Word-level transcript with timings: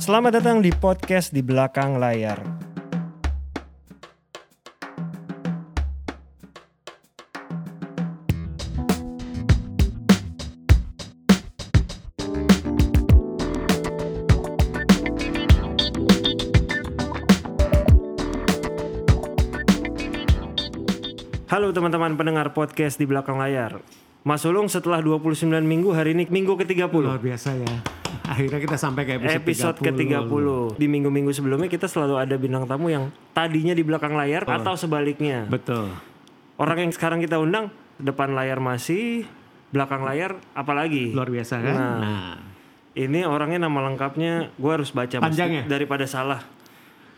Selamat 0.00 0.40
datang 0.40 0.64
di 0.64 0.72
podcast 0.72 1.36
di 1.36 1.44
belakang 1.44 2.00
layar. 2.00 2.40
Halo 21.52 21.68
teman-teman 21.68 22.16
pendengar 22.16 22.56
podcast 22.56 22.96
di 22.96 23.04
belakang 23.04 23.36
layar. 23.36 23.84
Mas 24.24 24.40
Ulung 24.48 24.72
setelah 24.72 25.04
29 25.04 25.52
minggu 25.60 25.92
hari 25.92 26.16
ini 26.16 26.24
minggu 26.24 26.56
ke-30. 26.56 26.88
Luar 26.96 27.20
biasa 27.20 27.60
ya. 27.60 27.91
Akhirnya 28.32 28.60
kita 28.64 28.76
sampai 28.80 29.02
ke 29.04 29.12
episode, 29.20 29.44
episode 29.44 29.76
30. 29.84 29.92
ke-30. 29.92 30.46
Di 30.80 30.86
minggu-minggu 30.88 31.32
sebelumnya 31.36 31.68
kita 31.68 31.84
selalu 31.84 32.16
ada 32.16 32.34
bintang 32.40 32.64
tamu 32.64 32.88
yang 32.88 33.12
tadinya 33.36 33.76
di 33.76 33.84
belakang 33.84 34.16
layar 34.16 34.48
atau 34.48 34.72
sebaliknya. 34.72 35.44
Betul. 35.52 35.92
Orang 36.56 36.80
yang 36.80 36.92
sekarang 36.96 37.20
kita 37.20 37.36
undang 37.36 37.68
depan 38.00 38.32
layar 38.32 38.56
masih, 38.56 39.28
belakang 39.68 40.00
layar 40.08 40.40
apalagi. 40.56 41.12
Luar 41.12 41.28
biasa 41.28 41.60
kan? 41.60 41.74
Nah. 41.76 41.98
Nah. 42.00 42.36
Ini 42.92 43.24
orangnya 43.24 43.68
nama 43.68 43.88
lengkapnya 43.88 44.52
gue 44.52 44.72
harus 44.72 44.92
baca 44.92 45.16
Mas, 45.16 45.32
Panjang 45.32 45.50
ya? 45.52 45.62
daripada 45.64 46.04
salah. 46.04 46.44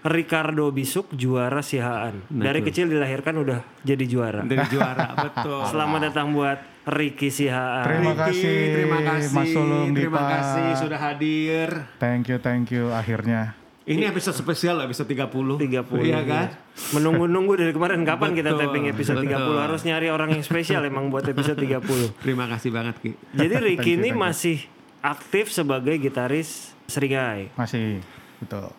Ricardo 0.04 0.68
Bisuk 0.68 1.16
juara 1.16 1.64
Sihaan. 1.64 2.28
Dari 2.28 2.60
kecil 2.60 2.92
dilahirkan 2.92 3.34
udah 3.40 3.64
jadi 3.82 4.04
juara. 4.04 4.44
Dari 4.44 4.66
juara, 4.68 5.16
betul. 5.26 5.64
Selamat 5.64 6.12
datang 6.12 6.30
buat 6.36 6.73
Ricky 6.84 7.32
Sihaan. 7.32 7.84
Terima 7.88 8.12
kasih, 8.12 8.56
terima 8.76 9.00
kasih, 9.00 9.28
Mas 9.32 9.48
Sulung, 9.50 9.88
terima 9.96 10.20
Dipa. 10.20 10.30
kasih 10.36 10.66
sudah 10.76 11.00
hadir. 11.00 11.68
Thank 11.96 12.28
you, 12.28 12.36
thank 12.36 12.68
you. 12.68 12.92
Akhirnya. 12.92 13.56
Ini 13.84 14.08
episode 14.08 14.36
spesial 14.36 14.80
episode 14.80 15.08
30. 15.12 15.60
30 15.60 16.08
Iya 16.08 16.24
kan? 16.24 16.56
Menunggu-nunggu 16.96 17.52
dari 17.60 17.72
kemarin 17.76 18.00
kapan 18.08 18.32
kita 18.32 18.56
Betul, 18.56 18.60
tapping 18.64 18.84
episode 18.88 19.20
30 19.20 19.28
betul. 19.28 19.56
harus 19.60 19.80
nyari 19.84 20.08
orang 20.08 20.28
yang 20.32 20.40
spesial 20.40 20.80
emang 20.88 21.12
buat 21.12 21.24
episode 21.28 21.60
30. 21.60 21.84
Terima 22.24 22.48
kasih 22.48 22.72
banget 22.72 22.96
Ki. 23.04 23.12
Jadi 23.36 23.54
Ricky 23.60 23.92
you, 23.92 24.00
ini 24.00 24.16
masih 24.16 24.64
aktif 25.04 25.52
sebagai 25.52 26.00
gitaris 26.00 26.72
Seringai. 26.88 27.52
Masih. 27.60 28.00
Betul. 28.40 28.72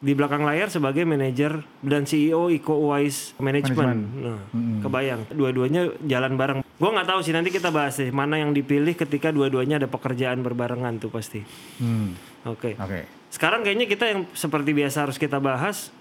Di 0.00 0.16
belakang 0.16 0.48
layar 0.48 0.72
sebagai 0.72 1.04
manajer 1.04 1.60
dan 1.84 2.08
CEO 2.08 2.48
Iko 2.48 2.72
Uwais 2.88 3.36
Management. 3.36 4.00
Nah, 4.16 4.40
kebayang. 4.80 5.28
Dua-duanya 5.28 5.92
jalan 6.08 6.40
bareng. 6.40 6.58
Gua 6.80 6.90
nggak 6.96 7.08
tahu 7.12 7.20
sih 7.20 7.36
nanti 7.36 7.52
kita 7.52 7.68
bahas 7.68 8.00
sih 8.00 8.08
mana 8.08 8.40
yang 8.40 8.56
dipilih 8.56 8.96
ketika 8.96 9.28
dua-duanya 9.28 9.76
ada 9.76 9.92
pekerjaan 9.92 10.40
berbarengan 10.40 10.96
tuh 10.96 11.12
pasti. 11.12 11.44
Hmm. 11.76 12.16
Oke. 12.48 12.80
Oke. 12.80 13.04
Sekarang 13.28 13.60
kayaknya 13.60 13.84
kita 13.84 14.04
yang 14.08 14.20
seperti 14.32 14.72
biasa 14.72 15.04
harus 15.04 15.20
kita 15.20 15.36
bahas. 15.36 15.92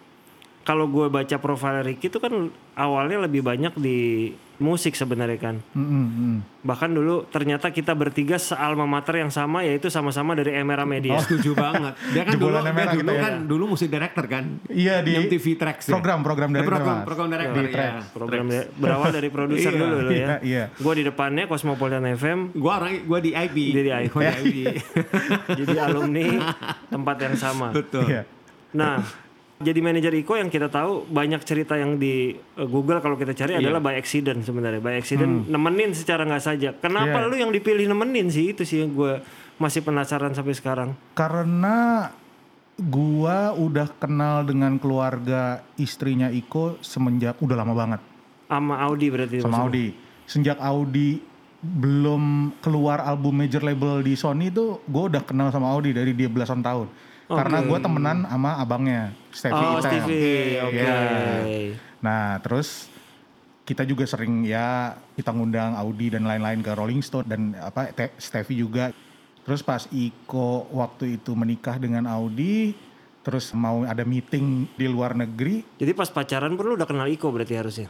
Kalau 0.70 0.86
gue 0.86 1.10
baca 1.10 1.36
profil 1.42 1.82
Ricky 1.82 2.14
itu 2.14 2.22
kan 2.22 2.30
awalnya 2.78 3.26
lebih 3.26 3.42
banyak 3.42 3.74
di 3.74 4.30
musik 4.60 4.94
sebenarnya 4.94 5.40
kan. 5.40 5.56
Hmm, 5.74 5.88
hmm. 5.88 6.36
Bahkan 6.62 6.92
dulu 6.92 7.26
ternyata 7.26 7.72
kita 7.72 7.96
bertiga 7.96 8.36
sealma 8.38 8.86
mater 8.86 9.18
yang 9.18 9.34
sama 9.34 9.66
yaitu 9.66 9.90
sama-sama 9.90 10.38
dari 10.38 10.54
Emera 10.54 10.86
Media. 10.86 11.16
Oh, 11.18 11.24
setuju 11.24 11.58
banget. 11.58 11.96
Dia 12.14 12.22
kan 12.22 12.36
dulu, 12.38 12.54
dia 12.54 12.70
merah 12.70 12.94
dulu 12.94 13.02
gitu 13.02 13.14
ya. 13.16 13.22
kan 13.24 13.34
dulu 13.48 13.64
musik 13.74 13.90
director 13.90 14.30
kan. 14.30 14.62
Iya 14.70 15.02
di 15.02 15.18
Yang 15.18 15.26
TV 15.34 15.46
Tracks 15.58 15.90
ya. 15.90 15.96
program 15.98 16.20
program 16.22 16.50
dari 16.54 16.68
program, 16.68 16.98
Mas. 17.02 17.08
program 17.08 17.28
director 17.32 17.56
Di 17.56 17.66
ya. 17.66 17.74
Trax. 17.74 17.96
Program 18.14 18.46
de- 18.46 18.70
berawal 18.78 19.10
dari 19.10 19.30
produser 19.34 19.72
Iya, 19.74 19.80
dulu 19.80 19.96
loh 19.96 20.12
iya, 20.14 20.22
ya. 20.22 20.38
iya. 20.46 20.64
Gue 20.76 20.94
di 21.00 21.04
depannya 21.08 21.44
Cosmopolitan 21.50 22.06
FM 22.14 22.40
Gua 22.54 22.74
orang 22.78 22.94
gua 23.10 23.20
di 23.24 23.32
IB. 23.34 23.58
Dia 23.74 23.82
di 23.82 23.92
IB. 23.96 24.08
Gua 24.12 24.22
di 24.22 24.30
IB. 24.38 24.58
jadi 25.66 25.76
alumni 25.82 26.28
tempat 26.92 27.18
yang 27.18 27.36
sama. 27.40 27.72
Betul. 27.72 28.06
Iya. 28.06 28.22
Nah, 28.70 29.02
jadi 29.60 29.80
manajer 29.84 30.16
Iko 30.16 30.40
yang 30.40 30.48
kita 30.48 30.72
tahu 30.72 31.04
banyak 31.12 31.44
cerita 31.44 31.76
yang 31.76 32.00
di 32.00 32.32
uh, 32.32 32.64
Google 32.64 33.04
kalau 33.04 33.20
kita 33.20 33.36
cari 33.36 33.60
adalah 33.60 33.84
by 33.84 34.00
accident 34.00 34.40
sebenarnya. 34.48 34.80
By 34.80 34.96
accident 34.96 35.52
nemenin 35.52 35.92
secara 35.92 36.24
nggak 36.24 36.44
saja. 36.44 36.70
Kenapa 36.80 37.20
Iya. 37.20 37.28
lu 37.28 37.36
yang 37.36 37.52
dipilih 37.52 37.92
nemenin 37.92 38.32
sih 38.32 38.56
itu 38.56 38.64
sih 38.64 38.88
yang 38.88 38.96
gue 38.96 39.20
masih 39.60 39.84
penasaran 39.84 40.32
sampai 40.32 40.56
sekarang. 40.56 40.96
Karena 41.12 42.08
gua 42.80 43.52
udah 43.52 43.92
kenal 44.00 44.48
dengan 44.48 44.80
keluarga 44.80 45.60
istrinya 45.76 46.32
Iko 46.32 46.80
semenjak 46.80 47.36
udah 47.44 47.60
lama 47.60 47.76
banget 47.76 48.02
Sama 48.48 48.80
Audi 48.88 49.12
berarti. 49.12 49.44
sama 49.44 49.52
maksudnya. 49.52 49.68
Audi. 49.68 49.88
Sejak 50.24 50.58
Audi 50.64 51.20
belum 51.60 52.56
keluar 52.64 53.04
album 53.04 53.44
major 53.44 53.60
label 53.60 54.00
di 54.00 54.16
Sony 54.16 54.48
itu 54.48 54.80
gue 54.88 55.04
udah 55.12 55.20
kenal 55.28 55.52
sama 55.52 55.68
Audi 55.76 55.92
dari 55.92 56.16
dia 56.16 56.32
belasan 56.32 56.64
tahun. 56.64 56.88
Karena 57.30 57.62
gue 57.62 57.78
temenan 57.78 58.18
sama 58.26 58.58
abangnya 58.58 59.14
Stevie 59.30 59.54
Oh, 59.56 59.78
Item. 59.78 59.86
Stevie. 59.86 60.58
Oke. 60.66 60.82
Iya. 60.82 60.98
Nah, 62.02 62.42
terus 62.42 62.90
kita 63.62 63.86
juga 63.86 64.10
sering 64.10 64.42
ya 64.42 64.98
kita 65.14 65.30
ngundang 65.30 65.78
Audi 65.78 66.10
dan 66.10 66.26
lain-lain 66.26 66.66
ke 66.66 66.74
Rolling 66.74 67.06
Stone 67.06 67.30
dan 67.30 67.54
apa 67.54 67.94
Te- 67.94 68.18
Stevie 68.18 68.58
juga. 68.58 68.90
Terus 69.46 69.62
pas 69.62 69.86
Iko 69.88 70.74
waktu 70.74 71.18
itu 71.18 71.34
menikah 71.34 71.78
dengan 71.78 72.06
Audi, 72.06 72.74
terus 73.22 73.54
mau 73.54 73.82
ada 73.82 74.02
meeting 74.02 74.66
di 74.74 74.86
luar 74.86 75.14
negeri, 75.14 75.62
Jadi 75.78 75.92
pas 75.94 76.10
pacaran 76.10 76.54
pun 76.54 76.66
lu 76.66 76.74
udah 76.74 76.86
kenal 76.86 77.06
Iko 77.06 77.30
berarti 77.30 77.54
harusnya. 77.54 77.90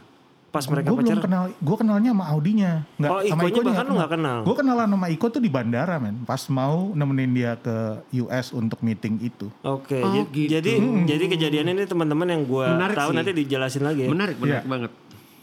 Pas 0.50 0.66
mereka 0.66 0.90
gue 0.90 0.98
belum 0.98 1.06
pacaran. 1.06 1.22
kenal, 1.22 1.42
gue 1.54 1.76
kenalnya 1.78 2.10
sama 2.10 2.24
Audinya, 2.26 2.72
nggak 2.96 3.06
Oh, 3.08 3.20
sama 3.22 3.42
Ikonya 3.44 3.62
bahkan 3.64 3.84
lu 3.86 3.94
nggak 3.94 4.12
kenal? 4.12 4.38
Gue 4.42 4.56
kenalan 4.58 4.88
sama 4.90 5.06
Iko 5.08 5.26
tuh 5.28 5.38
di 5.38 5.46
bandara 5.46 5.94
men, 5.96 6.16
pas 6.24 6.42
mau 6.48 6.90
nemenin 6.90 7.30
dia 7.30 7.52
ke 7.54 7.76
US 8.18 8.50
untuk 8.50 8.78
meeting 8.80 9.14
itu. 9.20 9.46
Oke, 9.60 9.94
Oh, 9.96 10.10
jadi, 10.10 10.26
gitu. 10.28 10.50
jadi 10.52 10.72
jadi 11.06 11.24
kejadiannya 11.30 11.72
ini 11.72 11.84
teman-teman 11.86 12.26
yang 12.28 12.42
gua 12.44 12.74
Menarik 12.74 12.98
tahu 12.98 13.10
sih. 13.10 13.16
nanti 13.16 13.30
dijelasin 13.32 13.82
lagi 13.84 14.00
ya. 14.04 14.08
Menarik, 14.10 14.36
menarik 14.36 14.58
Iya. 14.58 14.68
banget. 14.68 14.90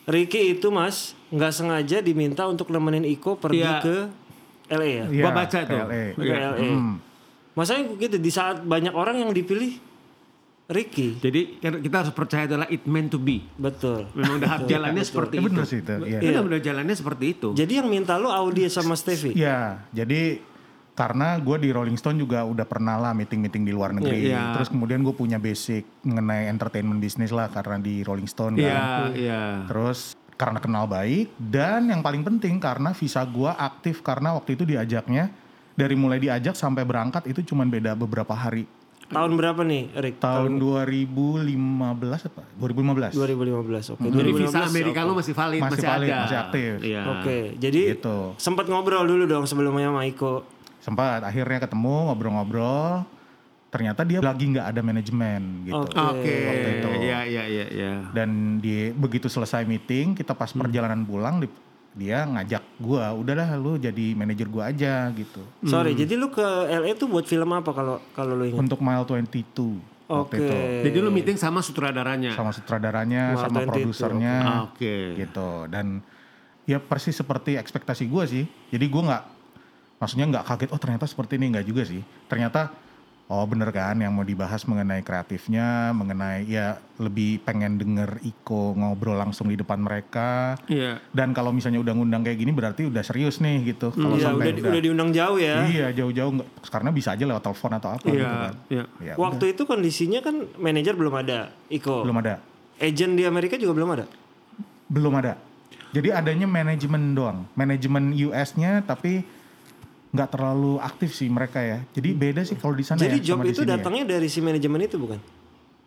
Ricky 0.05 0.41
itu 0.53 0.67
Mas 0.69 0.97
nggak 1.29 1.51
sengaja 1.51 1.97
diminta 1.99 2.43
untuk 2.43 2.67
nemenin 2.67 3.03
Iko 3.05 3.35
pergi 3.35 3.63
Iya. 3.63 3.79
ke 3.79 3.95
LA 4.69 4.83
ya. 4.83 5.05
Iya, 5.07 5.23
Gua 5.23 5.31
baca 5.33 5.57
ke 5.57 5.63
tuh. 5.65 5.79
LA. 5.81 6.03
Ke 6.13 6.35
LA. 6.35 6.67
Hmm. 6.69 6.95
Masanya 7.53 7.95
gitu 7.95 8.15
di 8.17 8.27
saat 8.29 8.59
banyak 8.61 8.91
orang 8.91 9.17
yang 9.17 9.31
dipilih 9.31 9.79
Ricky. 10.67 11.15
Jadi 11.23 11.63
kan 11.63 11.79
kita 11.79 11.95
harus 12.03 12.11
percaya 12.11 12.43
adalah 12.43 12.67
it 12.67 12.83
meant 12.83 13.07
to 13.07 13.19
be. 13.19 13.39
Betul. 13.55 14.11
Memang 14.11 14.43
udah 14.43 14.67
jalannya 14.67 15.03
seperti 15.03 15.39
Ya 15.39 15.39
itu. 15.39 15.47
bener 15.47 15.63
sih 15.63 15.79
itu. 15.79 15.95
Iya. 16.03 16.19
Iya, 16.19 16.39
udah 16.43 16.59
jalannya 16.59 16.95
seperti 16.95 17.25
itu. 17.39 17.49
Jadi 17.55 17.73
yang 17.79 17.87
minta 17.87 18.19
lu 18.19 18.27
Audi 18.27 18.67
sama 18.67 18.99
Stevie. 18.99 19.31
Iya, 19.31 19.79
jadi 19.95 20.43
karena 20.97 21.37
gue 21.37 21.57
di 21.61 21.69
Rolling 21.69 21.95
Stone 21.95 22.17
juga 22.17 22.41
udah 22.41 22.65
pernah 22.65 22.97
lah 22.97 23.13
meeting-meeting 23.15 23.63
di 23.63 23.71
luar 23.71 23.95
negeri. 23.95 24.27
Iya. 24.27 24.59
Terus 24.59 24.67
kemudian 24.67 25.05
gue 25.07 25.15
punya 25.15 25.39
basic 25.39 25.87
mengenai 26.03 26.51
entertainment 26.51 26.99
bisnis 26.99 27.31
lah 27.31 27.47
karena 27.47 27.79
di 27.79 28.03
Rolling 28.03 28.27
Stone 28.27 28.59
kan. 28.59 28.67
Iya, 28.67 28.83
iya. 29.15 29.43
Terus 29.71 30.19
karena 30.35 30.59
kenal 30.59 30.85
baik 30.85 31.31
dan 31.39 31.89
yang 31.89 32.03
paling 32.03 32.21
penting 32.21 32.59
karena 32.59 32.91
visa 32.93 33.23
gue 33.25 33.49
aktif 33.49 34.05
karena 34.05 34.37
waktu 34.37 34.53
itu 34.53 34.69
diajaknya 34.69 35.33
dari 35.77 35.93
mulai 35.97 36.17
diajak 36.17 36.53
sampai 36.57 36.81
berangkat 36.81 37.29
itu 37.29 37.45
cuma 37.45 37.63
beda 37.63 37.93
beberapa 37.93 38.33
hari. 38.33 38.65
Tahun 39.07 39.31
berapa 39.33 39.61
nih, 39.61 39.83
Rick? 39.95 40.15
Tahun 40.19 40.51
2015 40.59 41.47
apa? 42.27 42.43
2015. 42.55 43.15
2015. 43.15 43.95
Oke, 43.95 44.03
Jadi 44.03 44.15
2015. 44.27 44.39
visa 44.43 44.59
Amerika 44.61 44.99
oke. 44.99 45.07
lu 45.07 45.13
masih 45.15 45.33
valid, 45.33 45.61
Masih 45.61 45.71
masih, 45.73 45.87
valid, 45.87 46.09
ada. 46.09 46.19
masih 46.21 46.37
aktif. 46.37 46.71
Iya. 46.81 47.01
Oke, 47.09 47.37
jadi 47.55 47.81
Gitu. 47.95 48.17
sempat 48.35 48.65
ngobrol 48.67 49.03
dulu 49.03 49.23
dong 49.23 49.45
sebelumnya 49.45 49.87
sama 49.87 50.03
Iko. 50.03 50.43
Sempat 50.77 51.23
akhirnya 51.23 51.59
ketemu 51.61 51.95
ngobrol-ngobrol. 52.05 53.07
Ternyata 53.67 54.03
dia 54.03 54.19
lagi 54.19 54.47
nggak 54.47 54.63
ada 54.65 54.81
manajemen 54.81 55.41
gitu. 55.63 55.75
Oke. 55.77 55.99
Oke. 55.99 56.35
Waktu 56.41 56.69
itu. 56.73 56.89
Iya, 57.01 57.19
iya, 57.23 57.43
iya, 57.45 57.65
iya. 57.69 57.91
dan 58.09 58.29
di 58.57 58.91
begitu 58.91 59.27
selesai 59.27 59.63
meeting 59.63 60.15
kita 60.15 60.31
pas 60.31 60.47
perjalanan 60.49 61.03
pulang 61.03 61.39
di- 61.39 61.51
dia 61.97 62.23
ngajak 62.23 62.61
gua 62.77 63.09
udahlah 63.11 63.57
lu 63.57 63.75
jadi 63.75 64.13
manajer 64.13 64.45
gua 64.45 64.69
aja 64.69 65.09
gitu 65.11 65.41
Sorry, 65.63 65.91
Hmm. 65.91 65.99
jadi 65.99 66.13
lu 66.13 66.29
ke 66.29 66.45
LA 66.69 66.93
tuh 66.93 67.09
buat 67.09 67.25
film 67.25 67.49
apa 67.51 67.71
kalau 67.71 67.97
kalau 68.11 68.33
lu 68.33 68.45
ingat? 68.45 68.61
untuk 68.61 68.79
mile 68.79 69.01
22 69.01 69.81
Oke. 70.05 70.07
waktu 70.07 70.35
itu 70.39 70.55
Jadi 70.85 70.97
lu 70.99 71.09
meeting 71.09 71.35
sama 71.35 71.59
sutradaranya. 71.59 72.31
sama 72.31 72.49
sutradaranya 72.49 73.33
Mile 73.33 73.43
sama 73.43 73.59
22, 73.59 73.67
produsernya 73.67 74.33
Ah, 74.39 74.59
Oke. 74.63 75.17
gitu 75.17 75.65
dan 75.67 75.99
ya 76.63 76.77
persis 76.77 77.11
seperti 77.13 77.55
ekspektasi 77.55 78.05
gua 78.05 78.23
sih 78.23 78.45
jadi 78.69 78.85
gua 78.85 79.01
nggak 79.07 79.23
maksudnya 79.97 80.25
nggak 80.29 80.45
kaget 80.45 80.69
oh 80.69 80.77
ternyata 80.77 81.03
seperti 81.03 81.35
ini 81.35 81.49
nggak 81.49 81.65
juga 81.65 81.81
sih 81.81 81.99
ternyata 82.27 82.69
oh 83.27 83.43
bener 83.43 83.67
kan 83.69 83.93
yang 83.93 84.09
mau 84.09 84.23
dibahas 84.23 84.63
mengenai 84.63 85.03
kreatifnya 85.03 85.91
mengenai 85.91 86.47
ya 86.47 86.79
lebih 86.95 87.43
pengen 87.43 87.75
denger 87.75 88.23
Iko 88.23 88.71
ngobrol 88.73 89.15
langsung 89.15 89.47
di 89.47 89.55
depan 89.55 89.77
mereka 89.77 90.55
Iya. 90.65 91.03
Dan 91.11 91.31
kalau 91.31 91.51
misalnya 91.51 91.77
udah 91.77 91.91
ngundang 91.91 92.23
kayak 92.23 92.39
gini 92.39 92.51
berarti 92.51 92.87
udah 92.87 93.03
serius 93.03 93.37
nih 93.37 93.67
gitu. 93.67 93.91
Kalau 93.91 94.15
Iya, 94.15 94.31
sampai 94.31 94.55
udah, 94.55 94.71
udah 94.71 94.81
diundang 94.81 95.09
jauh 95.11 95.37
ya. 95.37 95.55
Iya 95.63 95.87
jauh-jauh 95.93 96.31
karena 96.65 96.89
bisa 96.89 97.13
aja 97.13 97.23
lewat 97.23 97.43
telepon 97.43 97.71
atau 97.73 97.89
apa 97.91 98.05
gitu 98.05 98.15
Iya, 98.17 98.27
kan. 98.27 98.53
iya. 98.71 98.83
Ya, 99.03 99.13
Waktu 99.15 99.45
itu 99.51 99.61
kondisinya 99.63 100.19
kan 100.19 100.35
manajer 100.57 100.95
belum 100.95 101.13
ada, 101.13 101.51
Iko. 101.67 102.07
belum 102.07 102.17
ada. 102.23 102.39
Agent 102.77 103.13
di 103.13 103.23
Amerika 103.23 103.57
juga 103.57 103.73
belum 103.75 103.89
ada. 103.91 104.05
Belum 104.87 105.13
ada. 105.13 105.35
Jadi 105.91 106.11
adanya 106.11 106.45
manajemen 106.45 107.11
doang. 107.11 107.43
Manajemen 107.53 108.11
US-nya 108.13 108.83
tapi 108.83 109.23
nggak 110.17 110.31
terlalu 110.33 110.81
aktif 110.81 111.13
sih 111.13 111.29
mereka 111.29 111.61
ya. 111.61 111.85
Jadi 111.93 112.09
beda 112.17 112.41
sih 112.41 112.57
kalau 112.57 112.73
di 112.73 112.81
sana 112.81 112.97
Jadi 112.97 113.21
ya. 113.21 113.25
job 113.33 113.45
itu 113.45 113.61
ya. 113.61 113.77
datangnya 113.77 114.17
dari 114.17 114.27
si 114.27 114.41
manajemen 114.41 114.81
itu 114.81 114.97
bukan? 114.97 115.21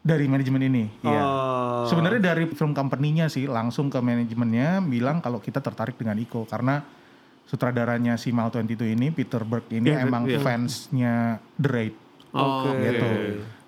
dari 0.00 0.24
manajemen 0.24 0.64
ini. 0.64 0.84
Iya. 1.04 1.20
Oh. 1.20 1.84
Sebenarnya 1.84 2.32
dari 2.32 2.48
film 2.48 2.72
company-nya 2.72 3.28
sih 3.28 3.44
langsung 3.44 3.92
ke 3.92 4.00
manajemennya 4.00 4.80
bilang 4.80 5.20
kalau 5.20 5.44
kita 5.44 5.60
tertarik 5.60 6.00
dengan 6.00 6.16
Iko 6.16 6.48
karena 6.48 6.80
sutradaranya 7.44 8.16
si 8.16 8.32
Mal 8.32 8.48
22 8.48 8.96
ini 8.96 9.12
Peter 9.12 9.44
Berg 9.44 9.68
ini 9.68 9.92
Iya, 9.92 10.08
emang 10.08 10.24
iya. 10.24 10.40
fansnya 10.40 11.36
The 11.60 11.68
Raid 11.68 11.94
Oh, 12.30 12.62
Oke. 12.62 12.78
gitu. 12.78 13.08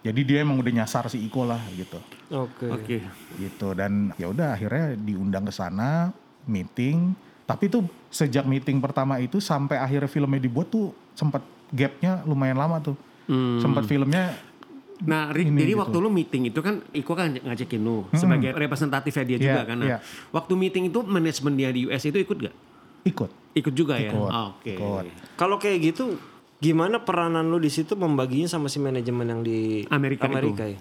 Jadi 0.02 0.20
dia 0.22 0.38
emang 0.42 0.58
udah 0.58 0.72
nyasar 0.72 1.10
si 1.10 1.18
Iko 1.20 1.42
lah 1.46 1.58
gitu. 1.74 1.98
Oke. 2.30 2.66
Oke. 2.70 2.98
Gitu 3.36 3.68
dan 3.74 4.14
ya 4.16 4.30
udah 4.30 4.54
akhirnya 4.54 4.94
diundang 4.96 5.46
ke 5.46 5.52
sana 5.54 6.14
meeting. 6.46 7.14
Tapi 7.52 7.64
tuh 7.68 7.82
sejak 8.08 8.44
meeting 8.44 8.78
pertama 8.78 9.16
itu 9.16 9.38
sampai 9.38 9.76
akhirnya 9.76 10.06
filmnya 10.06 10.38
dibuat 10.38 10.68
tuh 10.68 10.90
sempat 11.12 11.40
gapnya 11.68 12.24
lumayan 12.24 12.56
lama 12.56 12.80
tuh. 12.80 12.96
Hmm. 13.26 13.58
Sempat 13.58 13.84
filmnya 13.84 14.32
Nah, 15.02 15.34
Rick, 15.34 15.50
Ini 15.50 15.58
jadi 15.58 15.72
gitu. 15.74 15.82
waktu 15.82 15.96
lu 15.98 16.10
meeting 16.14 16.42
itu 16.46 16.60
kan 16.62 16.78
Iko 16.94 17.18
kan 17.18 17.34
ngajakin 17.34 17.82
lu 17.82 18.06
sebagai 18.14 18.54
representatifnya 18.54 19.24
dia 19.26 19.34
Iya, 19.34 19.42
juga 19.50 19.62
kan. 19.66 19.76
Nah, 19.76 19.86
iya. 19.88 19.98
waktu 20.30 20.52
meeting 20.54 20.94
itu 20.94 21.02
manajemen 21.02 21.58
dia 21.58 21.74
di 21.74 21.90
US 21.90 22.06
itu 22.06 22.22
ikut 22.22 22.38
gak? 22.38 22.54
ikut. 23.02 23.30
Ikut 23.52 23.74
juga 23.74 23.98
ya? 23.98 24.14
Ikut, 24.14 24.30
Ah, 24.30 24.54
Oke. 24.54 24.78
ikut. 24.78 25.04
Kalau 25.34 25.58
kayak 25.58 25.78
gitu, 25.84 26.22
gimana 26.56 27.02
peranan 27.02 27.50
lu 27.50 27.58
di 27.58 27.66
situ 27.66 27.98
membaginya 27.98 28.46
sama 28.46 28.70
si 28.70 28.78
manajemen 28.78 29.26
yang 29.26 29.42
di 29.42 29.82
Amerika 29.90 30.30
itu. 30.30 30.38
Amerika 30.38 30.64
ya? 30.70 30.78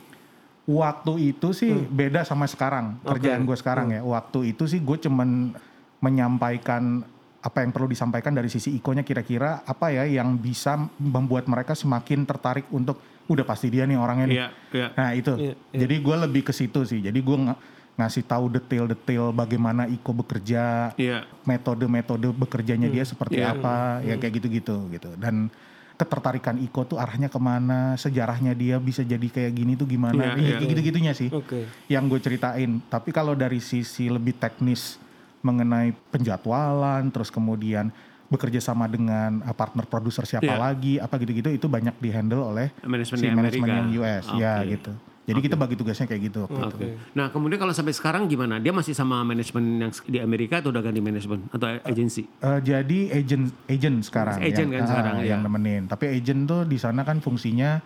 Waktu 0.69 1.13
itu 1.33 1.47
sih 1.51 1.73
Hmm. 1.73 1.89
beda 1.89 2.21
sama 2.21 2.45
sekarang 2.45 3.01
kerjaan 3.01 3.41
gue 3.41 3.57
sekarang 3.57 3.89
ya. 3.89 4.05
Waktu 4.05 4.53
itu 4.53 4.69
sih 4.69 4.77
gue 4.77 5.01
cuman 5.01 5.57
menyampaikan 6.01 7.05
apa 7.41 7.65
yang 7.65 7.73
perlu 7.73 7.89
disampaikan 7.89 8.33
dari 8.33 8.49
sisi 8.49 8.73
ikonya 8.75 9.01
kira-kira 9.01 9.65
apa 9.65 9.89
ya 9.89 10.05
yang 10.05 10.37
bisa 10.37 10.77
membuat 10.97 11.49
mereka 11.49 11.73
semakin 11.73 12.21
tertarik 12.21 12.69
untuk 12.69 13.01
udah 13.25 13.45
pasti 13.45 13.69
dia 13.69 13.85
nih 13.85 13.97
orangnya 13.97 14.25
nih. 14.27 14.37
Iya, 14.37 14.47
iya. 14.73 14.87
Nah 14.93 15.09
itu. 15.15 15.33
Iya, 15.39 15.53
Jadi 15.73 15.95
gue 15.97 16.15
lebih 16.19 16.41
ke 16.43 16.53
situ 16.53 16.83
sih. 16.83 16.99
Jadi 16.99 17.17
gue 17.17 17.37
ng- 17.39 17.57
ngasih 17.91 18.23
tahu 18.23 18.49
detail-detail 18.49 19.29
bagaimana 19.31 19.85
Iko 19.85 20.11
bekerja, 20.15 20.93
Iya. 20.95 21.25
metode-metode 21.43 22.29
bekerjanya 22.31 22.89
dia 22.89 23.05
seperti 23.05 23.39
Iya. 23.39 23.53
apa, 23.53 24.01
ya 24.01 24.17
kayak 24.17 24.41
gitu-gitu 24.41 24.89
gitu. 24.91 25.09
Dan 25.15 25.49
ketertarikan 25.95 26.57
Iko 26.57 26.81
tuh 26.87 26.97
arahnya 26.97 27.29
ke 27.29 27.37
mana, 27.37 27.93
sejarahnya 27.95 28.53
dia 28.53 28.77
bisa 28.77 29.01
jadi 29.01 29.21
kayak 29.23 29.53
gini 29.53 29.73
tuh 29.75 29.85
gimana, 29.85 30.33
Iya, 30.33 30.33
Iya, 30.35 30.57
iya. 30.57 30.67
gitu-gitunya 30.67 31.13
sih 31.13 31.29
Oke. 31.29 31.69
yang 31.87 32.05
gue 32.05 32.17
ceritain. 32.17 32.81
Tapi 32.83 33.09
kalau 33.09 33.33
dari 33.33 33.61
sisi 33.61 34.09
lebih 34.09 34.33
teknis 34.35 34.97
mengenai 35.41 35.91
penjadwalan, 36.09 37.09
terus 37.09 37.29
kemudian 37.29 37.89
bekerja 38.27 38.63
sama 38.63 38.87
dengan 38.87 39.43
uh, 39.43 39.51
partner 39.51 39.83
produser 39.83 40.23
siapa 40.23 40.47
Iya. 40.47 40.55
lagi, 40.55 40.93
apa 40.95 41.19
gitu-gitu 41.19 41.51
itu 41.51 41.67
banyak 41.67 41.99
dihandle 41.99 42.39
oleh 42.41 42.71
Manajemen 42.81 43.19
si 43.19 43.25
di 43.27 43.35
manajemen 43.35 43.67
yang 43.67 43.87
US, 43.99 44.25
ya 44.33 44.63
Oke. 44.63 44.71
gitu. 44.71 44.91
Jadi 45.21 45.39
kita 45.43 45.55
bagi 45.55 45.75
tugasnya 45.77 46.09
kayak 46.09 46.21
gitu. 46.27 46.39
waktu 46.49 46.57
itu. 46.57 46.75
Oke. 46.75 46.87
Nah, 47.13 47.29
kemudian 47.29 47.61
kalau 47.61 47.71
sampai 47.71 47.93
sekarang 47.93 48.25
gimana? 48.25 48.57
Dia 48.57 48.73
masih 48.73 48.91
sama 48.91 49.21
manajemen 49.21 49.63
yang 49.79 49.91
di 49.93 50.17
Amerika 50.17 50.59
atau 50.59 50.73
udah 50.73 50.81
ganti 50.81 50.97
manajemen 50.97 51.45
atau 51.53 51.67
agensi? 51.85 52.25
Eh, 52.25 52.59
jadi 52.59 52.99
agent 53.15 53.53
agent 53.69 53.97
sekarang 54.01 54.41
Agent 54.41 54.69
kan 54.73 54.81
ah, 54.81 54.87
sekarang, 54.89 55.15
yang 55.21 55.39
ya. 55.39 55.45
nemenin. 55.45 55.83
Tapi 55.85 56.09
agent 56.09 56.49
tuh 56.49 56.61
di 56.65 56.75
sana 56.81 57.05
kan 57.05 57.21
fungsinya 57.21 57.79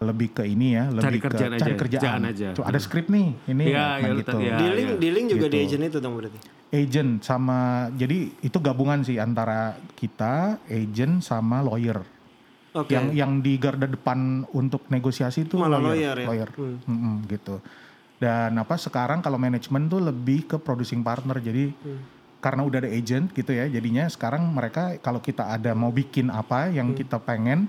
lebih 0.00 0.32
ke 0.32 0.48
ini 0.48 0.80
ya, 0.80 0.88
lebih 0.88 1.20
kerjaan 1.20 1.52
ke 1.52 1.60
cari 1.60 1.74
aja, 1.74 1.76
kerjaan. 1.76 2.00
kerjaan 2.00 2.20
aja. 2.24 2.48
Tuh, 2.56 2.64
ada 2.64 2.78
skrip 2.80 3.12
nih, 3.12 3.28
ini 3.52 3.64
Iya, 3.68 3.76
nah, 3.76 3.96
iya, 4.00 4.10
gitu. 4.16 4.32
iya. 4.40 4.56
Dealing, 4.56 4.88
dealing 4.96 5.26
juga 5.28 5.46
di 5.52 5.56
Gitu. 5.60 5.66
agent 5.76 5.82
itu 5.92 5.98
dong 6.00 6.14
berarti. 6.16 6.38
Agent 6.70 7.18
sama 7.26 7.90
jadi 7.98 8.30
itu 8.46 8.58
gabungan 8.62 9.02
sih 9.02 9.18
antara 9.18 9.74
kita, 9.98 10.62
agent 10.70 11.18
sama 11.18 11.66
lawyer. 11.66 11.98
Oke. 12.70 12.94
Yang 12.94 13.06
yang 13.18 13.32
di 13.42 13.58
garda 13.58 13.90
depan 13.90 14.46
untuk 14.54 14.86
negosiasi 14.86 15.50
itu 15.50 15.58
Malah 15.58 15.82
lawyer 15.82 16.14
ya? 16.14 16.26
lawyer. 16.30 16.50
Hmm. 16.54 16.78
Mm-mm, 16.86 17.14
gitu. 17.26 17.58
Dan 18.22 18.54
apa 18.54 18.78
sekarang 18.78 19.18
kalau 19.18 19.34
manajemen 19.34 19.90
tuh 19.90 19.98
lebih 19.98 20.46
ke 20.46 20.56
producing 20.62 21.02
partner. 21.02 21.42
Jadi 21.42 21.74
Hmm. 21.74 21.98
karena 22.38 22.62
udah 22.62 22.78
ada 22.86 22.90
agent 22.94 23.34
gitu 23.34 23.50
ya, 23.50 23.66
jadinya 23.66 24.06
sekarang 24.06 24.46
mereka 24.54 24.94
kalau 25.02 25.18
kita 25.18 25.50
ada 25.50 25.74
mau 25.74 25.90
bikin 25.90 26.30
apa 26.30 26.70
yang 26.70 26.94
Hmm. 26.94 26.98
kita 27.02 27.18
pengen, 27.18 27.66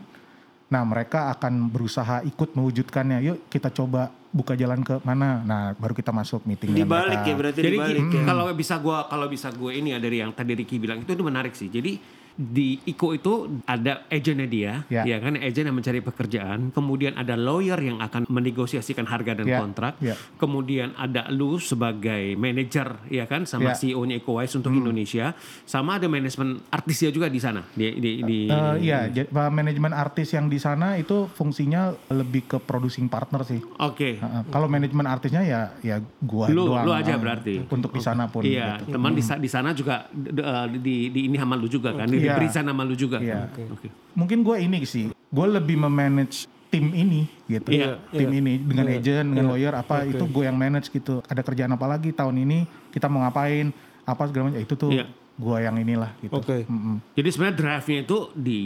nah 0.71 0.87
mereka 0.87 1.27
akan 1.35 1.67
berusaha 1.67 2.23
ikut 2.23 2.55
mewujudkannya. 2.55 3.19
Yuk 3.27 3.37
kita 3.51 3.67
coba 3.75 4.07
buka 4.31 4.55
jalan 4.55 4.79
ke 4.81 5.03
mana. 5.03 5.43
Nah 5.43 5.75
baru 5.75 5.91
kita 5.91 6.15
masuk 6.15 6.47
meeting 6.47 6.71
Dibalik 6.71 7.19
mereka. 7.19 7.27
ya 7.27 7.35
berarti 7.35 7.59
Jadi 7.59 7.75
dibalik 7.75 8.07
ya. 8.07 8.23
kalau 8.23 8.43
bisa 8.55 8.75
gua 8.79 9.03
kalau 9.11 9.27
bisa 9.27 9.51
gue 9.51 9.71
ini 9.75 9.91
ya 9.91 9.99
dari 9.99 10.23
yang 10.23 10.31
tadi 10.31 10.55
Ricky 10.55 10.79
bilang 10.79 11.03
itu, 11.03 11.11
itu 11.11 11.23
menarik 11.27 11.51
sih. 11.51 11.67
Jadi 11.67 11.99
di 12.41 12.81
Iko 12.83 13.13
itu 13.13 13.33
ada 13.63 14.09
agennya 14.09 14.49
dia, 14.49 14.71
Ya. 14.89 15.05
ya 15.05 15.21
kan 15.21 15.37
agen 15.37 15.69
yang 15.69 15.77
mencari 15.77 16.01
pekerjaan, 16.01 16.73
kemudian 16.73 17.13
ada 17.13 17.37
lawyer 17.37 17.77
yang 17.77 18.01
akan 18.01 18.25
menegosiasikan 18.25 19.05
harga 19.05 19.37
dan 19.37 19.45
Ya, 19.45 19.61
kontrak, 19.61 19.93
ya. 20.01 20.17
kemudian 20.35 20.97
ada 20.97 21.29
lu 21.29 21.61
sebagai 21.61 22.33
manajer 22.33 22.97
ya 23.07 23.29
kan 23.29 23.45
sama 23.45 23.71
Ya. 23.71 23.77
CEO-nya 23.77 24.17
Iko 24.17 24.41
Wise 24.41 24.57
untuk 24.57 24.73
Indonesia, 24.73 25.37
sama 25.63 26.01
ada 26.01 26.09
manajemen 26.09 26.57
artisnya 26.67 27.13
juga 27.13 27.29
di 27.29 27.37
sana 27.37 27.61
di 27.71 27.93
di, 27.95 28.11
di 28.25 28.39
Eh, 28.49 28.75
iya, 28.81 29.05
uh, 29.05 29.51
manajemen 29.53 29.93
artis 29.93 30.33
yang 30.33 30.49
di 30.49 30.57
sana 30.57 30.97
itu 30.97 31.29
fungsinya 31.29 31.93
lebih 32.09 32.47
ke 32.47 32.57
producing 32.57 33.05
partner 33.05 33.45
sih. 33.45 33.61
Oke. 33.77 34.17
Uh, 34.17 34.41
kalau 34.49 34.65
manajemen 34.65 35.05
artisnya 35.05 35.45
ya 35.45 35.61
ya 35.79 36.01
gua 36.19 36.49
Lu- 36.49 36.73
doang. 36.73 36.89
lu 36.89 36.91
aja 36.91 37.13
uh, 37.13 37.19
berarti. 37.21 37.61
Untuk 37.67 37.93
di 37.93 38.01
sana 38.01 38.25
pun. 38.25 38.41
Iya, 38.41 38.81
gitu. 38.81 38.97
teman 38.97 39.13
di, 39.13 39.21
sa- 39.21 39.37
di 39.37 39.45
sana 39.45 39.71
juga 39.71 40.07
eh, 40.11 40.65
di, 40.73 41.11
di 41.11 41.21
ini 41.27 41.37
sama 41.37 41.53
lu 41.53 41.67
juga 41.67 41.93
kan, 41.93 42.07
Iya. 42.31 42.37
diberi 42.39 42.49
sana 42.49 42.71
sama 42.71 42.83
lu 42.83 42.95
juga. 42.95 43.19
Iya. 43.19 43.51
Oke. 43.67 43.87
Mungkin 44.15 44.41
gue 44.41 44.55
ini 44.57 44.79
sih, 44.83 45.05
gue 45.11 45.45
lebih 45.47 45.75
memanage 45.77 46.47
tim 46.67 46.87
ini 46.89 47.27
gitu. 47.45 47.67
Iya, 47.67 47.99
tim 48.09 48.31
ini 48.31 48.55
dengan 48.57 48.87
agent, 48.87 49.27
dengan 49.27 49.51
lawyer 49.51 49.75
apa 49.75 50.07
itu 50.07 50.23
gue 50.23 50.43
yang 50.43 50.55
manage 50.55 50.87
gitu. 50.87 51.19
Ada 51.27 51.43
kerjaan 51.43 51.71
apa 51.71 51.85
lagi 51.85 52.09
tahun 52.09 52.35
ini 52.39 52.63
kita 52.89 53.11
mau 53.11 53.21
ngapain 53.21 53.75
apa 54.01 54.21
segala 54.25 54.49
macam 54.49 54.59
itu 54.59 54.73
tuh 54.73 54.89
Iya. 54.89 55.05
gue 55.35 55.57
yang 55.59 55.75
inilah 55.75 56.11
gitu. 56.19 56.31
Oke. 56.31 56.63
Mm-mm. 56.63 57.03
Jadi 57.11 57.27
sebenarnya 57.27 57.55
drive-nya 57.57 57.99
itu 58.01 58.17
di 58.31 58.59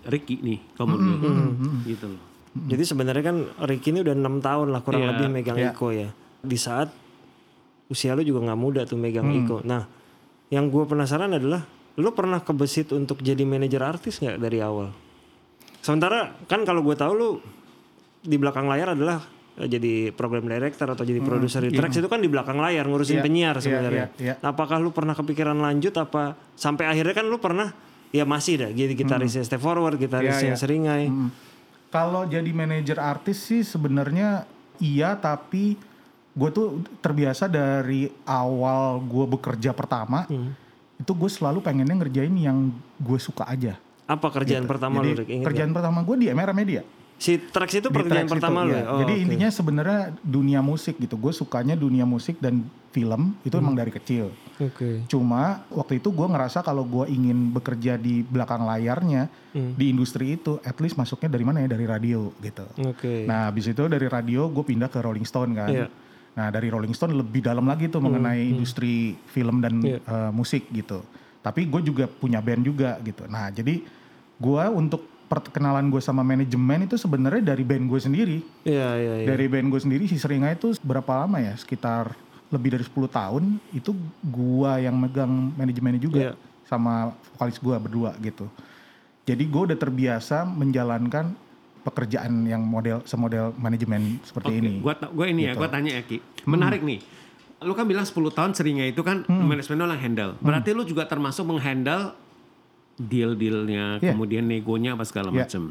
Ricky 0.00 0.36
nih, 0.40 0.58
kamu 0.74 0.94
gitu 1.84 2.06
loh. 2.08 2.22
Jadi 2.50 2.82
sebenarnya 2.82 3.22
kan 3.22 3.36
Ricky 3.62 3.90
ini 3.90 4.02
udah 4.02 4.14
enam 4.14 4.38
tahun 4.38 4.70
lah 4.70 4.80
kurang 4.82 5.02
Iya, 5.02 5.10
lebih 5.14 5.26
megang 5.28 5.58
iya. 5.58 5.70
Iko 5.70 5.86
ya. 5.90 6.08
Di 6.40 6.58
saat 6.58 6.90
usia 7.86 8.14
lu 8.14 8.22
juga 8.22 8.42
nggak 8.42 8.58
muda 8.58 8.82
tuh 8.86 8.94
megang 8.94 9.26
Hmm. 9.26 9.38
Iko. 9.44 9.56
Nah, 9.62 9.86
yang 10.48 10.66
gue 10.66 10.82
penasaran 10.82 11.30
adalah 11.30 11.62
lu 11.96 12.10
pernah 12.10 12.38
kebesit 12.38 12.90
untuk 12.90 13.18
jadi 13.18 13.42
manajer 13.42 13.80
artis 13.80 14.18
nggak 14.18 14.36
dari 14.36 14.58
awal? 14.58 14.94
Sementara 15.80 16.36
kan 16.44 16.62
kalau 16.62 16.80
gue 16.80 16.92
tahu 16.92 17.12
lu 17.12 17.30
di 18.20 18.36
belakang 18.36 18.66
layar 18.66 18.92
adalah 18.92 19.18
eh, 19.56 19.66
jadi 19.66 19.92
program 20.10 20.44
director 20.44 20.86
atau 20.86 21.02
jadi 21.02 21.18
produser 21.18 21.64
di 21.64 21.72
Trax 21.72 21.96
itu 21.96 22.06
kan 22.06 22.18
di 22.18 22.28
belakang 22.28 22.56
layar 22.56 22.84
ngurusin 22.84 23.16
Hmm, 23.16 23.18
Iya, 23.18 23.24
penyiar 23.24 23.54
iya, 23.54 23.62
sebenarnya. 23.62 24.06
iya, 24.12 24.22
iya. 24.22 24.34
Nah, 24.38 24.52
Apakah 24.52 24.76
lu 24.76 24.90
pernah 24.90 25.12
kepikiran 25.12 25.56
lanjut 25.56 25.94
apa 25.94 26.36
sampai 26.52 26.84
akhirnya 26.86 27.14
kan 27.14 27.24
lu 27.24 27.36
pernah 27.36 27.72
ya 28.10 28.22
masih 28.22 28.60
dah 28.60 28.70
jadi 28.70 28.92
gitarisnya 28.92 29.40
Step 29.40 29.58
Forward, 29.58 29.96
gitarisnya 29.96 30.36
Hmm. 30.36 30.44
Iya, 30.44 30.52
iya. 30.52 30.60
Seringai. 30.60 31.04
Mm. 31.06 31.30
Kalau 31.88 32.22
jadi 32.22 32.50
manajer 32.50 32.96
artis 32.96 33.40
sih 33.42 33.62
sebenarnya 33.62 34.46
iya 34.78 35.14
tapi 35.14 35.74
gue 36.30 36.50
tuh 36.50 36.68
terbiasa 37.00 37.46
dari 37.46 38.06
awal 38.22 39.00
gue 39.00 39.26
bekerja 39.28 39.72
pertama 39.72 40.22
Hmm. 40.24 40.54
Itu 41.00 41.12
gue 41.16 41.30
selalu 41.32 41.64
pengennya 41.64 41.96
ngerjain 41.96 42.34
yang 42.36 42.68
gue 43.00 43.18
suka 43.18 43.48
aja. 43.48 43.80
Apa 44.04 44.28
kerjaan 44.28 44.68
pertama 44.68 45.00
Jadi 45.00 45.08
lu, 45.08 45.18
Rick? 45.24 45.28
Kerjaan 45.40 45.72
pertama 45.72 46.04
gue 46.04 46.16
di 46.18 46.26
MRA 46.28 46.52
Media. 46.52 46.82
Si 47.20 47.36
Trax 47.36 47.76
itu 47.76 47.92
Trax 47.92 48.32
pertama 48.32 48.64
lu 48.64 48.72
iya. 48.72 48.80
ya? 48.80 48.84
Oh, 48.90 48.98
Jadi 49.04 49.12
oke. 49.12 49.22
intinya 49.28 49.48
sebenarnya 49.52 50.00
dunia 50.24 50.60
musik 50.64 50.96
gitu. 50.96 51.20
Gue 51.20 51.36
sukanya 51.36 51.76
dunia 51.76 52.08
musik 52.08 52.40
dan 52.40 52.64
film 52.90 53.36
itu 53.44 53.52
Hmm. 53.54 53.62
emang 53.62 53.76
dari 53.76 53.92
kecil. 53.92 54.32
Oke. 54.56 55.04
Cuma 55.04 55.62
waktu 55.68 56.00
itu 56.00 56.08
gue 56.08 56.26
ngerasa 56.26 56.64
kalau 56.64 56.80
gue 56.82 57.06
ingin 57.06 57.52
bekerja 57.52 58.00
di 58.00 58.24
belakang 58.24 58.64
layarnya 58.64 59.28
Hmm. 59.52 59.76
di 59.76 59.92
industri 59.92 60.40
itu, 60.40 60.58
at 60.64 60.74
least 60.80 60.96
masuknya 60.96 61.28
dari 61.28 61.44
mana 61.44 61.60
ya 61.60 61.68
dari 61.68 61.84
radio 61.84 62.32
gitu. 62.40 62.64
Oke. 62.88 63.28
Nah, 63.28 63.52
habis 63.52 63.68
itu 63.68 63.84
dari 63.84 64.08
radio 64.08 64.48
gue 64.48 64.64
pindah 64.64 64.88
ke 64.88 64.98
Rolling 64.98 65.28
Stone 65.28 65.52
kan. 65.54 65.68
Iya. 65.70 65.86
Nah, 66.30 66.48
dari 66.48 66.70
Rolling 66.70 66.94
Stone 66.94 67.12
lebih 67.12 67.42
dalam 67.42 67.66
lagi 67.66 67.90
tuh 67.90 67.98
mengenai 67.98 68.46
industri 68.46 69.18
film 69.28 69.58
dan 69.58 69.82
Iya. 69.82 69.98
eh, 69.98 70.30
musik 70.30 70.70
gitu. 70.70 71.02
Tapi 71.40 71.66
gue 71.66 71.80
juga 71.82 72.04
punya 72.06 72.38
band 72.38 72.62
juga 72.62 73.00
gitu. 73.00 73.26
Nah, 73.26 73.50
jadi 73.50 73.82
gue 74.36 74.64
untuk 74.70 75.04
perkenalan 75.26 75.86
gue 75.88 75.98
sama 75.98 76.20
manajemen 76.20 76.84
itu 76.84 76.98
sebenarnya 76.98 77.54
dari 77.54 77.62
band 77.62 77.86
gue 77.86 78.00
sendiri. 78.00 78.38
Iya, 78.62 78.88
iya, 78.94 79.14
iya. 79.22 79.26
Dari 79.26 79.46
band 79.46 79.70
gue 79.70 79.80
sendiri 79.80 80.04
si 80.06 80.18
Seringai 80.18 80.54
itu 80.54 80.74
berapa 80.80 81.22
lama 81.22 81.38
ya? 81.38 81.54
Sekitar 81.54 82.14
lebih 82.50 82.74
dari 82.74 82.82
10 82.82 83.06
tahun 83.06 83.44
itu 83.70 83.94
gue 84.20 84.72
yang 84.80 84.98
megang 84.98 85.30
manajemennya 85.54 86.02
juga 86.02 86.18
Iya. 86.20 86.32
sama 86.66 87.14
vokalis 87.30 87.58
gue 87.58 87.76
berdua 87.78 88.10
gitu. 88.18 88.46
Jadi 89.22 89.44
gue 89.46 89.62
udah 89.70 89.78
terbiasa 89.78 90.42
menjalankan 90.42 91.30
pekerjaan 91.80 92.44
yang 92.44 92.60
model 92.60 93.00
semodel 93.04 93.52
manajemen 93.56 94.20
seperti 94.22 94.52
Oke, 94.52 94.60
ini. 94.60 94.72
Gua 94.80 94.94
gua 95.10 95.26
ini 95.26 95.48
ya, 95.48 95.52
Gitu. 95.52 95.60
gua 95.60 95.68
tanya 95.68 95.90
ya 95.96 96.02
Ki. 96.04 96.18
Menarik 96.44 96.84
nih. 96.84 97.00
Lu 97.60 97.72
kan 97.72 97.84
bilang 97.84 98.04
10 98.04 98.32
tahun 98.32 98.52
seringnya 98.52 98.88
itu 98.88 99.00
kan 99.00 99.24
Hmm. 99.24 99.44
manajemen 99.44 99.76
lu 99.78 99.84
yang 99.90 100.00
handle. 100.00 100.32
Berarti 100.40 100.70
lu 100.72 100.82
juga 100.82 101.04
termasuk 101.04 101.44
menghandle 101.44 102.16
deal-dealnya, 102.96 103.96
Iya. 103.98 104.12
kemudian 104.12 104.44
negonya 104.44 104.92
apa 104.92 105.04
segala 105.04 105.32
Iya. 105.32 105.44
macam. 105.44 105.62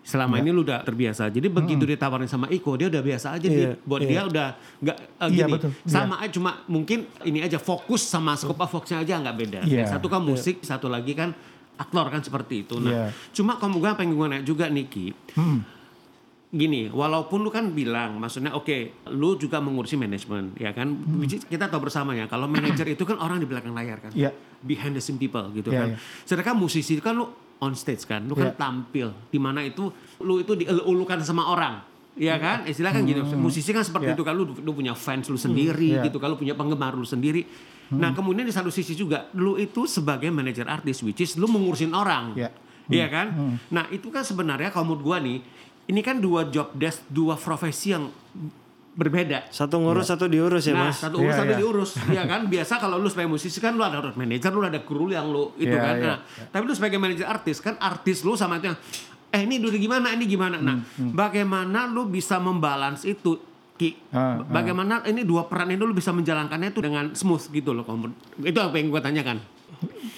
Selama 0.00 0.40
ini 0.40 0.48
lu 0.48 0.64
udah 0.64 0.80
terbiasa. 0.80 1.28
Jadi 1.28 1.52
begitu 1.52 1.84
ditawarin 1.84 2.24
sama 2.24 2.48
Iko, 2.48 2.72
dia 2.72 2.88
udah 2.88 3.04
biasa 3.04 3.36
aja. 3.36 3.44
Iya, 3.44 3.76
Dit. 3.76 3.84
Buat 3.84 4.00
iya. 4.00 4.08
dia 4.08 4.20
udah 4.24 4.48
nggak 4.80 4.96
Iya, 5.28 5.28
gini. 5.44 5.52
betul. 5.52 5.70
Sama 5.84 6.14
aja 6.18 6.30
cuma 6.32 6.50
mungkin 6.66 6.98
ini 7.20 7.44
aja 7.44 7.60
fokus 7.60 8.00
sama 8.00 8.32
scope 8.32 8.56
of 8.56 8.70
works-nya 8.72 9.04
aja 9.04 9.20
nggak 9.20 9.36
beda. 9.36 9.60
Iya. 9.60 9.84
Yang 9.84 10.00
satu 10.00 10.06
kan 10.08 10.24
musik, 10.24 10.56
satu 10.64 10.88
lagi 10.88 11.12
kan 11.12 11.36
aktor 11.80 12.06
kan 12.06 12.20
seperti 12.20 12.62
itu. 12.62 12.76
Nah, 12.76 12.92
Iya. 12.92 13.04
cuma 13.32 13.56
kamu 13.56 13.80
gue 13.80 13.90
pengen 13.96 14.12
gue 14.12 14.26
nanya 14.28 14.44
juga 14.44 14.68
Niki. 14.68 15.16
Hmm. 15.32 15.64
Gini, 16.50 16.90
walaupun 16.90 17.40
lu 17.40 17.48
kan 17.48 17.70
bilang, 17.70 18.18
maksudnya 18.18 18.50
oke, 18.52 19.06
lu 19.14 19.38
juga 19.38 19.62
mengurusi 19.62 19.94
manajemen, 19.94 20.50
ya 20.58 20.74
kan? 20.74 20.90
Hmm. 20.90 21.22
Kita 21.22 21.70
tahu 21.70 21.86
bersama 21.86 22.10
ya, 22.12 22.26
kalau 22.26 22.50
manajer 22.50 22.90
itu 22.90 23.06
kan 23.06 23.16
orang 23.16 23.38
di 23.38 23.46
belakang 23.46 23.70
layar 23.70 24.02
kan, 24.02 24.10
Iya. 24.10 24.34
behind 24.60 24.92
the 24.92 25.00
scene 25.00 25.14
people 25.14 25.46
gitu 25.54 25.70
Iya, 25.70 25.78
kan. 25.78 25.88
iya. 25.94 25.96
Sedangkan 26.26 26.58
musisi 26.58 26.98
itu 26.98 27.02
kan 27.02 27.14
lu 27.14 27.30
on 27.62 27.72
stage 27.72 28.02
kan, 28.02 28.26
lu 28.26 28.34
kan 28.34 28.50
Iya. 28.50 28.58
tampil, 28.58 29.08
di 29.30 29.38
mana 29.38 29.62
itu 29.62 29.94
lu 30.18 30.42
itu 30.42 30.58
dielulukan 30.58 31.22
sama 31.22 31.46
orang. 31.48 31.86
Ya 32.20 32.36
kan, 32.36 32.68
istilah 32.68 32.92
kan 32.92 33.00
gitu. 33.02 33.24
Musisi 33.32 33.72
kan 33.72 33.80
seperti 33.80 34.12
Iya. 34.12 34.16
itu 34.20 34.22
kan 34.22 34.36
lu, 34.36 34.44
lu 34.60 34.76
punya 34.76 34.92
fans 34.92 35.24
lu 35.26 35.40
sendiri 35.40 35.96
Iya. 35.96 36.04
gitu, 36.04 36.20
kalau 36.20 36.36
punya 36.36 36.52
penggemar 36.52 36.92
lu 36.92 37.08
sendiri. 37.08 37.48
Nah 37.90 38.12
kemudian 38.12 38.44
di 38.44 38.52
satu 38.52 38.68
sisi 38.68 38.92
juga, 38.92 39.32
lu 39.32 39.56
itu 39.56 39.88
sebagai 39.88 40.28
manajer 40.28 40.68
artis, 40.68 41.00
which 41.00 41.24
is 41.24 41.34
lu 41.34 41.48
mengurusin 41.48 41.90
orang. 41.90 42.36
Iya. 42.36 42.52
Iya 42.86 43.06
kan? 43.08 43.26
Nah 43.68 43.88
itu 43.88 44.12
kan 44.12 44.20
sebenarnya 44.20 44.68
kalau 44.68 44.92
menurut 44.92 45.02
gua 45.02 45.18
nih, 45.18 45.40
ini 45.88 46.00
kan 46.04 46.20
dua 46.20 46.44
job 46.46 46.76
desk, 46.76 47.08
dua 47.08 47.34
profesi 47.34 47.96
yang 47.96 48.12
berbeda. 48.90 49.46
Satu 49.48 49.78
ngurus, 49.80 50.10
satu 50.10 50.26
diurus 50.26 50.66
ya 50.66 50.74
nah, 50.74 50.90
mas. 50.90 50.98
satu 50.98 51.22
urus 51.22 51.30
Iya, 51.30 51.38
satu 51.40 51.52
iya. 51.54 51.58
diurus, 51.58 51.90
ya 52.10 52.22
kan? 52.26 52.40
Biasa 52.46 52.76
kalau 52.76 52.98
lu 52.98 53.06
sebagai 53.06 53.30
musisi 53.30 53.56
kan 53.56 53.72
lu 53.72 53.80
ada 53.80 54.02
road 54.02 54.18
manager, 54.18 54.50
lu 54.50 54.60
ada 54.60 54.82
kru 54.82 55.08
yang 55.08 55.30
lu 55.30 55.54
itu 55.56 55.70
Iya, 55.70 55.78
kan. 55.80 55.94
iya, 55.96 56.06
Nah, 56.10 56.18
tapi 56.50 56.62
lu 56.66 56.74
sebagai 56.74 56.98
manajer 56.98 57.24
artis 57.24 57.62
kan 57.62 57.78
artis 57.80 58.20
lu 58.20 58.34
sama 58.34 58.58
itu 58.58 58.68
yang 58.68 58.78
eh 59.30 59.42
ini 59.42 59.58
udah 59.58 59.78
gimana, 59.78 60.06
ini 60.10 60.24
gimana. 60.26 60.56
Nah, 60.58 60.82
Hmm, 60.94 61.10
bagaimana 61.10 61.86
lu 61.86 62.04
bisa 62.04 62.36
membalance 62.36 63.02
itu 63.04 63.38
Ki, 63.74 63.96
Ah, 64.10 64.36
ah. 64.36 64.44
bagaimana 64.44 65.00
ini 65.04 65.24
dua 65.24 65.46
peran 65.46 65.72
ini 65.72 65.80
lu 65.80 65.96
bisa 65.96 66.12
menjalankannya 66.12 66.68
itu 66.68 66.80
dengan 66.80 67.04
smooth 67.10 67.48
gitu 67.48 67.72
loh. 67.72 67.86
Itu 68.38 68.58
apa 68.58 68.76
yang 68.76 68.90
gue 68.90 69.00
tanyakan. 69.00 69.38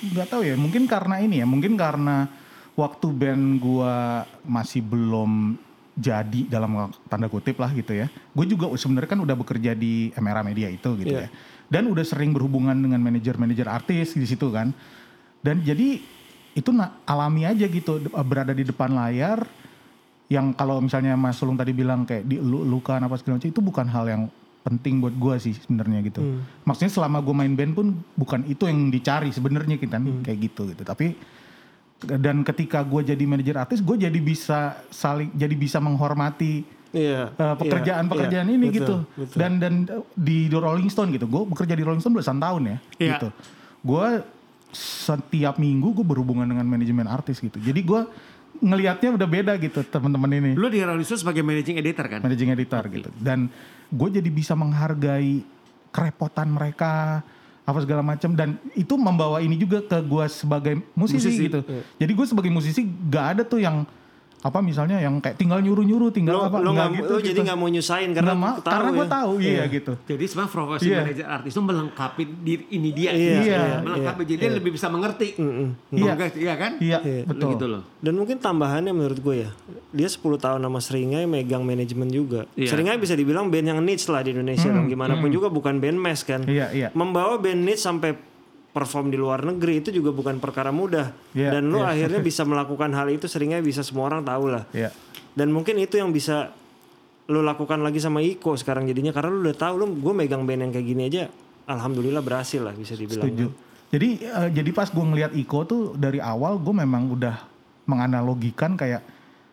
nggak 0.03 0.27
tahu 0.27 0.43
ya 0.43 0.59
mungkin 0.59 0.91
karena 0.91 1.23
ini 1.23 1.39
ya 1.39 1.47
mungkin 1.47 1.79
karena 1.79 2.27
waktu 2.75 3.07
band 3.07 3.63
gua 3.63 3.95
masih 4.43 4.83
belum 4.83 5.55
jadi 5.95 6.51
dalam 6.51 6.91
tanda 7.07 7.31
kutip 7.31 7.55
lah 7.55 7.71
gitu 7.71 7.95
ya 7.95 8.11
gue 8.11 8.47
juga 8.49 8.67
sebenarnya 8.75 9.15
kan 9.15 9.21
udah 9.21 9.37
bekerja 9.39 9.79
di 9.79 10.11
MRA 10.13 10.43
Media 10.43 10.67
itu 10.67 10.91
gitu 10.99 11.15
Iya. 11.15 11.29
ya 11.29 11.29
dan 11.69 11.87
udah 11.87 12.03
sering 12.03 12.35
berhubungan 12.35 12.75
dengan 12.75 12.99
manajer-manajer 12.99 13.69
artis 13.71 14.19
di 14.19 14.27
situ 14.27 14.51
kan 14.51 14.75
dan 15.39 15.63
jadi 15.63 16.03
itu 16.53 16.71
alami 17.05 17.49
aja 17.49 17.65
gitu 17.65 17.97
de- 17.99 18.13
berada 18.23 18.53
di 18.53 18.65
depan 18.65 18.93
layar 18.93 19.45
yang 20.29 20.53
kalau 20.53 20.81
misalnya 20.81 21.13
Mas 21.13 21.37
Sulung 21.37 21.57
tadi 21.57 21.77
bilang 21.77 22.09
kayak 22.09 22.25
luka 22.43 22.97
apa 22.97 23.17
segala 23.21 23.37
macam 23.37 23.51
itu 23.53 23.61
bukan 23.61 23.87
hal 23.89 24.05
yang 24.09 24.23
penting 24.63 25.03
buat 25.03 25.13
gua 25.19 25.37
sih 25.37 25.53
sebenarnya 25.53 26.01
gitu. 26.07 26.23
Maksudnya 26.65 26.93
selama 26.93 27.19
gue 27.21 27.35
main 27.35 27.53
band 27.53 27.73
pun 27.75 27.87
bukan 28.15 28.47
itu 28.47 28.65
yang 28.65 28.89
dicari 28.89 29.29
sebenarnya 29.29 29.77
kita 29.77 29.99
kayak 30.23 30.39
gitu 30.39 30.71
gitu. 30.73 30.83
Tapi 30.87 31.19
dan 32.03 32.43
ketika 32.43 32.83
gue 32.83 33.15
jadi 33.15 33.25
manajer 33.27 33.55
artis, 33.59 33.79
gue 33.83 33.95
jadi 33.95 34.19
bisa 34.19 34.83
saling 34.91 35.31
jadi 35.35 35.55
bisa 35.55 35.79
menghormati 35.79 36.63
Iya. 36.93 37.33
eh, 37.33 37.55
pekerjaan-pekerjaan 37.57 38.47
iya, 38.47 38.53
ini 38.53 38.69
betul, 38.69 38.77
gitu. 38.77 38.97
betul. 39.17 39.39
Dan 39.41 39.53
dan 39.57 39.75
eh, 39.89 40.05
di 40.13 40.45
The 40.53 40.61
Rolling 40.61 40.93
Stone 40.93 41.09
gitu, 41.17 41.25
gue 41.25 41.43
bekerja 41.49 41.73
di 41.73 41.81
Rolling 41.81 42.05
Stone 42.05 42.13
belasan 42.13 42.37
tahun 42.37 42.63
ya, 42.69 42.77
Iya. 43.01 43.11
gitu. 43.17 43.29
Gue 43.81 44.21
setiap 44.73 45.61
minggu 45.61 45.93
gue 45.93 46.07
berhubungan 46.07 46.49
dengan 46.49 46.65
manajemen 46.65 47.05
artis 47.05 47.39
gitu. 47.39 47.61
Jadi 47.61 47.81
gue 47.85 48.01
ngelihatnya 48.59 49.17
udah 49.17 49.29
beda 49.29 49.53
gitu 49.61 49.85
teman-teman 49.85 50.31
ini. 50.33 50.51
Lu 50.57 50.73
di 50.73 50.81
Stone 50.81 51.21
sebagai 51.21 51.45
managing 51.45 51.77
editor 51.77 52.09
kan? 52.09 52.21
managing 52.25 52.51
editor 52.53 52.83
gitu. 52.89 53.11
Dan 53.21 53.53
gue 53.93 54.09
jadi 54.09 54.31
bisa 54.33 54.57
menghargai 54.57 55.45
kerepotan 55.93 56.49
mereka 56.49 57.21
apa 57.63 57.79
segala 57.85 58.01
macam. 58.01 58.33
Dan 58.33 58.57
itu 58.73 58.97
membawa 58.97 59.45
ini 59.45 59.61
juga 59.61 59.85
ke 59.85 59.99
gue 60.01 60.25
sebagai 60.33 60.81
musisi, 60.97 61.29
Musisi, 61.29 61.45
gitu. 61.53 61.61
Jadi 62.01 62.13
gue 62.17 62.27
sebagai 62.27 62.51
musisi 62.51 62.81
gak 63.13 63.27
ada 63.39 63.43
tuh 63.45 63.61
yang 63.61 63.85
apa 64.43 64.59
misalnya 64.59 64.99
yang 64.99 65.23
kayak 65.23 65.39
tinggal 65.39 65.63
nyuruh 65.63 65.87
nyuruh 65.87 66.11
tinggal 66.11 66.35
Lo, 66.35 66.51
apa 66.51 66.59
lo, 66.59 66.75
nggak 66.75 66.89
gitu, 66.99 67.13
lo 67.15 67.19
gitu. 67.23 67.29
jadi 67.31 67.39
nggak 67.47 67.59
mau 67.63 67.69
nyusahin 67.71 68.11
karena 68.11 68.35
mau, 68.35 68.59
tahu 68.59 68.75
karena 68.75 68.91
gue 68.91 69.07
ya. 69.07 69.13
tahu 69.15 69.33
iya, 69.39 69.63
gitu 69.71 69.93
Jadi 70.03 70.25
sebenarnya 70.27 70.51
profesi 70.51 70.87
Iya. 70.91 70.99
manajer 70.99 71.27
artis 71.31 71.51
itu 71.55 71.63
melengkapi 71.63 72.23
diri 72.43 72.65
ini 72.75 72.91
dia, 72.91 73.11
Iya, 73.15 73.39
iya, 73.39 73.61
melengkapi 73.81 74.23
jadi 74.27 74.43
dia 74.43 74.51
lebih 74.59 74.71
bisa 74.75 74.91
mengerti. 74.91 75.39
Iya. 75.95 76.13
Iya, 76.19 76.27
iya 76.35 76.55
kan? 76.59 76.73
iya 76.83 76.99
Iya. 76.99 77.23
betul 77.31 77.49
Gitu 77.55 77.67
loh. 77.71 77.83
Dan 78.03 78.19
mungkin 78.19 78.37
tambahannya 78.37 78.91
menurut 78.91 79.19
gue 79.23 79.47
ya, 79.47 79.51
dia 79.95 80.09
10 80.11 80.19
tahun 80.37 80.59
sama 80.59 80.81
Seringai 80.83 81.23
megang 81.23 81.63
manajemen 81.63 82.11
juga. 82.11 82.51
Iya. 82.59 82.75
Seringai 82.75 82.99
bisa 82.99 83.15
dibilang 83.15 83.47
band 83.47 83.71
yang 83.71 83.79
niche 83.79 84.11
lah 84.11 84.27
di 84.27 84.35
Indonesia 84.35 84.67
dong. 84.67 84.91
Gimana 84.91 85.23
pun 85.23 85.31
juga 85.31 85.47
bukan 85.47 85.79
band 85.79 86.03
mass 86.03 86.27
kan. 86.27 86.43
iya 86.51 86.67
iya 86.75 86.89
Membawa 86.99 87.39
band 87.39 87.63
niche 87.63 87.79
sampai 87.79 88.32
perform 88.73 89.13
di 89.13 89.21
luar 89.21 89.45
negeri 89.45 89.85
itu 89.85 89.93
juga 89.93 90.11
bukan 90.17 90.41
perkara 90.41 90.73
mudah. 90.73 91.13
Iya, 91.37 91.57
Dan 91.57 91.69
lu 91.69 91.85
iya. 91.85 91.93
akhirnya 91.93 92.21
bisa 92.25 92.43
melakukan 92.49 92.91
hal 92.97 93.13
itu 93.13 93.29
Seringai 93.29 93.61
bisa 93.61 93.85
semua 93.85 94.09
orang 94.09 94.25
tahu 94.25 94.49
lah. 94.49 94.65
iya 94.73 94.89
Dan 95.37 95.53
mungkin 95.53 95.77
itu 95.77 96.01
yang 96.01 96.09
bisa 96.11 96.57
lu 97.31 97.41
lakukan 97.45 97.79
lagi 97.81 98.03
sama 98.03 98.19
Iko 98.25 98.59
sekarang 98.59 98.89
jadinya 98.89 99.15
karena 99.15 99.31
lu 99.31 99.47
udah 99.47 99.57
tahu 99.57 99.75
lu 99.79 99.87
gue 99.95 100.13
megang 100.13 100.43
band 100.43 100.69
yang 100.69 100.73
kayak 100.75 100.87
gini 100.91 101.03
aja 101.07 101.23
alhamdulillah 101.71 102.25
berhasil 102.25 102.61
lah 102.61 102.75
bisa 102.75 102.99
dibilang. 102.99 103.29
Setuju. 103.29 103.47
Jadi 103.93 104.09
eh, 104.25 104.49
jadi 104.51 104.71
pas 104.73 104.89
gue 104.89 105.05
ngeliat 105.05 105.33
Iko 105.37 105.59
tuh 105.69 105.83
dari 105.95 106.19
awal 106.19 106.59
gue 106.59 106.75
memang 106.75 107.13
udah 107.13 107.37
menganalogikan 107.87 108.75
kayak 108.75 109.05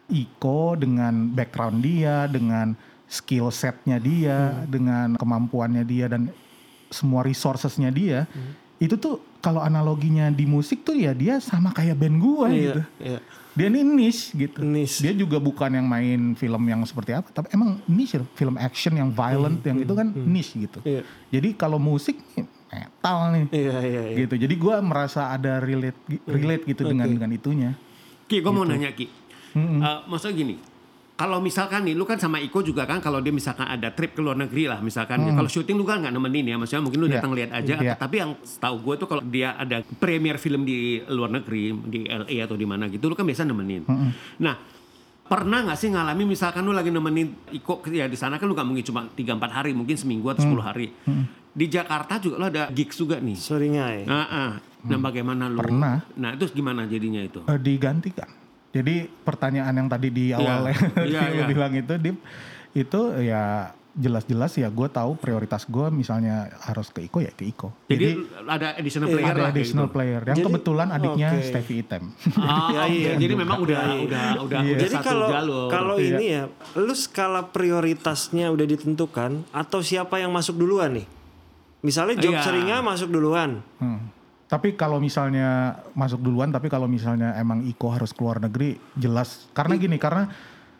Iko 0.09 0.73
dengan 0.73 1.29
background 1.29 1.85
dia, 1.85 2.25
dengan 2.25 2.73
skill 3.05 3.53
setnya 3.53 4.01
dia, 4.01 4.65
dengan 4.65 5.13
kemampuannya 5.17 5.85
dia 5.85 6.09
dan 6.09 6.33
semua 6.89 7.21
resourcesnya 7.21 7.93
dia, 7.93 8.25
itu 8.79 8.95
tuh 8.95 9.19
kalau 9.39 9.59
analoginya 9.59 10.31
di 10.31 10.43
musik 10.43 10.81
tuh 10.81 10.95
ya 10.95 11.11
dia 11.11 11.39
sama 11.39 11.69
kayak 11.69 11.95
band 11.95 12.17
gue 12.17 12.47
Iya, 12.47 12.55
gitu. 12.55 12.81
iya. 13.03 13.19
Dia 13.49 13.67
ini 13.67 13.83
niche 13.83 14.31
gitu. 14.33 14.63
Niche. 14.63 15.03
Dia 15.03 15.11
juga 15.11 15.35
bukan 15.35 15.67
yang 15.67 15.83
main 15.83 16.31
film 16.33 16.63
yang 16.63 16.79
seperti 16.87 17.11
apa, 17.11 17.27
tapi 17.27 17.51
emang 17.51 17.75
niche 17.85 18.15
film 18.33 18.55
action 18.55 18.95
yang 18.95 19.11
violent 19.11 19.59
yang 19.61 19.77
itu 19.77 19.91
kan 19.91 20.07
niche 20.15 20.55
gitu. 20.55 20.79
Iya. 20.81 21.03
Jadi 21.29 21.49
kalau 21.53 21.75
musik 21.75 22.15
metal 22.71 23.17
nih 23.33 23.45
Iya, 23.51 23.77
iya, 23.81 24.01
iya. 24.05 24.17
gitu. 24.23 24.35
Jadi 24.37 24.53
gua 24.55 24.79
merasa 24.79 25.27
ada 25.27 25.59
relate 25.59 25.97
relate 26.23 26.63
gitu 26.63 26.87
dengan 26.87 27.09
dengan 27.09 27.29
itunya. 27.29 27.71
Ki, 28.29 28.39
gue 28.39 28.47
mau 28.47 28.63
Gitu. 28.63 28.71
nanya 28.71 28.91
Ki. 28.93 29.05
Eh, 29.49 29.97
maksudnya 30.05 30.35
gini, 30.37 30.55
kalau 31.19 31.43
misalkan 31.43 31.83
nih, 31.83 31.99
lu 31.99 32.07
kan 32.07 32.15
sama 32.15 32.39
Iko 32.39 32.63
juga 32.63 32.87
kan, 32.87 33.03
kalau 33.03 33.19
dia 33.19 33.35
misalkan 33.35 33.67
ada 33.67 33.91
trip 33.91 34.15
ke 34.15 34.23
luar 34.23 34.39
negeri 34.39 34.71
lah, 34.71 34.79
misalkan. 34.79 35.19
ya, 35.27 35.35
Kalau 35.35 35.51
syuting 35.51 35.75
lu 35.75 35.83
kan 35.83 35.99
nggak 35.99 36.15
nemenin 36.15 36.47
ya, 36.47 36.55
maksudnya 36.55 36.79
mungkin 36.79 36.99
lu 37.03 37.07
Iya. 37.11 37.19
datang 37.19 37.35
lihat 37.35 37.51
aja. 37.51 37.75
Iya. 37.75 37.93
Tapi 37.99 38.15
yang 38.23 38.39
tahu 38.39 38.75
gue 38.87 38.95
tuh 39.03 39.07
kalau 39.11 39.23
dia 39.27 39.51
ada 39.59 39.83
premier 39.99 40.39
film 40.39 40.63
di 40.63 41.03
luar 41.11 41.27
negeri, 41.27 41.75
di 41.91 42.07
LA 42.07 42.47
atau 42.47 42.55
di 42.55 42.63
mana 42.63 42.87
gitu, 42.87 43.11
lu 43.11 43.19
kan 43.19 43.27
biasa 43.27 43.43
nemenin. 43.43 43.83
Nah, 44.39 44.55
pernah 45.27 45.59
nggak 45.67 45.75
sih 45.75 45.91
ngalami 45.91 46.23
misalkan 46.23 46.63
lu 46.63 46.71
lagi 46.71 46.87
nemenin 46.87 47.51
Iko 47.51 47.83
ya 47.91 48.07
di 48.07 48.15
sana 48.15 48.39
kan 48.39 48.47
lu 48.47 48.55
nggak 48.55 48.67
mungkin 48.71 48.85
cuma 48.87 49.11
3-4 49.11 49.51
hari, 49.51 49.75
mungkin 49.75 49.99
seminggu 49.99 50.23
atau 50.31 50.47
10 50.47 50.63
hari. 50.63 50.87
Di 51.51 51.67
Jakarta 51.67 52.15
juga 52.23 52.39
lu 52.39 52.47
ada 52.47 52.71
gigs 52.71 52.95
juga 52.95 53.19
nih. 53.19 53.35
Seringai. 53.35 54.07
Nah, 54.07 54.23
ah. 54.31 54.51
nah 54.87 54.99
bagaimana 55.03 55.51
lu? 55.51 55.59
Pernah. 55.59 55.99
Nah, 56.15 56.31
itu 56.31 56.47
gimana 56.55 56.87
jadinya 56.87 57.19
itu? 57.19 57.43
Eh, 57.43 57.59
digantikan. 57.59 58.38
Jadi 58.69 58.95
pertanyaan 59.19 59.73
yang 59.73 59.87
tadi 59.87 60.07
di 60.09 60.25
awal 60.29 60.69
Iya, 60.69 60.77
yang 61.15 61.25
iya. 61.27 61.39
lu 61.39 61.43
bilang 61.47 61.73
itu 61.73 61.93
Dip, 61.95 62.17
itu 62.71 63.01
ya 63.19 63.73
jelas-jelas 63.91 64.53
ya 64.53 64.69
gue 64.69 64.87
tahu 64.87 65.17
prioritas 65.17 65.65
gue 65.65 65.89
misalnya 65.89 66.47
harus 66.61 66.87
ke 66.87 67.01
Iko 67.01 67.19
ya 67.19 67.33
ke 67.33 67.43
Iko. 67.43 67.73
Jadi, 67.85 68.15
ada 68.45 68.77
additional 68.77 69.09
player 69.09 69.27
ada 69.27 69.41
lah 69.41 69.49
additional 69.49 69.85
gitu. 69.85 69.95
player 69.97 70.21
yang 70.21 70.37
Jadi- 70.37 70.45
kebetulan 70.47 70.87
adiknya 70.89 71.29
oke. 71.31 71.43
Stevie 71.43 71.77
Item. 71.79 72.03
Ah, 72.37 72.69
Ya, 72.77 72.83
iya. 72.85 73.11
Jadi 73.17 73.33
memang 73.35 73.57
udah 73.59 73.79
udah 73.99 74.25
udah 74.39 74.59
Iya. 74.61 74.69
udah 74.69 74.79
Jadi 74.79 74.93
satu 74.93 75.03
kalau 75.03 75.27
jalur. 75.27 75.67
kalau 75.67 75.95
Iya. 75.97 76.07
ini 76.11 76.25
ya, 76.29 76.43
lu 76.77 76.93
skala 76.93 77.41
prioritasnya 77.43 78.45
udah 78.47 78.65
ditentukan 78.67 79.31
atau 79.49 79.79
siapa 79.81 80.15
yang 80.15 80.29
masuk 80.29 80.55
duluan 80.55 80.93
nih? 80.93 81.07
Misalnya 81.81 82.15
job 82.19 82.35
Iya. 82.35 82.43
Seringai 82.45 82.81
masuk 82.81 83.09
duluan. 83.09 83.65
Hmm. 83.79 84.13
Tapi 84.49 84.73
kalau 84.73 84.97
misalnya 84.97 85.77
masuk 85.93 86.19
duluan, 86.19 86.49
tapi 86.49 86.67
kalau 86.67 86.89
misalnya 86.89 87.37
emang 87.37 87.61
Iko 87.61 87.93
harus 87.93 88.09
keluar 88.09 88.41
negeri, 88.41 88.81
jelas. 88.97 89.45
Karena 89.53 89.77
gini, 89.77 90.01
karena 90.01 90.25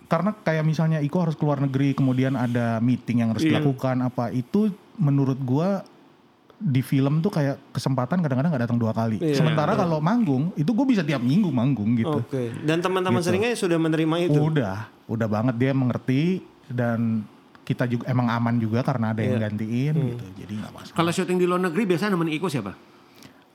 karena 0.09 0.33
kayak 0.33 0.65
misalnya 0.65 0.97
Iko 0.99 1.21
harus 1.21 1.37
keluar 1.37 1.61
negeri, 1.61 1.93
kemudian 1.93 2.33
ada 2.33 2.81
meeting 2.81 3.21
yang 3.21 3.29
harus 3.29 3.45
Iya. 3.45 3.61
dilakukan 3.61 4.01
apa 4.01 4.33
itu 4.33 4.73
menurut 4.97 5.37
gua 5.37 5.85
di 6.57 6.81
film 6.81 7.21
tuh 7.21 7.29
kayak 7.29 7.71
kesempatan 7.71 8.19
kadang-kadang 8.19 8.51
nggak 8.51 8.63
datang 8.65 8.75
dua 8.75 8.89
kali. 8.89 9.21
Iya. 9.21 9.37
Sementara 9.37 9.77
kalau 9.77 10.01
manggung 10.01 10.51
itu 10.55 10.67
gue 10.67 10.85
bisa 10.89 11.05
tiap 11.05 11.21
minggu 11.21 11.47
manggung 11.47 11.95
gitu. 11.95 12.19
Oke. 12.19 12.51
Dan 12.59 12.81
teman-teman 12.81 13.21
Gitu. 13.21 13.31
Seringai 13.31 13.53
sudah 13.55 13.77
menerima 13.77 14.15
itu. 14.27 14.35
Udah, 14.43 14.91
udah 15.05 15.27
banget 15.29 15.55
dia 15.55 15.71
mengerti 15.71 16.41
dan 16.67 17.23
kita 17.63 17.85
juga 17.85 18.09
emang 18.09 18.27
aman 18.27 18.57
juga 18.57 18.81
karena 18.81 19.13
ada 19.13 19.21
yang 19.21 19.37
Iya. 19.37 19.45
gantiin 19.45 19.93
Hmm. 19.93 20.07
gitu. 20.09 20.25
Jadi 20.35 20.53
nggak 20.57 20.71
masalah. 20.73 20.95
kalau 20.97 21.11
syuting 21.13 21.37
di 21.37 21.45
luar 21.45 21.61
negeri 21.61 21.83
biasanya 21.85 22.11
nemenin 22.11 22.33
Iko 22.35 22.47
siapa? 22.49 22.73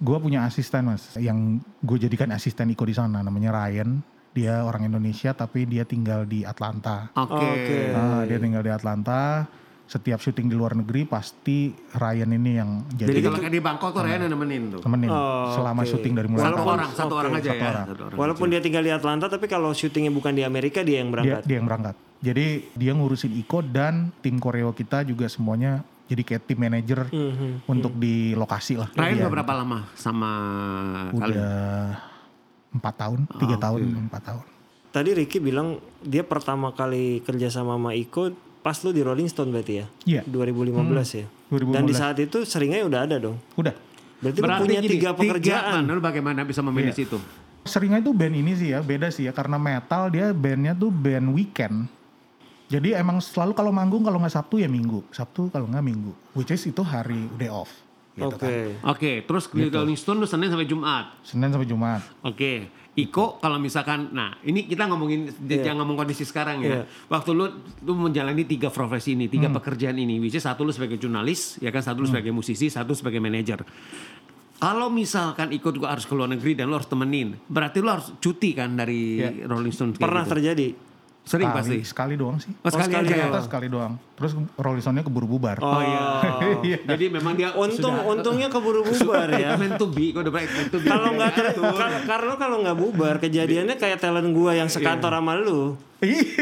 Gue 0.04 0.16
punya 0.20 0.44
asisten 0.44 0.84
mas, 0.84 1.16
yang 1.16 1.56
gue 1.80 1.96
jadikan 1.98 2.28
asisten 2.30 2.68
Iko 2.68 2.84
di 2.84 2.92
sana, 2.92 3.24
namanya 3.24 3.56
Ryan. 3.56 4.04
Dia 4.34 4.66
orang 4.66 4.90
Indonesia 4.90 5.30
tapi 5.32 5.64
dia 5.64 5.86
tinggal 5.86 6.26
di 6.26 6.44
Atlanta. 6.44 7.08
Oke. 7.14 7.38
Oke. 7.38 7.78
Nah, 7.94 8.26
dia 8.26 8.36
tinggal 8.36 8.60
di 8.60 8.68
Atlanta. 8.68 9.46
Setiap 9.84 10.16
syuting 10.16 10.48
di 10.48 10.56
luar 10.56 10.72
negeri 10.74 11.04
pasti 11.04 11.68
Ryan 11.92 12.32
ini 12.34 12.52
yang 12.56 12.70
Jadi 12.88 13.14
jadi 13.14 13.20
kalau 13.20 13.36
di 13.36 13.60
Bangkok 13.60 13.92
tuh 13.92 14.00
Ryan 14.00 14.26
yang 14.26 14.32
nemenin 14.32 14.62
tuh. 14.72 14.80
temenin 14.80 15.12
Oh, 15.12 15.52
selama 15.52 15.84
oke. 15.84 15.92
syuting 15.92 16.12
dari 16.16 16.26
mulai 16.26 16.40
Satu 16.40 16.56
awal. 16.56 16.72
orang, 16.72 16.90
satu 16.96 17.14
orang 17.14 17.32
aja 17.36 17.50
satu 17.52 17.60
ya. 17.60 17.68
orang. 17.68 17.84
Satu 17.86 18.02
orang 18.02 18.16
Walaupun 18.16 18.46
dia 18.48 18.60
tinggal 18.64 18.80
di 18.82 18.90
Atlanta 18.90 19.26
tapi 19.28 19.44
kalau 19.44 19.70
syutingnya 19.70 20.08
bukan 20.08 20.32
di 20.32 20.40
Amerika 20.42 20.80
dia 20.80 21.04
yang 21.04 21.08
Dia, 21.08 21.14
berangkat. 21.14 21.40
dia 21.44 21.56
yang 21.60 21.66
berangkat. 21.68 21.94
Jadi 22.24 22.46
dia 22.72 22.92
ngurusin 22.96 23.32
Iko 23.36 23.58
dan 23.60 24.08
tim 24.24 24.40
koreo 24.40 24.72
kita 24.72 25.04
juga 25.04 25.28
semuanya 25.28 25.84
jadi 26.04 26.22
kayak 26.22 26.42
tim 26.44 26.58
manajer 26.58 27.00
Mhm. 27.08 27.64
untuk 27.64 27.96
di 27.96 28.32
lokasi 28.32 28.76
lah. 28.76 28.88
Ryan 28.92 29.24
udah 29.24 29.32
berapa 29.32 29.52
lama 29.54 29.78
sama 29.94 30.30
kalian? 31.12 31.38
Udah 31.40 31.56
empat 32.74 32.94
tahun, 32.98 33.20
Ah, 33.30 33.38
tiga 33.38 33.56
tahun, 33.56 33.80
empat 34.10 34.22
tahun. 34.24 34.44
Tadi 34.90 35.10
Ricky 35.10 35.38
bilang 35.38 35.78
dia 36.00 36.22
pertama 36.22 36.70
kali 36.70 37.18
kerja 37.22 37.50
sama 37.50 37.74
sama 37.74 37.94
Iko 37.94 38.30
pas 38.62 38.78
lu 38.80 38.90
di 38.90 39.02
Rolling 39.02 39.26
Stone 39.26 39.50
berarti 39.50 39.72
ya? 39.82 39.86
Iya. 40.04 40.22
2015 40.24 41.08
ya. 41.14 41.26
2015. 41.50 41.74
Dan 41.74 41.82
di 41.84 41.94
saat 41.94 42.16
itu 42.16 42.38
seringnya 42.42 42.80
udah 42.82 43.00
ada 43.04 43.16
dong. 43.18 43.36
Udah. 43.54 43.74
Berarti, 44.22 44.38
lu 44.38 44.44
Berarti 44.46 44.62
punya 44.64 44.80
gini, 44.80 44.92
tiga 44.96 45.10
pekerjaan. 45.12 45.82
Tiga, 45.82 45.82
kan? 45.82 45.82
Lu 45.90 46.00
bagaimana 46.00 46.40
bisa 46.46 46.64
memanage 46.64 46.96
Iya. 46.96 47.06
itu? 47.10 47.18
Seringnya 47.64 47.98
itu 48.00 48.12
band 48.12 48.34
ini 48.34 48.52
sih 48.54 48.68
ya, 48.72 48.80
beda 48.80 49.08
sih 49.08 49.24
ya 49.24 49.32
karena 49.32 49.56
metal 49.56 50.08
dia 50.08 50.32
bandnya 50.32 50.72
tuh 50.72 50.88
band 50.88 51.32
weekend. 51.32 51.88
Jadi 52.74 52.90
emang 52.90 53.22
selalu 53.22 53.54
kalau 53.54 53.70
manggung 53.70 54.02
kalau 54.02 54.18
nggak 54.18 54.34
Sabtu 54.34 54.58
ya 54.58 54.66
Minggu, 54.66 55.06
Sabtu 55.14 55.46
kalau 55.46 55.70
nggak 55.70 55.84
Minggu, 55.86 56.10
which 56.34 56.50
is 56.50 56.66
itu 56.66 56.82
hari 56.82 57.30
day 57.38 57.46
off. 57.46 57.70
Gitu 58.18 58.26
Oke. 58.30 58.38
kan. 58.42 58.90
Oke, 58.94 59.10
terus 59.22 59.46
di 59.50 59.70
Rolling 59.70 59.98
Stone 59.98 60.18
lu 60.18 60.26
Senin 60.26 60.50
sampai 60.50 60.66
Jumat. 60.66 61.22
Senin 61.22 61.54
sampai 61.54 61.66
Jumat. 61.70 62.02
Oke. 62.26 62.82
Iko 62.94 63.42
kalau 63.42 63.58
misalkan, 63.58 64.14
nah 64.14 64.38
ini 64.46 64.70
kita 64.70 64.86
ngomongin 64.86 65.26
jangan 65.50 65.82
ngomong 65.82 66.06
kondisi 66.06 66.22
sekarang 66.22 66.62
ya. 66.62 66.66
Iya. 66.66 66.82
Waktu 67.10 67.30
lu 67.34 67.46
lu 67.82 67.92
menjalani 67.98 68.46
tiga 68.46 68.70
profesi 68.70 69.18
ini, 69.18 69.26
tiga 69.26 69.50
pekerjaan 69.50 69.98
ini, 69.98 70.22
which 70.22 70.38
is 70.38 70.46
satu 70.46 70.62
lu 70.62 70.70
sebagai 70.70 70.94
jurnalis, 70.94 71.58
ya 71.58 71.74
kan 71.74 71.82
satu 71.82 72.02
lu 72.02 72.06
sebagai 72.06 72.30
musisi, 72.30 72.70
satu 72.70 72.94
sebagai 72.94 73.18
manajer. 73.18 73.66
Kalau 74.62 74.86
misalkan 74.94 75.50
Iko 75.50 75.74
juga 75.74 75.90
harus 75.90 76.06
ke 76.06 76.14
luar 76.14 76.30
negeri 76.30 76.54
dan 76.54 76.70
lu 76.70 76.78
harus 76.78 76.86
temenin, 76.86 77.34
berarti 77.50 77.82
lu 77.82 77.90
harus 77.90 78.14
cuti 78.22 78.54
kan 78.54 78.78
dari 78.78 79.18
Iya. 79.18 79.50
Rolling 79.50 79.74
Stone. 79.74 79.98
Pernah 79.98 80.22
gitu. 80.22 80.32
terjadi. 80.38 80.68
Sering 81.24 81.48
Sekali- 81.48 81.56
pasti. 81.56 81.78
Sekali 81.88 82.14
doang 82.20 82.36
sih. 82.36 82.52
Oh, 82.52 82.68
sekali 82.68 82.92
sekali 82.92 83.08
aja. 83.16 83.40
Sekali 83.40 83.66
doang. 83.72 83.96
Terus 84.14 84.32
Rolling 84.60 84.84
Stone-nya 84.84 85.02
keburu 85.02 85.24
bubar. 85.26 85.56
Oh 85.56 85.80
iya. 86.60 86.76
Jadi 86.84 87.04
memang 87.08 87.32
dia 87.32 87.56
Untung 87.56 87.96
sudah 87.96 88.04
untungnya 88.04 88.52
keburu 88.52 88.84
bubar 88.84 89.32
ya. 89.32 89.56
meant 89.60 89.80
to 89.80 89.88
be, 89.88 90.12
kok 90.12 90.20
udah 90.20 90.34
baik 90.36 90.48
to 90.68 90.78
be. 90.78 90.84
Kalau 90.84 91.16
nggak 91.16 91.32
karena 92.04 92.34
kalau 92.36 92.56
nggak 92.60 92.76
bubar 92.76 93.16
kejadiannya 93.18 93.80
kayak 93.80 94.04
talent 94.04 94.36
gua 94.36 94.52
yang 94.52 94.68
sekantor 94.68 95.16
sama 95.16 95.32
lu. 95.40 95.80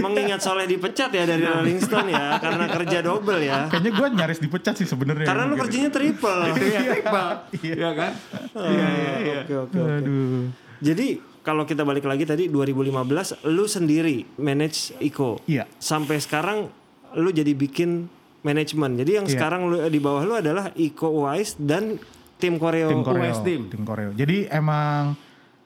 Mengingat 0.03 0.43
Soleh 0.43 0.67
dipecat 0.67 1.15
ya 1.15 1.23
dari 1.23 1.47
Rolling 1.47 1.79
Stone 1.79 2.11
ya 2.11 2.43
karena 2.43 2.67
kerja 2.67 2.99
double 2.99 3.39
ya. 3.39 3.71
Kayaknya 3.71 3.91
gue 3.95 4.07
nyaris 4.19 4.39
dipecat 4.43 4.75
sih 4.75 4.91
sebenarnya. 4.91 5.23
Karena 5.23 5.47
lu 5.47 5.55
kerjanya 5.55 5.91
triple. 5.95 6.43
Iya, 6.59 6.81
Iqbal. 6.99 7.31
Iya 7.63 7.91
kan? 7.95 8.13
Iya, 8.59 8.87
iya, 8.91 9.15
iya. 9.23 9.39
Oke 9.47 9.55
oke 9.55 9.79
oke. 9.79 9.95
Aduh. 10.03 10.51
Jadi 10.83 11.23
kalau 11.43 11.67
kita 11.67 11.83
balik 11.83 12.07
lagi 12.07 12.23
tadi 12.23 12.47
2015 12.47 13.43
lu 13.51 13.67
sendiri 13.67 14.25
manage 14.39 14.95
Iko. 14.99 15.43
Iya. 15.45 15.67
Sampai 15.77 16.23
sekarang 16.23 16.71
lu 17.19 17.29
jadi 17.31 17.51
bikin 17.53 18.07
manajemen. 18.43 18.95
Jadi 18.99 19.11
yang 19.23 19.27
Iya. 19.27 19.35
sekarang 19.39 19.67
lu 19.67 19.77
di 19.87 20.01
bawah 20.03 20.23
lu 20.23 20.35
adalah 20.39 20.71
Iko 20.75 21.27
Wise 21.27 21.59
dan 21.59 21.99
tim 22.39 22.59
koreo. 22.59 22.91
tim 22.91 23.03
koreo, 23.07 23.23
US 23.23 23.39
team. 23.43 23.71
tim 23.71 23.83
koreo. 23.83 24.11
Jadi 24.15 24.51
emang 24.51 25.15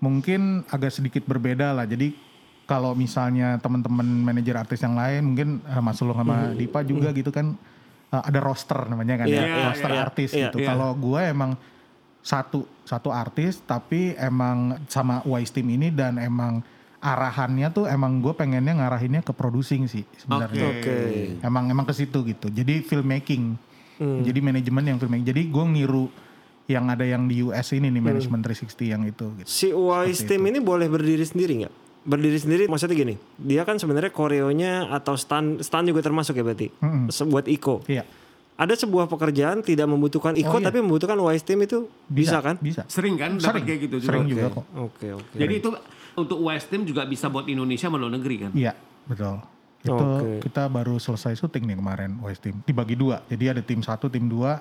mungkin 0.01 0.65
agak 0.69 0.93
sedikit 0.93 1.25
berbeda 1.25 1.73
lah. 1.73 1.89
Jadi 1.89 2.13
kalau 2.67 2.93
misalnya 2.93 3.57
teman-teman 3.63 4.05
manajer 4.05 4.59
artis 4.59 4.83
yang 4.83 4.99
lain, 4.99 5.23
mungkin 5.33 5.49
uh, 5.65 5.81
Mas 5.81 5.97
Sulung 5.97 6.19
sama 6.19 6.51
Dipa 6.53 6.83
juga 6.83 7.15
gitu 7.15 7.31
kan 7.31 7.55
uh, 8.11 8.23
ada 8.27 8.41
roster 8.43 8.91
namanya 8.91 9.23
kan 9.23 9.27
Iya, 9.31 9.39
ya, 9.41 9.45
iya, 9.47 9.65
roster 9.71 9.91
iya, 9.93 10.01
artis 10.03 10.31
iya, 10.35 10.51
gitu. 10.51 10.59
iya. 10.61 10.69
Kalau 10.75 10.91
gue 10.99 11.23
emang 11.23 11.55
satu 12.27 12.67
satu 12.83 13.09
artis, 13.09 13.63
tapi 13.63 14.15
emang 14.17 14.83
sama 14.87 15.23
Wise 15.23 15.51
Team 15.51 15.71
ini 15.71 15.89
dan 15.89 16.19
emang 16.19 16.59
arahannya 16.99 17.71
tuh 17.71 17.87
emang 17.87 18.19
gue 18.19 18.35
pengennya 18.35 18.75
ngarahinnya 18.75 19.23
ke 19.23 19.31
producing 19.31 19.87
sih 19.87 20.03
sebenarnya. 20.17 20.67
Oke. 20.75 20.99
Emang 21.39 21.71
emang 21.71 21.87
ke 21.87 21.95
situ 21.95 22.27
gitu. 22.27 22.51
Jadi 22.51 22.83
filmmaking. 22.83 23.55
Hmm. 23.97 24.21
Jadi 24.21 24.39
manajemen 24.41 24.85
yang 24.85 24.99
filmmaking. 24.99 25.25
Jadi 25.25 25.43
gue 25.47 25.65
ngiru 25.69 26.07
yang 26.67 26.91
ada 26.91 27.07
yang 27.07 27.31
di 27.31 27.41
US 27.41 27.71
ini 27.71 27.87
nih 27.87 28.03
Hmm. 28.03 28.11
manajemen 28.11 28.41
360 28.43 28.91
yang 28.91 29.03
itu 29.07 29.27
gitu. 29.39 29.47
Si 29.47 29.71
Wise 29.71 30.27
Team 30.27 30.43
ini 30.45 30.59
boleh 30.59 30.91
berdiri 30.91 31.23
sendiri 31.23 31.63
nggak? 31.63 31.75
Berdiri 32.03 32.39
sendiri 32.39 32.63
maksudnya 32.67 32.95
gini, 32.97 33.15
dia 33.37 33.63
kan 33.63 33.79
sebenarnya 33.79 34.11
koreonya 34.11 34.91
atau 34.91 35.15
stand 35.15 35.59
stand 35.61 35.91
juga 35.91 36.03
termasuk 36.03 36.35
ya 36.35 36.43
berarti. 36.43 36.71
Se- 37.09 37.27
buat 37.27 37.47
Iko. 37.47 37.83
Iya. 37.87 38.03
Ada 38.57 38.73
sebuah 38.73 39.05
pekerjaan 39.05 39.61
tidak 39.61 39.85
membutuhkan 39.85 40.33
Iko 40.33 40.49
Oh, 40.49 40.61
iya. 40.61 40.73
tapi 40.73 40.81
membutuhkan 40.81 41.21
Wise 41.21 41.45
Team 41.45 41.61
itu 41.61 41.93
bisa, 42.09 42.41
kan? 42.41 42.57
Bisa. 42.57 42.89
Sering 42.89 43.21
kan 43.21 43.37
dapat 43.37 43.45
Sering. 43.53 43.65
kayak 43.69 43.81
gitu 43.85 43.97
juga. 44.01 44.09
Sering 44.09 44.25
juga 44.27 44.47
kok. 44.49 44.65
Oke 44.81 45.09
oke. 45.13 45.37
Jadi 45.37 45.55
itu 45.61 45.69
untuk 46.17 46.39
West 46.41 46.67
Team 46.73 46.89
juga 46.89 47.05
bisa 47.05 47.29
buat 47.29 47.45
Indonesia 47.45 47.93
luar 47.93 48.13
negeri 48.17 48.49
kan? 48.49 48.51
Iya, 48.57 48.73
betul. 49.05 49.45
Itu 49.85 49.93
Oke. 49.93 50.43
kita 50.43 50.67
baru 50.67 50.97
selesai 50.97 51.37
syuting 51.37 51.69
nih 51.69 51.77
kemarin 51.77 52.11
Wise 52.19 52.41
Team. 52.41 52.65
Dibagi 52.65 52.97
dua. 52.97 53.21
Jadi 53.29 53.45
ada 53.45 53.61
tim 53.61 53.85
satu, 53.85 54.09
tim 54.09 54.25
dua. 54.25 54.59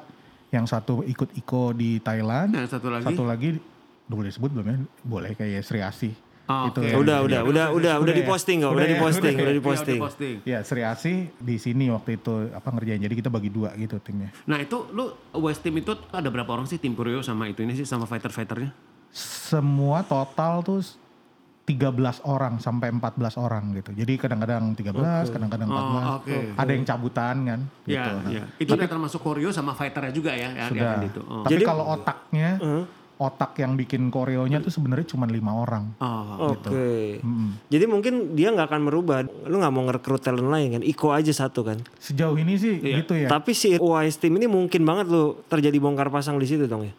Yang 0.51 0.75
satu 0.75 1.01
ikut 1.01 1.31
Iko 1.33 1.71
di 1.71 1.97
Thailand. 1.97 2.51
Nah, 2.51 2.67
satu 2.67 2.91
lagi. 2.91 3.05
Satu 3.07 3.23
lagi 3.23 3.57
boleh 4.05 4.27
disebut 4.29 4.49
belum 4.53 4.65
ya? 4.67 4.77
Boleh 5.01 5.31
kayak 5.33 5.63
Sri 5.63 5.79
Asih. 5.81 6.13
Oh, 6.45 6.69
Itu 6.69 6.77
oke. 6.77 6.85
yang- 6.85 7.01
udah, 7.01 7.17
udah, 7.19 7.39
udah, 7.41 7.65
udah, 7.73 7.93
udah 7.97 8.13
ya? 8.13 8.19
diposting 8.21 8.57
kok, 8.61 8.69
udah 8.69 8.85
ya? 8.85 8.91
diposting, 8.93 9.33
Udah 9.33 9.41
ya? 9.41 9.49
Iya, 9.49 9.81
diposting. 9.89 10.35
Ya 10.45 10.59
Sri 10.61 10.81
Asih 10.81 11.17
di 11.35 11.55
sini 11.55 11.89
waktu 11.89 12.15
itu 12.15 12.33
apa 12.49 12.69
ngerjain. 12.69 13.01
Jadi 13.01 13.15
kita 13.15 13.29
bagi 13.29 13.49
dua 13.49 13.73
gitu 13.73 13.97
timnya. 13.97 14.29
Nah 14.43 14.57
itu 14.57 14.85
lu 14.89 15.09
West 15.35 15.59
Team 15.59 15.73
itu 15.75 15.97
ada 16.07 16.29
berapa 16.29 16.45
orang 16.47 16.65
sih 16.65 16.77
tim 16.77 16.93
Koreo 16.93 17.19
sama 17.19 17.45
itu 17.45 17.59
ini 17.59 17.73
sih 17.73 17.83
sama 17.83 18.05
fighter-fighternya? 18.05 18.69
semua 19.09 20.03
total 20.03 20.59
tuh 20.59 20.83
13 21.63 21.97
orang 22.21 22.59
sampai 22.59 22.91
14 22.91 23.09
orang 23.35 23.73
gitu. 23.73 23.89
Jadi 23.95 24.13
kadang-kadang 24.15 24.69
13, 24.71 24.93
kadang-kadang 25.27 25.65
14. 25.65 25.81
Oh, 26.03 26.15
oke. 26.19 26.37
Ada 26.53 26.71
yang 26.71 26.85
cabutan 26.85 27.35
kan 27.43 27.59
gitu. 27.81 27.95
Iya, 27.95 28.05
Nah, 28.13 28.29
iya. 28.29 28.43
Itu 28.55 28.71
udah 28.71 28.85
termasuk 28.85 29.17
Koreo 29.17 29.49
sama 29.49 29.73
fighternya 29.73 30.11
juga 30.11 30.29
ya, 30.31 30.51
ya 30.51 30.69
Sudah. 30.69 30.93
ya, 30.93 31.09
itu. 31.09 31.21
Oh. 31.23 31.41
Tapi 31.41 31.53
Jadi- 31.55 31.65
kalau 31.65 31.85
otaknya, 31.89 32.49
otak 33.15 33.55
yang 33.63 33.79
bikin 33.79 34.11
koreonya 34.11 34.59
tuh 34.59 34.71
sebenarnya 34.75 35.07
cuma 35.07 35.23
lima 35.23 35.55
orang. 35.55 35.95
Oh. 36.03 36.51
Oke. 36.51 37.23
Mm-mm. 37.23 37.63
Jadi 37.71 37.85
mungkin 37.87 38.35
dia 38.35 38.51
nggak 38.51 38.67
akan 38.67 38.81
merubah. 38.91 39.23
Lu 39.47 39.63
nggak 39.63 39.73
mau 39.73 39.83
ngerekrut 39.87 40.19
talent 40.19 40.51
lain 40.51 40.79
kan? 40.79 40.81
Iko 40.83 41.15
aja 41.15 41.31
satu 41.31 41.63
kan. 41.63 41.79
Sejauh 41.95 42.35
ini 42.35 42.59
sih 42.59 42.83
Iya. 42.83 42.95
gitu 43.03 43.13
ya. 43.15 43.27
Tapi 43.31 43.55
si 43.55 43.79
Wise 43.79 44.19
Team 44.19 44.35
ini 44.35 44.51
mungkin 44.51 44.83
banget 44.83 45.07
lu 45.07 45.39
terjadi 45.47 45.77
bongkar 45.79 46.11
pasang 46.11 46.35
di 46.35 46.47
situ 46.47 46.67
dong 46.67 46.83
ya. 46.83 46.93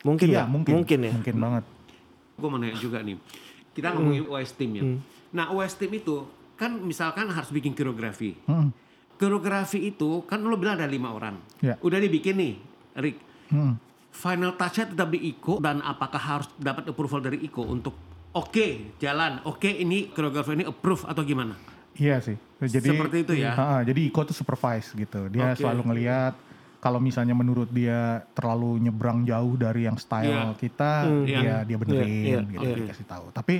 Mungkin 0.00 0.32
nggak? 0.32 0.46
mungkin. 0.48 0.72
Mungkin 0.80 0.98
ya. 1.04 1.12
Mungkin 1.12 1.36
banget. 1.36 1.64
Gue 2.40 2.48
mau 2.48 2.56
nanya 2.56 2.76
juga 2.80 3.04
nih. 3.04 3.20
Kita 3.76 3.92
ngomongin 3.92 4.24
US 4.32 4.50
Team 4.56 4.70
ya. 4.72 4.82
Hmm. 4.84 4.98
Nah 5.36 5.52
US 5.52 5.76
Team 5.76 5.92
itu 5.92 6.24
kan 6.56 6.72
misalkan 6.80 7.28
harus 7.28 7.52
bikin 7.52 7.76
koreografi. 7.76 8.36
Mm-mm. 8.48 8.72
Koreografi 9.20 9.92
itu 9.92 10.24
kan 10.24 10.40
lo 10.40 10.56
bilang 10.56 10.80
ada 10.80 10.88
lima 10.88 11.12
orang. 11.12 11.36
Iya. 11.60 11.76
Udah 11.84 12.00
dibikin 12.00 12.40
nih, 12.40 12.52
Rick. 12.96 13.16
Mm-mm. 13.52 13.89
Final 14.10 14.52
touch-nya 14.52 14.90
tetap 14.90 15.08
di 15.08 15.22
Iko 15.28 15.58
dan 15.58 15.80
apakah 15.80 16.18
harus 16.18 16.48
dapat 16.56 16.84
approval 16.86 17.22
dari 17.22 17.40
Iko 17.40 17.62
untuk 17.62 17.94
oke 18.30 18.98
jalan, 18.98 19.38
oke 19.44 19.66
ini 19.66 20.10
koreografi 20.10 20.54
ini 20.54 20.66
approve 20.66 21.06
atau 21.06 21.22
gimana? 21.22 21.54
Iya 21.94 22.18
sih. 22.18 22.36
Jadi 22.58 22.90
Seperti 22.90 23.16
itu 23.22 23.32
ya? 23.38 23.54
Ha-ha, 23.54 23.80
jadi 23.82 24.00
Iko 24.04 24.20
tuh 24.22 24.34
supervise 24.34 24.92
gitu. 24.92 25.30
Dia 25.30 25.54
Oke. 25.54 25.62
selalu 25.62 25.82
ngelihat 25.88 26.34
kalau 26.78 26.96
misalnya 26.96 27.32
menurut 27.32 27.68
dia 27.68 28.24
terlalu 28.32 28.80
nyebrang 28.80 29.24
jauh 29.24 29.54
dari 29.54 29.84
yang 29.84 29.96
style 29.96 30.52
Iya. 30.52 30.58
kita, 30.58 30.92
dia 31.24 31.38
Iya. 31.40 31.56
dia 31.64 31.76
benerin 31.76 32.08
Iya, 32.08 32.38
iya, 32.40 32.40
gitu 32.50 32.66
iya. 32.66 32.76
dikasih 32.82 33.06
tahu. 33.06 33.26
Tapi 33.30 33.54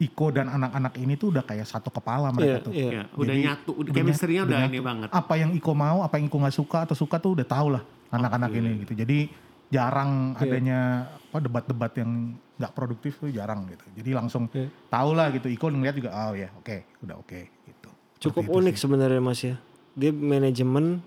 Iko 0.00 0.32
dan 0.32 0.48
anak-anak 0.48 0.96
ini 0.96 1.12
tuh 1.14 1.28
udah 1.28 1.44
kayak 1.44 1.68
satu 1.68 1.92
kepala 1.92 2.32
mereka 2.32 2.56
Iya, 2.56 2.64
tuh. 2.64 2.72
iya. 2.72 2.90
Ya, 2.90 3.02
udah 3.12 3.34
Jadi, 3.36 3.44
nyatu, 3.44 3.70
udah 3.76 3.92
chemistry-nya 3.92 4.42
udah 4.48 4.56
udah 4.56 4.68
ini 4.72 4.80
banget. 4.80 5.08
Apa 5.12 5.34
yang 5.36 5.50
Iko 5.52 5.72
mau, 5.76 6.00
apa 6.00 6.16
yang 6.16 6.26
Iko 6.26 6.36
nggak 6.40 6.56
suka 6.56 6.78
atau 6.88 6.96
suka 6.96 7.20
tuh 7.20 7.36
udah 7.36 7.44
tahu 7.44 7.76
lah 7.76 7.82
anak-anak 8.08 8.50
ini 8.56 8.70
gitu. 8.82 8.96
Jadi 8.96 9.28
jarang 9.70 10.34
Iya. 10.34 10.42
adanya 10.42 10.78
apa 11.24 11.38
debat-debat 11.38 11.92
yang 11.94 12.10
nggak 12.58 12.72
produktif 12.74 13.16
tuh 13.16 13.30
jarang 13.30 13.64
gitu. 13.66 13.86
Jadi 13.94 14.10
langsung 14.12 14.50
Iya. 14.50 14.66
tahu 14.90 15.10
lah 15.14 15.30
gitu. 15.30 15.46
Iko 15.46 15.70
ngeliat 15.70 15.94
juga 15.94 16.10
oh 16.12 16.34
ya 16.34 16.50
oke 16.52 16.76
udah 17.00 17.16
oke 17.16 17.40
gitu. 17.64 17.88
Cukup 18.20 18.42
Seperti 18.44 18.58
unik 18.58 18.76
sebenarnya 18.76 19.20
Mas 19.20 19.40
ya. 19.40 19.56
Dia 19.94 20.10
manajemen 20.10 21.00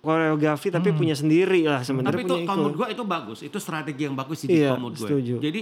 koreografi 0.00 0.72
tapi 0.72 0.90
punya 0.90 1.12
sendiri 1.12 1.60
lah 1.62 1.84
sebenarnya 1.84 2.16
Tapi 2.16 2.24
itu 2.24 2.34
kalau 2.42 2.58
menurut 2.64 2.76
gue 2.78 2.88
itu 2.90 3.04
bagus, 3.04 3.38
itu 3.44 3.58
strategi 3.60 4.02
yang 4.02 4.16
bagus 4.16 4.36
sih 4.40 4.48
kalau 4.48 4.80
menurut 4.80 4.96
gue. 4.96 5.04
setuju. 5.06 5.34
Jadi 5.38 5.60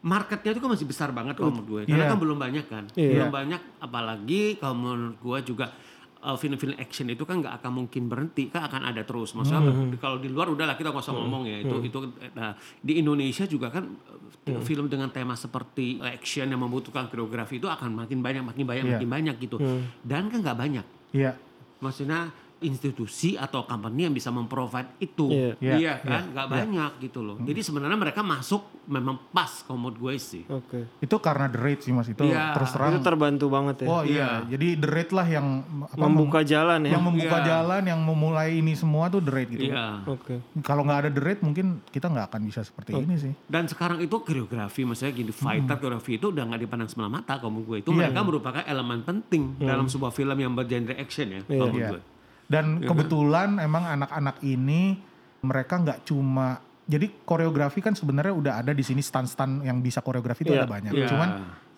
marketnya 0.00 0.50
itu 0.54 0.60
kan 0.62 0.70
masih 0.70 0.86
besar 0.86 1.10
banget 1.10 1.34
kalau 1.34 1.52
menurut 1.52 1.68
gue, 1.68 1.82
karena 1.84 2.06
Iya. 2.06 2.12
kan 2.14 2.18
belum 2.18 2.38
banyak 2.38 2.64
kan, 2.70 2.84
Iya. 2.94 3.10
belum 3.18 3.30
banyak. 3.30 3.60
Apalagi 3.82 4.42
kalau 4.56 4.74
menurut 4.74 5.16
gue 5.18 5.38
juga 5.44 5.74
uh, 6.20 6.36
film-film 6.36 6.76
action 6.76 7.08
itu 7.08 7.24
kan 7.24 7.40
nggak 7.40 7.60
akan 7.60 7.72
mungkin 7.74 8.06
berhenti, 8.06 8.48
kan 8.48 8.64
akan 8.64 8.84
ada 8.86 9.02
terus. 9.02 9.32
Maksudnya 9.32 9.62
Hmm. 9.62 9.96
kalau 9.96 10.16
di 10.16 10.28
luar 10.28 10.48
udahlah 10.48 10.76
kita 10.76 10.92
nggak 10.92 11.00
usah 11.00 11.12
ngomong 11.12 11.44
ya 11.44 11.60
itu 11.60 11.76
itu. 11.80 11.98
Nah, 12.32 12.52
di 12.78 13.00
Indonesia 13.00 13.44
juga 13.44 13.68
kan 13.68 13.84
uh, 13.84 14.28
Hmm. 14.50 14.60
film 14.60 14.86
dengan 14.86 15.08
tema 15.08 15.32
seperti 15.34 16.00
action 16.00 16.46
yang 16.46 16.60
membutuhkan 16.60 17.08
koreografi 17.08 17.56
itu 17.56 17.66
akan 17.66 17.92
makin 17.94 18.20
banyak, 18.20 18.42
makin 18.42 18.64
banyak, 18.64 18.84
Iya. 18.84 18.92
makin 18.96 19.10
banyak 19.10 19.36
gitu. 19.38 19.56
Hmm. 19.56 19.88
Dan 20.00 20.28
kan 20.28 20.40
nggak 20.40 20.58
banyak. 20.58 20.86
Iya. 21.12 21.32
Maksudnya 21.80 22.28
institusi 22.60 23.34
atau 23.34 23.64
company 23.64 24.04
yang 24.04 24.12
bisa 24.12 24.28
memprovide 24.28 24.96
itu, 24.98 25.26
Iya. 25.28 25.52
Iya, 25.58 25.74
iya 25.76 25.94
kan, 25.98 26.22
nggak 26.30 26.46
banyak 26.46 26.90
gitu 27.00 27.20
loh. 27.20 27.36
Jadi 27.40 27.60
sebenarnya 27.60 27.96
mereka 27.96 28.20
masuk 28.20 28.62
memang 28.84 29.16
pas 29.30 29.62
kalau 29.62 29.78
menurut 29.78 29.98
gue 29.98 30.14
sih. 30.16 30.42
Oke. 30.46 30.84
Itu 30.98 31.16
karena 31.18 31.46
the 31.46 31.56
rate 31.56 31.80
sih 31.80 31.90
mas 31.90 32.06
itu 32.06 32.20
Iya, 32.20 32.52
terus 32.52 32.70
terang. 32.70 32.92
Itu 32.92 33.00
terbantu 33.00 33.46
banget 33.48 33.76
ya. 33.82 33.86
Oh 33.86 34.02
iya. 34.02 34.10
Iya. 34.10 34.28
Jadi 34.52 34.68
the 34.76 34.88
rate 34.88 35.12
lah 35.12 35.24
yang 35.24 35.46
apa, 35.86 35.96
Membuka 35.96 36.40
jalan 36.42 36.80
ya. 36.84 36.90
yang 36.92 37.02
membuka 37.02 37.38
Iya. 37.38 37.46
jalan, 37.46 37.82
yang 37.86 38.00
memulai 38.00 38.50
ini 38.54 38.72
semua 38.74 39.08
tuh 39.08 39.20
the 39.20 39.30
rate 39.30 39.50
gitu. 39.50 39.70
Iya. 39.70 40.04
Oke. 40.04 40.34
Kalau 40.60 40.82
nggak 40.82 40.98
ada 41.00 41.10
the 41.10 41.22
rate 41.22 41.40
mungkin 41.40 41.66
kita 41.86 42.06
nggak 42.06 42.26
akan 42.28 42.40
bisa 42.44 42.60
seperti 42.60 42.92
Oh. 42.92 43.00
ini 43.00 43.16
sih. 43.16 43.32
Dan 43.46 43.64
sekarang 43.64 43.98
itu 43.98 44.16
koreografi, 44.20 44.82
maksudnya 44.82 45.12
gini, 45.12 45.30
fighter 45.30 45.76
koreografi 45.76 46.18
itu 46.18 46.28
udah 46.28 46.44
nggak 46.44 46.60
dipandang 46.60 46.88
sebelah 46.88 47.10
mata 47.10 47.38
kalau 47.38 47.54
menurut 47.54 47.66
gue. 47.70 47.78
Itu 47.80 47.90
Iya. 47.90 47.98
mereka 48.04 48.20
merupakan 48.20 48.62
elemen 48.62 49.00
penting 49.00 49.42
dalam 49.56 49.86
sebuah 49.86 50.10
film 50.10 50.34
yang 50.34 50.52
bergenre 50.52 50.94
action 50.94 51.30
ya, 51.30 51.40
Iya. 51.40 51.46
kalau 51.48 51.70
menurut 51.70 51.80
Iya. 51.80 51.92
gue. 51.94 52.02
Dan 52.50 52.82
kebetulan 52.82 53.56
emang 53.56 53.86
anak-anak 53.88 54.42
ini 54.42 54.98
mereka 55.40 55.78
nggak 55.78 56.02
cuma 56.02 56.58
jadi 56.84 57.06
koreografi 57.22 57.78
kan 57.78 57.94
sebenarnya 57.94 58.34
udah 58.34 58.52
ada 58.58 58.74
di 58.74 58.82
sini 58.82 58.98
stand-stand 58.98 59.62
yang 59.62 59.78
bisa 59.78 60.02
koreografi 60.02 60.42
itu 60.42 60.50
Iya. 60.50 60.66
ada 60.66 60.68
banyak. 60.68 60.90
Iya. 60.90 61.06
Cuman 61.06 61.28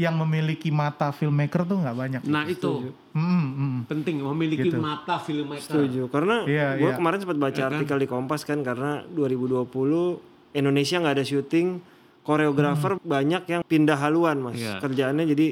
yang 0.00 0.16
memiliki 0.16 0.72
mata 0.72 1.12
filmmaker 1.12 1.68
tuh 1.68 1.76
nggak 1.76 1.92
banyak. 1.94 2.22
Nah 2.24 2.48
itu 2.48 2.96
Hmm, 3.12 3.44
hmm. 3.52 3.78
penting 3.84 4.24
memiliki 4.24 4.72
Gitu. 4.72 4.80
mata 4.80 5.20
filmmaker. 5.20 5.68
Setuju. 5.68 6.08
Karena 6.08 6.48
Iya, 6.48 6.80
gue 6.80 6.88
iya. 6.88 6.96
kemarin 6.96 7.18
sempat 7.20 7.36
baca 7.36 7.52
Iya 7.52 7.68
kan? 7.68 7.76
artikel 7.76 7.98
di 8.00 8.08
Kompas 8.08 8.40
kan 8.42 8.64
karena 8.64 9.04
2020 9.06 10.16
Indonesia 10.56 10.96
nggak 10.96 11.14
ada 11.14 11.26
syuting, 11.28 11.84
koreografer 12.22 12.96
banyak 13.04 13.42
yang 13.46 13.60
pindah 13.62 14.00
haluan 14.00 14.40
mas. 14.40 14.56
Iya. 14.56 14.80
Kerjaannya 14.80 15.28
jadi 15.28 15.46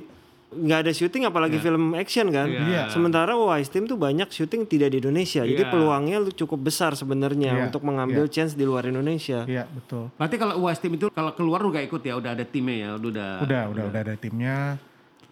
nggak 0.51 0.79
ada 0.83 0.93
syuting 0.93 1.31
apalagi 1.31 1.63
film 1.63 1.95
action 1.95 2.27
kan. 2.35 2.51
Iya. 2.51 2.91
Sementara 2.91 3.39
Wise 3.39 3.71
Team 3.71 3.87
tuh 3.87 3.95
banyak 3.95 4.27
syuting 4.29 4.67
tidak 4.67 4.91
di 4.91 4.99
Indonesia. 4.99 5.47
Jadi 5.47 5.63
Iya. 5.63 5.71
peluangnya 5.71 6.19
lu 6.19 6.35
cukup 6.35 6.59
besar 6.67 6.99
sebenarnya 6.99 7.55
Iya, 7.55 7.63
untuk 7.71 7.87
mengambil 7.87 8.27
chance 8.27 8.59
di 8.59 8.67
luar 8.67 8.83
Indonesia. 8.91 9.47
Iya 9.47 9.71
betul. 9.71 10.11
Berarti 10.19 10.37
kalau 10.37 10.55
UAS 10.67 10.83
tim 10.83 10.99
itu 10.99 11.07
kalau 11.15 11.31
keluar 11.39 11.63
lu 11.63 11.71
gak 11.71 11.87
ikut 11.87 12.03
ya, 12.03 12.19
udah 12.19 12.35
ada 12.35 12.43
timnya 12.43 12.77
ya, 12.77 12.91
udah 12.99 13.09
udah. 13.09 13.31
Udah, 13.47 13.63
udah, 13.71 13.85
udah 13.95 14.01
ada 14.03 14.15
timnya. 14.19 14.75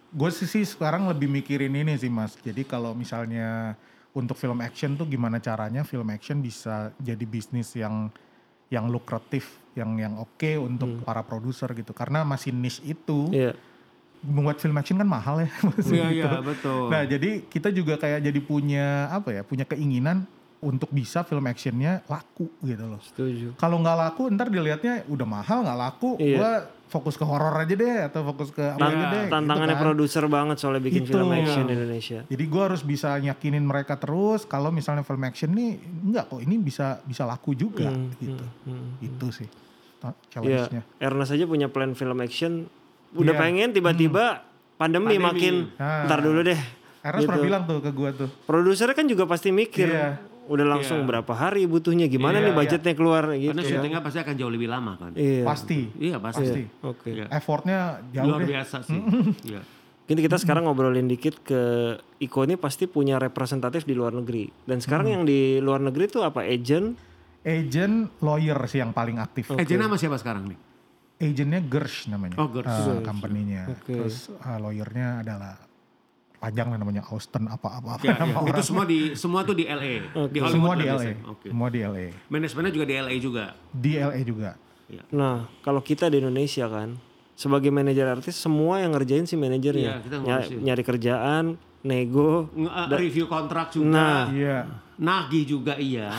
Gue 0.09 0.31
sih, 0.31 0.47
sih 0.49 0.65
sekarang 0.65 1.11
lebih 1.11 1.27
mikirin 1.27 1.75
ini 1.75 1.99
sih 1.99 2.09
mas. 2.09 2.39
Jadi 2.39 2.63
kalau 2.63 2.95
misalnya 2.95 3.75
untuk 4.15 4.39
film 4.39 4.63
action 4.63 4.95
tuh 4.95 5.05
gimana 5.05 5.43
caranya 5.43 5.83
film 5.83 6.09
action 6.09 6.39
bisa 6.39 6.95
jadi 6.97 7.27
bisnis 7.27 7.75
yang 7.75 8.09
yang 8.69 8.87
lukratif, 8.87 9.59
yang 9.75 9.99
yang 9.99 10.15
oke 10.17 10.53
untuk 10.61 11.03
para 11.03 11.21
produser 11.27 11.75
gitu. 11.75 11.91
Karena 11.91 12.23
masih 12.23 12.55
niche 12.55 12.81
itu 12.87 13.29
Iya. 13.35 13.53
Membuat 14.21 14.59
film 14.59 14.75
action 14.75 14.97
kan 14.97 15.07
mahal 15.07 15.39
ya. 15.39 15.51
maksudnya 15.67 16.05
Iya, 16.05 16.09
gitu. 16.13 16.29
iya, 16.29 16.41
betul. 16.41 16.83
Nah 16.89 17.03
jadi 17.05 17.31
kita 17.45 17.69
juga 17.71 17.95
kayak 17.97 18.21
jadi 18.21 18.41
punya 18.41 18.87
apa 19.09 19.29
ya, 19.31 19.43
punya 19.43 19.65
keinginan 19.65 20.27
untuk 20.59 20.91
bisa 20.91 21.23
film 21.23 21.45
actionnya 21.45 22.03
laku 22.05 22.51
gitu 22.61 22.83
loh. 22.85 22.99
Setuju. 23.01 23.55
Kalau 23.55 23.79
nggak 23.79 23.97
laku 23.97 24.27
ntar 24.29 24.49
dilihatnya 24.49 25.07
udah 25.07 25.23
mahal 25.25 25.63
nggak 25.63 25.79
laku, 25.79 26.19
Iya. 26.19 26.35
gua 26.35 26.53
fokus 26.89 27.15
ke 27.15 27.23
horor 27.23 27.53
aja 27.55 27.75
deh 27.75 27.97
atau 28.03 28.25
fokus 28.25 28.49
ke 28.49 28.65
apa 28.65 28.75
Tan- 28.75 28.91
aja 28.91 29.05
deh. 29.07 29.23
gitu 29.23 29.31
tantangannya 29.31 29.77
kan. 29.77 29.85
produser 29.85 30.25
banget 30.27 30.57
soalnya 30.57 30.83
bikin 30.83 31.05
Itu. 31.05 31.13
film 31.13 31.31
action 31.31 31.63
di 31.63 31.75
Indonesia. 31.75 32.21
Jadi 32.25 32.45
gua 32.49 32.63
harus 32.67 32.83
bisa 32.83 33.11
yakinin 33.19 33.63
mereka 33.63 33.95
terus 33.95 34.43
kalau 34.43 34.73
misalnya 34.73 35.05
film 35.05 35.23
action 35.23 35.53
nih 35.53 35.77
enggak 36.03 36.27
kok 36.27 36.41
ini 36.41 36.57
bisa 36.57 36.99
bisa 37.03 37.23
laku 37.23 37.53
juga 37.53 37.87
Hmm, 37.87 38.11
gitu. 38.19 38.45
hmm, 38.65 39.05
Itu 39.05 39.29
sih 39.31 39.47
Iya, 39.99 40.15
challenge-nya. 40.31 40.83
Ernest 40.99 41.33
aja 41.33 41.45
punya 41.45 41.67
plan 41.67 41.91
film 41.93 42.19
action. 42.19 42.71
Udah 43.13 43.33
Iya. 43.33 43.41
pengen 43.41 43.69
tiba-tiba 43.71 44.45
pandemi, 44.75 45.17
Pandemi. 45.17 45.23
makin 45.23 45.55
Ah. 45.77 46.05
ntar 46.05 46.21
dulu 46.21 46.43
deh. 46.43 46.61
Ernest 46.99 47.25
Gitu. 47.25 47.29
pernah 47.31 47.41
bilang 47.41 47.63
tuh 47.65 47.79
ke 47.79 47.91
gua 47.91 48.11
tuh. 48.11 48.29
Produsernya 48.45 48.93
kan 48.93 49.07
juga 49.07 49.25
pasti 49.25 49.49
mikir. 49.49 49.89
Iya. 49.89 50.19
Udah 50.45 50.65
langsung 50.67 51.05
berapa 51.05 51.29
hari 51.31 51.65
butuhnya, 51.65 52.05
gimana 52.07 52.41
Iya, 52.41 52.49
nih 52.49 52.55
budgetnya 52.55 52.95
keluar 52.95 53.37
gitu. 53.37 53.53
Karena 53.53 53.63
syutingnya 53.63 54.01
pasti 54.01 54.19
akan 54.19 54.35
jauh 54.35 54.49
lebih 54.49 54.65
lama 54.67 54.97
kan. 54.97 55.13
Iya. 55.13 55.45
Pasti. 55.45 55.93
Iya 55.95 56.17
pasti. 56.19 56.41
Pasti. 56.43 56.63
Oke. 56.83 57.09
Iya. 57.13 57.25
Effortnya 57.29 57.79
jauh 58.11 58.27
Luar 58.27 58.41
deh. 58.41 58.49
biasa 58.49 58.77
sih. 58.83 58.97
Iya. 59.49 59.61
Mungkin 60.09 60.25
kita 60.25 60.37
sekarang 60.39 60.65
ngobrolin 60.65 61.05
dikit 61.05 61.45
ke 61.45 61.61
Iko 62.19 62.41
ini 62.43 62.57
pasti 62.57 62.89
punya 62.89 63.21
representatif 63.21 63.85
di 63.85 63.93
luar 63.93 64.17
negeri. 64.17 64.49
Dan 64.65 64.81
sekarang 64.81 65.07
yang 65.07 65.23
di 65.23 65.61
luar 65.61 65.85
negeri 65.85 66.09
tuh 66.09 66.25
apa? 66.25 66.41
Agent? 66.41 66.97
Agent 67.45 68.09
lawyer 68.19 68.57
sih 68.65 68.81
yang 68.81 68.91
paling 68.91 69.17
aktif. 69.17 69.53
Eh 69.53 69.63
Jenna 69.63 69.85
sama 69.85 69.97
siapa 69.97 70.17
sekarang 70.17 70.49
nih? 70.49 70.57
Agentnya 71.19 71.59
Gersh 71.61 72.07
namanya. 72.07 72.39
Oh, 72.39 72.47
Gersh. 72.47 72.71
uh, 72.71 73.03
company-nya. 73.03 73.67
Oke. 73.69 73.91
Terus 73.91 74.31
uh, 74.31 74.59
lawyernya 74.59 75.27
adalah 75.27 75.59
panjang 76.39 76.71
lah 76.71 76.79
namanya 76.79 77.03
Austin 77.11 77.51
apa-apa. 77.51 77.99
Ya, 78.07 78.15
ya. 78.15 78.39
Itu 78.55 78.63
semua 78.63 78.87
di 78.87 79.19
semua 79.19 79.43
tuh 79.43 79.59
di 79.59 79.67
LA. 79.67 80.15
Di 80.31 80.39
Hollywood 80.39 80.55
Semua 80.55 80.73
di 80.79 80.87
LA. 80.87 81.11
Oke. 81.27 81.47
Semua 81.51 81.69
di 81.69 81.81
LA. 81.83 82.07
Manajemennya 82.31 82.71
juga 82.71 82.87
di 82.87 82.95
LA 82.95 83.15
juga. 83.19 83.45
Di 83.75 83.93
LA 83.99 84.21
juga. 84.23 84.51
Nah, 85.11 85.51
kalau 85.61 85.83
kita 85.83 86.07
di 86.07 86.23
Indonesia 86.23 86.65
kan 86.65 86.97
sebagai 87.35 87.69
manajer 87.69 88.07
artis 88.09 88.35
semua 88.35 88.79
yang 88.79 88.95
ngerjain 88.95 89.27
si 89.27 89.35
manajernya. 89.35 90.01
Kita 90.01 90.17
ngurusin. 90.19 90.59
nyari 90.63 90.83
kerjaan, 90.83 91.45
nego. 91.83 92.47
Nge- 92.51 92.73
uh, 92.73 92.87
review 92.95 93.27
kontrak 93.27 93.75
juga. 93.75 93.91
Nah, 93.91 94.23
Iya. 94.31 94.59
Nagih 94.97 95.45
juga 95.45 95.75
iya. 95.75 96.11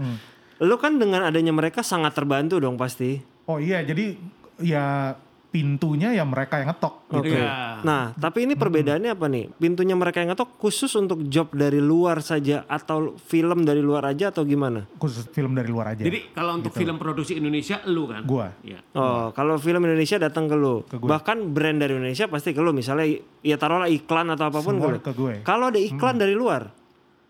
Lu 0.64 0.76
kan 0.78 0.96
dengan 0.96 1.24
adanya 1.24 1.52
mereka 1.52 1.80
sangat 1.80 2.12
terbantu 2.12 2.56
dong 2.56 2.76
pasti. 2.76 3.20
Oh 3.44 3.60
iya, 3.60 3.84
jadi 3.84 4.16
ya 4.62 5.14
pintunya 5.54 6.10
ya 6.10 6.26
mereka 6.26 6.58
yang 6.58 6.74
ngetok 6.74 7.06
gitu. 7.14 7.30
Oke. 7.30 7.38
Iya. 7.38 7.78
Nah, 7.86 8.10
tapi 8.18 8.42
ini 8.42 8.58
perbedaannya 8.58 9.14
apa 9.14 9.30
nih? 9.30 9.54
Pintunya 9.54 9.94
mereka 9.94 10.18
yang 10.18 10.34
ngetok 10.34 10.58
khusus 10.58 10.90
untuk 10.98 11.22
job 11.30 11.54
dari 11.54 11.78
luar 11.78 12.26
saja 12.26 12.66
atau 12.66 13.14
film 13.22 13.62
dari 13.62 13.78
luar 13.78 14.02
aja 14.10 14.34
atau 14.34 14.42
gimana? 14.42 14.82
Khusus 14.98 15.30
film 15.30 15.54
dari 15.54 15.70
luar 15.70 15.94
aja. 15.94 16.02
Jadi 16.02 16.34
kalau 16.34 16.58
untuk 16.58 16.74
film 16.74 16.98
produksi 16.98 17.38
Indonesia 17.38 17.78
lu 17.86 18.10
kan? 18.10 18.26
Gua. 18.26 18.50
Iya. 18.66 18.82
Oh, 18.98 19.30
kalau 19.30 19.54
film 19.62 19.86
Indonesia 19.86 20.18
datang 20.18 20.50
ke 20.50 20.58
lu. 20.58 20.82
Ke 20.90 20.98
gue. 20.98 21.06
Bahkan 21.06 21.54
brand 21.54 21.78
dari 21.78 21.94
Indonesia 21.94 22.26
pasti 22.26 22.50
ke 22.50 22.58
lu. 22.58 22.74
Misalnya 22.74 23.06
ya 23.46 23.54
taruhlah 23.54 23.86
iklan 23.86 24.34
atau 24.34 24.50
apa 24.50 24.58
pun 24.58 24.74
Semua 24.82 24.90
ke 24.90 24.90
lu. 24.90 24.98
ke 25.06 25.12
gue. 25.14 25.34
Kalau 25.46 25.70
ada 25.70 25.78
iklan 25.78 26.18
dari 26.18 26.34
luar, 26.34 26.66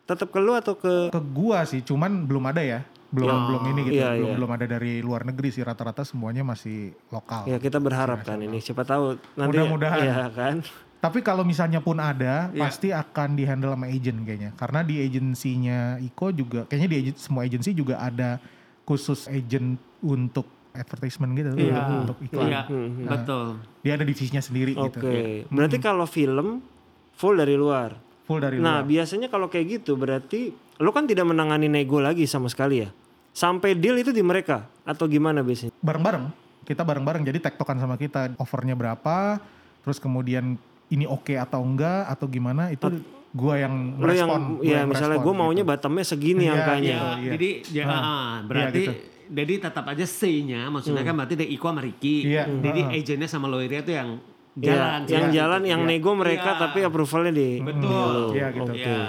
tetap 0.08 0.32
ke 0.32 0.40
lu 0.40 0.56
atau 0.56 0.80
ke 0.80 1.12
Ke 1.12 1.20
gua 1.20 1.68
sih, 1.68 1.84
cuman 1.84 2.24
belum 2.24 2.48
ada 2.48 2.64
ya. 2.64 2.80
Belum 3.14 3.38
belum 3.46 3.62
ini 3.70 3.80
gitu. 3.86 3.94
iya, 3.94 4.10
belum 4.12 4.26
iya. 4.26 4.36
belum 4.36 4.50
ada 4.50 4.66
dari 4.68 4.92
luar 4.98 5.22
negeri 5.22 5.48
sih 5.48 5.62
rata-rata 5.62 6.02
semuanya 6.02 6.42
masih 6.42 6.90
lokal. 7.08 7.46
Ya 7.46 7.56
kita 7.56 7.78
berharap 7.78 8.20
kan 8.20 8.38
ini 8.38 8.58
siapa 8.58 8.82
tahu 8.82 9.14
nanti 9.34 9.54
Mudah-mudahan. 9.54 10.02
ya 10.02 10.26
kan. 10.28 10.56
Tapi 10.98 11.20
kalau 11.20 11.44
misalnya 11.44 11.78
pun 11.78 12.00
ada, 12.00 12.48
Iya. 12.48 12.58
pasti 12.58 12.88
akan 12.88 13.36
dihandle 13.36 13.70
sama 13.70 13.86
agent 13.86 14.24
kayaknya. 14.24 14.50
Karena 14.54 14.80
di 14.80 14.96
agensinya 14.98 16.00
Iko 16.00 16.32
juga, 16.32 16.64
kayaknya 16.64 16.88
di 16.88 16.96
agen- 16.98 17.18
semua 17.20 17.44
agensi 17.44 17.70
juga 17.70 18.00
ada 18.00 18.40
khusus 18.82 19.28
agent 19.28 19.76
untuk 20.00 20.48
advertisement 20.72 21.36
gitu, 21.36 21.52
Iya. 21.54 22.02
untuk 22.02 22.18
iklan. 22.18 22.48
Iya, 22.48 22.60
betul. 23.06 23.60
Dia 23.80 23.92
ada 23.94 24.02
divisinya 24.02 24.40
sendiri 24.40 24.72
Oke. 24.74 24.96
gitu. 24.96 25.08
Berarti 25.48 25.76
kalau 25.78 26.02
film 26.04 26.64
full 27.12 27.36
dari 27.36 27.54
luar. 27.54 28.00
Full 28.24 28.40
dari 28.40 28.56
Nah, 28.56 28.80
luar. 28.80 28.88
biasanya 28.88 29.28
kalau 29.28 29.46
kayak 29.46 29.66
gitu 29.78 29.94
berarti 29.94 30.56
lu 30.74 30.90
kan 30.90 31.04
tidak 31.04 31.22
menangani 31.22 31.68
nego 31.68 32.00
lagi 32.00 32.24
sama 32.24 32.48
sekali 32.48 32.80
ya. 32.80 32.88
Sampai 33.34 33.74
deal 33.74 33.98
itu 33.98 34.14
di 34.14 34.22
mereka 34.22 34.62
atau 34.86 35.10
gimana 35.10 35.42
biasanya? 35.42 35.74
Bareng-bareng, 35.82 36.30
kita 36.62 36.86
bareng-bareng. 36.86 37.26
Jadi 37.26 37.42
tektokan 37.42 37.76
sama 37.76 37.98
kita, 37.98 38.30
offernya 38.38 38.78
berapa, 38.78 39.42
terus 39.82 39.98
kemudian 39.98 40.54
ini 40.86 41.02
oke 41.02 41.34
atau 41.34 41.58
enggak 41.60 42.06
atau 42.06 42.30
gimana 42.30 42.70
itu 42.70 43.02
gua 43.34 43.58
yang 43.58 43.98
Lu 43.98 44.06
yang 44.06 44.30
merespon. 44.30 44.40
gua 44.54 44.62
ya 44.62 44.76
yang 44.78 44.86
misalnya 44.86 45.18
gue 45.18 45.34
maunya 45.34 45.62
gitu. 45.66 45.70
bottomnya 45.74 46.04
segini 46.06 46.44
Iya, 46.46 46.52
angkanya. 46.54 46.86
iya. 46.86 47.02
Ya, 47.18 47.30
jadi 47.34 47.48
ya, 47.66 47.84
ah, 47.84 48.34
berarti 48.46 48.82
gitu. 48.86 48.92
jadi 49.26 49.54
tetap 49.58 49.84
aja 49.90 50.06
say-nya 50.06 50.70
maksudnya 50.70 51.02
kan 51.02 51.14
berarti 51.18 51.34
dari 51.34 51.50
Iko 51.50 51.66
sama 51.66 51.82
Ricky. 51.82 52.16
Iya, 52.30 52.46
Jadi 52.46 52.80
ah. 52.80 52.94
agennya 52.94 53.26
sama 53.26 53.46
lawyernya 53.50 53.82
tuh 53.82 53.94
yang 53.98 54.08
jalan. 54.54 55.00
yang 55.10 55.26
sih. 55.26 55.34
jalan 55.34 55.62
yang 55.66 55.80
Iya. 55.82 55.90
nego 55.90 56.12
mereka 56.14 56.54
Iya. 56.54 56.60
tapi 56.62 56.78
approvalnya 56.80 57.32
di 57.34 57.48
Betul. 57.58 58.14
Iya, 58.30 58.46
gitu. 58.54 58.70
Oke. 58.70 58.78
Iya. 58.78 59.02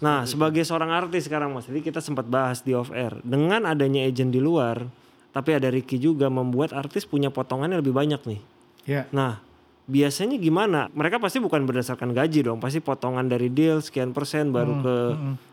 Nah, 0.00 0.24
sebagai 0.24 0.64
seorang 0.64 0.88
artis 0.88 1.28
sekarang 1.28 1.52
Mas, 1.52 1.68
jadi 1.68 1.80
kita 1.82 2.00
sempat 2.00 2.24
bahas 2.24 2.60
di 2.60 2.72
off 2.72 2.88
air. 2.90 3.12
Dengan 3.20 3.64
adanya 3.64 4.00
agent 4.02 4.32
di 4.32 4.40
luar, 4.40 4.88
tapi 5.30 5.52
ada 5.52 5.68
Ricky 5.68 5.96
juga 5.96 6.26
membuat 6.26 6.72
artis 6.72 7.04
punya 7.04 7.28
potongannya 7.28 7.78
lebih 7.78 7.92
banyak 7.92 8.20
nih. 8.24 8.40
Iya. 8.88 9.02
Nah, 9.12 9.44
biasanya 9.84 10.34
gimana? 10.34 10.88
Mereka 10.90 11.20
pasti 11.20 11.36
bukan 11.36 11.62
berdasarkan 11.62 12.10
gaji 12.10 12.40
dong, 12.42 12.58
pasti 12.58 12.80
potongan 12.80 13.28
dari 13.28 13.52
deal 13.52 13.78
sekian 13.78 14.10
persen 14.10 14.48
baru 14.48 14.72
ke 14.78 14.96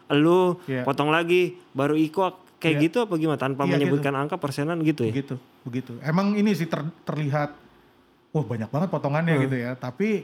elu, 0.10 0.56
Iya. 0.64 0.88
potong 0.88 1.12
lagi, 1.12 1.60
baru 1.76 1.94
Iko 1.94 2.32
kayak 2.58 2.74
Iya. 2.74 2.84
gitu 2.88 2.98
apa 3.04 3.14
gimana? 3.16 3.36
Tanpa 3.38 3.64
Iya, 3.64 3.76
menyebutkan 3.76 4.16
angka 4.16 4.40
persenan 4.40 4.80
gitu 4.82 5.04
ya? 5.04 5.12
begitu 5.14 5.36
begitu 5.62 6.00
emang 6.00 6.32
ini 6.32 6.56
sih 6.56 6.64
ter- 6.64 6.88
terlihat 7.04 7.52
wah 8.32 8.40
banyak 8.42 8.66
banget 8.66 8.88
potongannya 8.88 9.36
Hmm. 9.36 9.44
gitu 9.44 9.56
ya 9.60 9.76
tapi 9.76 10.24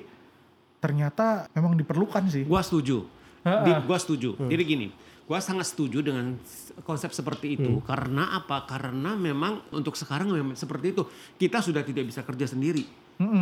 ternyata 0.79 1.51
memang 1.51 1.75
diperlukan 1.75 2.23
sih 2.27 2.43
Gua 2.43 2.59
setuju. 2.59 3.03
Di, 3.43 3.71
gua 3.83 3.99
setuju. 3.99 4.39
Jadi 4.39 4.63
gini, 4.63 4.87
gua 5.23 5.37
sangat 5.37 5.67
setuju 5.67 5.99
dengan 5.99 6.39
konsep 6.81 7.11
seperti 7.11 7.59
itu. 7.59 7.83
Karena 7.83 8.33
apa? 8.33 8.63
Karena 8.63 9.13
memang 9.13 9.67
untuk 9.69 9.93
sekarang 9.93 10.31
memang 10.31 10.55
seperti 10.55 10.95
itu. 10.95 11.03
Kita 11.35 11.59
sudah 11.59 11.83
tidak 11.83 12.07
bisa 12.07 12.23
kerja 12.23 12.47
sendiri. 12.47 12.87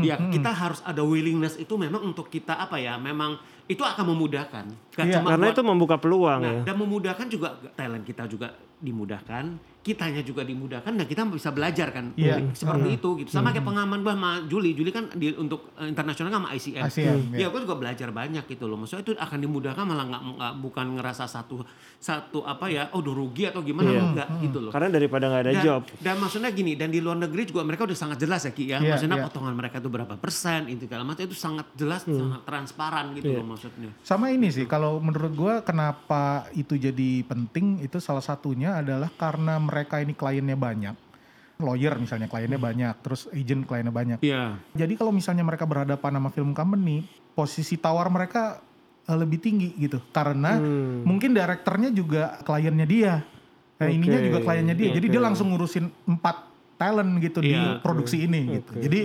ya, 0.04 0.20
kita 0.30 0.52
harus 0.52 0.84
ada 0.84 1.00
willingness 1.02 1.56
itu 1.56 1.74
memang 1.80 2.04
untuk 2.04 2.28
kita 2.28 2.60
apa 2.60 2.76
ya? 2.76 3.00
Memang 3.00 3.40
itu 3.66 3.82
akan 3.82 4.04
memudahkan. 4.04 4.66
Gak 4.92 5.06
cuma 5.16 5.32
Karena 5.32 5.48
buat- 5.48 5.56
itu 5.56 5.64
membuka 5.64 5.96
peluang 5.96 6.42
Nah, 6.44 6.54
ya. 6.60 6.62
dan 6.68 6.76
memudahkan 6.76 7.28
juga 7.32 7.56
talent 7.72 8.04
kita 8.04 8.28
juga 8.28 8.52
dimudahkan, 8.82 9.46
kitanya 9.82 10.22
juga 10.22 10.46
dimudahkan 10.46 10.94
dan 10.94 11.06
kita 11.06 11.26
bisa 11.26 11.50
belajar 11.50 11.90
kan 11.90 12.14
Iya. 12.14 12.54
seperti 12.54 13.02
itu 13.02 13.10
gitu. 13.18 13.30
Sama 13.30 13.50
kayak 13.50 13.66
pengaman 13.66 14.02
bah 14.02 14.14
sama 14.14 14.32
Juli, 14.46 14.74
Juli 14.74 14.90
kan 14.90 15.10
di, 15.12 15.34
untuk 15.34 15.74
eh, 15.74 15.90
internasional 15.90 16.30
kan 16.30 16.46
sama 16.46 16.50
ICM. 16.54 16.84
ICM, 16.86 17.18
Ya, 17.34 17.38
iya. 17.40 17.48
gue 17.50 17.62
juga 17.62 17.78
belajar 17.78 18.10
banyak 18.10 18.46
gitu 18.46 18.70
loh. 18.70 18.78
Maksudnya 18.78 19.02
itu 19.02 19.14
akan 19.18 19.38
dimudahkan 19.42 19.82
malah 19.82 20.06
nggak 20.06 20.54
bukan 20.62 20.86
ngerasa 20.98 21.26
satu 21.26 21.66
satu 21.98 22.42
apa 22.42 22.66
ya, 22.66 22.90
oh 22.94 23.02
udah 23.02 23.14
rugi 23.14 23.50
atau 23.50 23.62
gimana 23.62 23.90
Iya. 23.90 24.02
enggak 24.04 24.28
gitu 24.42 24.58
loh. 24.62 24.72
Karena 24.74 24.90
daripada 24.90 25.26
nggak 25.30 25.44
ada 25.46 25.54
Dan, 25.54 25.64
job. 25.66 25.82
dan 25.98 26.16
maksudnya 26.18 26.50
gini, 26.50 26.74
dan 26.74 26.90
di 26.90 27.02
luar 27.02 27.18
negeri 27.18 27.42
juga 27.46 27.62
mereka 27.62 27.86
udah 27.86 27.98
sangat 27.98 28.18
jelas 28.18 28.42
ya 28.46 28.54
Ki 28.54 28.66
ya. 28.66 28.78
Iya, 28.78 28.98
maksudnya 28.98 29.18
iya. 29.18 29.26
potongan 29.26 29.54
mereka 29.54 29.78
itu 29.78 29.90
berapa 29.90 30.14
persen, 30.18 30.66
itu 30.66 30.86
segala 30.86 31.06
macam 31.06 31.22
itu 31.22 31.34
sangat 31.34 31.66
jelas, 31.74 32.06
sangat 32.06 32.42
transparan 32.44 33.14
gitu 33.14 33.34
loh 33.34 33.46
maksudnya. 33.48 33.90
Sama 34.02 34.30
ini 34.30 34.50
sih, 34.50 34.66
kalau 34.66 34.98
menurut 34.98 35.34
gua 35.34 35.54
kenapa 35.62 36.46
itu 36.54 36.78
jadi 36.78 37.26
penting 37.26 37.82
itu 37.82 37.98
salah 37.98 38.22
satunya 38.22 38.71
adalah 38.80 39.12
karena 39.12 39.60
mereka 39.60 40.00
ini 40.00 40.16
kliennya 40.16 40.56
banyak. 40.56 40.96
Lawyer 41.62 41.94
misalnya 41.94 42.26
kliennya 42.26 42.58
banyak, 42.58 42.96
terus 43.06 43.30
agent 43.30 43.70
kliennya 43.70 43.94
banyak. 43.94 44.18
Iya. 44.24 44.58
Jadi 44.74 44.94
kalau 44.98 45.14
misalnya 45.14 45.46
mereka 45.46 45.70
berhadapan 45.70 46.18
sama 46.18 46.30
film 46.32 46.56
company, 46.56 47.06
posisi 47.34 47.78
tawar 47.78 48.08
mereka 48.08 48.64
eh, 49.02 49.18
lebih 49.18 49.38
tinggi 49.38 49.74
gitu. 49.78 49.98
Karena 50.10 50.58
Hmm. 50.58 51.02
mungkin 51.04 51.34
direkturnya 51.34 51.90
juga 51.90 52.38
kliennya 52.42 52.86
dia. 52.86 53.14
Nah, 53.82 53.90
Oke, 53.90 53.98
ininya 53.98 54.20
juga 54.22 54.40
kliennya 54.42 54.76
dia. 54.78 54.90
Jadi 54.94 55.08
oke. 55.10 55.14
dia 55.14 55.22
langsung 55.22 55.50
ngurusin 55.50 55.86
empat 56.06 56.38
talent 56.78 57.18
gitu 57.18 57.42
di 57.42 57.54
Iya. 57.54 57.82
produksi 57.82 58.26
ini 58.26 58.58
gitu. 58.58 58.78
Jadi 58.78 59.02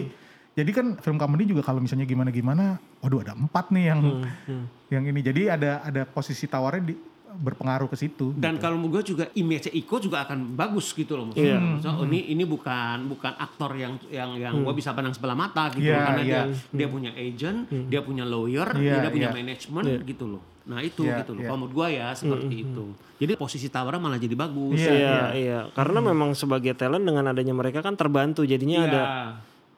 jadi 0.53 0.71
kan 0.73 0.87
film 0.97 1.21
company 1.21 1.45
juga 1.45 1.61
kalau 1.61 1.81
misalnya 1.81 2.05
gimana-gimana, 2.05 2.81
waduh 3.01 3.21
ada 3.21 3.37
empat 3.37 3.69
nih 3.73 3.85
yang 3.89 4.01
Hmm, 4.01 4.65
yang 4.89 5.05
ini. 5.05 5.21
Jadi 5.21 5.43
ada 5.49 5.81
ada 5.81 6.05
posisi 6.05 6.45
tawarnya 6.45 6.93
di, 6.93 6.95
berpengaruh 7.37 7.89
ke 7.91 7.97
situ. 7.99 8.33
Dan 8.37 8.57
gitu. 8.57 8.63
kalau 8.65 8.77
gue 8.81 9.03
juga 9.03 9.25
image 9.37 9.69
Iko 9.75 9.97
juga 9.99 10.25
akan 10.25 10.57
bagus 10.57 10.95
gitu 10.95 11.19
loh 11.19 11.29
maksudnya. 11.31 11.59
Maksudnya, 11.61 11.95
oh, 11.99 12.07
ini 12.09 12.33
ini 12.33 12.45
bukan 12.47 13.11
bukan 13.11 13.33
aktor 13.37 13.77
yang 13.77 13.99
yang 14.09 14.39
yang 14.39 14.55
gue 14.63 14.75
bisa 14.77 14.97
pandang 14.97 15.13
sebelah 15.13 15.37
mata 15.37 15.69
gitu 15.75 15.91
loh. 15.91 16.03
karena 16.07 16.23
iya. 16.23 16.43
dia 16.43 16.43
dia 16.73 16.87
punya 16.89 17.11
agent, 17.13 17.59
dia 17.91 18.01
punya 18.01 18.25
lawyer, 18.25 18.69
Iya, 18.77 19.07
dia 19.07 19.11
punya 19.13 19.29
iya. 19.31 19.37
manajemen 19.37 19.85
Iya. 19.85 19.99
gitu 20.07 20.25
loh. 20.27 20.43
Nah 20.67 20.79
itu 20.83 21.03
Iya, 21.07 21.23
gitu 21.23 21.33
loh. 21.37 21.41
iya. 21.43 21.49
Kalau 21.51 21.59
menurut 21.63 21.75
gue 21.75 21.89
ya 21.95 22.07
seperti 22.17 22.55
itu. 22.67 22.85
Jadi 23.17 23.33
posisi 23.39 23.67
tawaran 23.73 24.01
malah 24.03 24.21
jadi 24.21 24.37
bagus. 24.37 24.81
Iya, 24.81 24.93
Iya, 24.93 25.19
iya. 25.37 25.61
Karena 25.73 25.99
memang 26.05 26.33
sebagai 26.37 26.73
talent 26.77 27.05
dengan 27.07 27.25
adanya 27.31 27.55
mereka 27.57 27.81
kan 27.81 27.95
terbantu. 27.95 28.45
Jadinya 28.45 28.85
Iya, 28.85 28.89
ada 28.91 29.03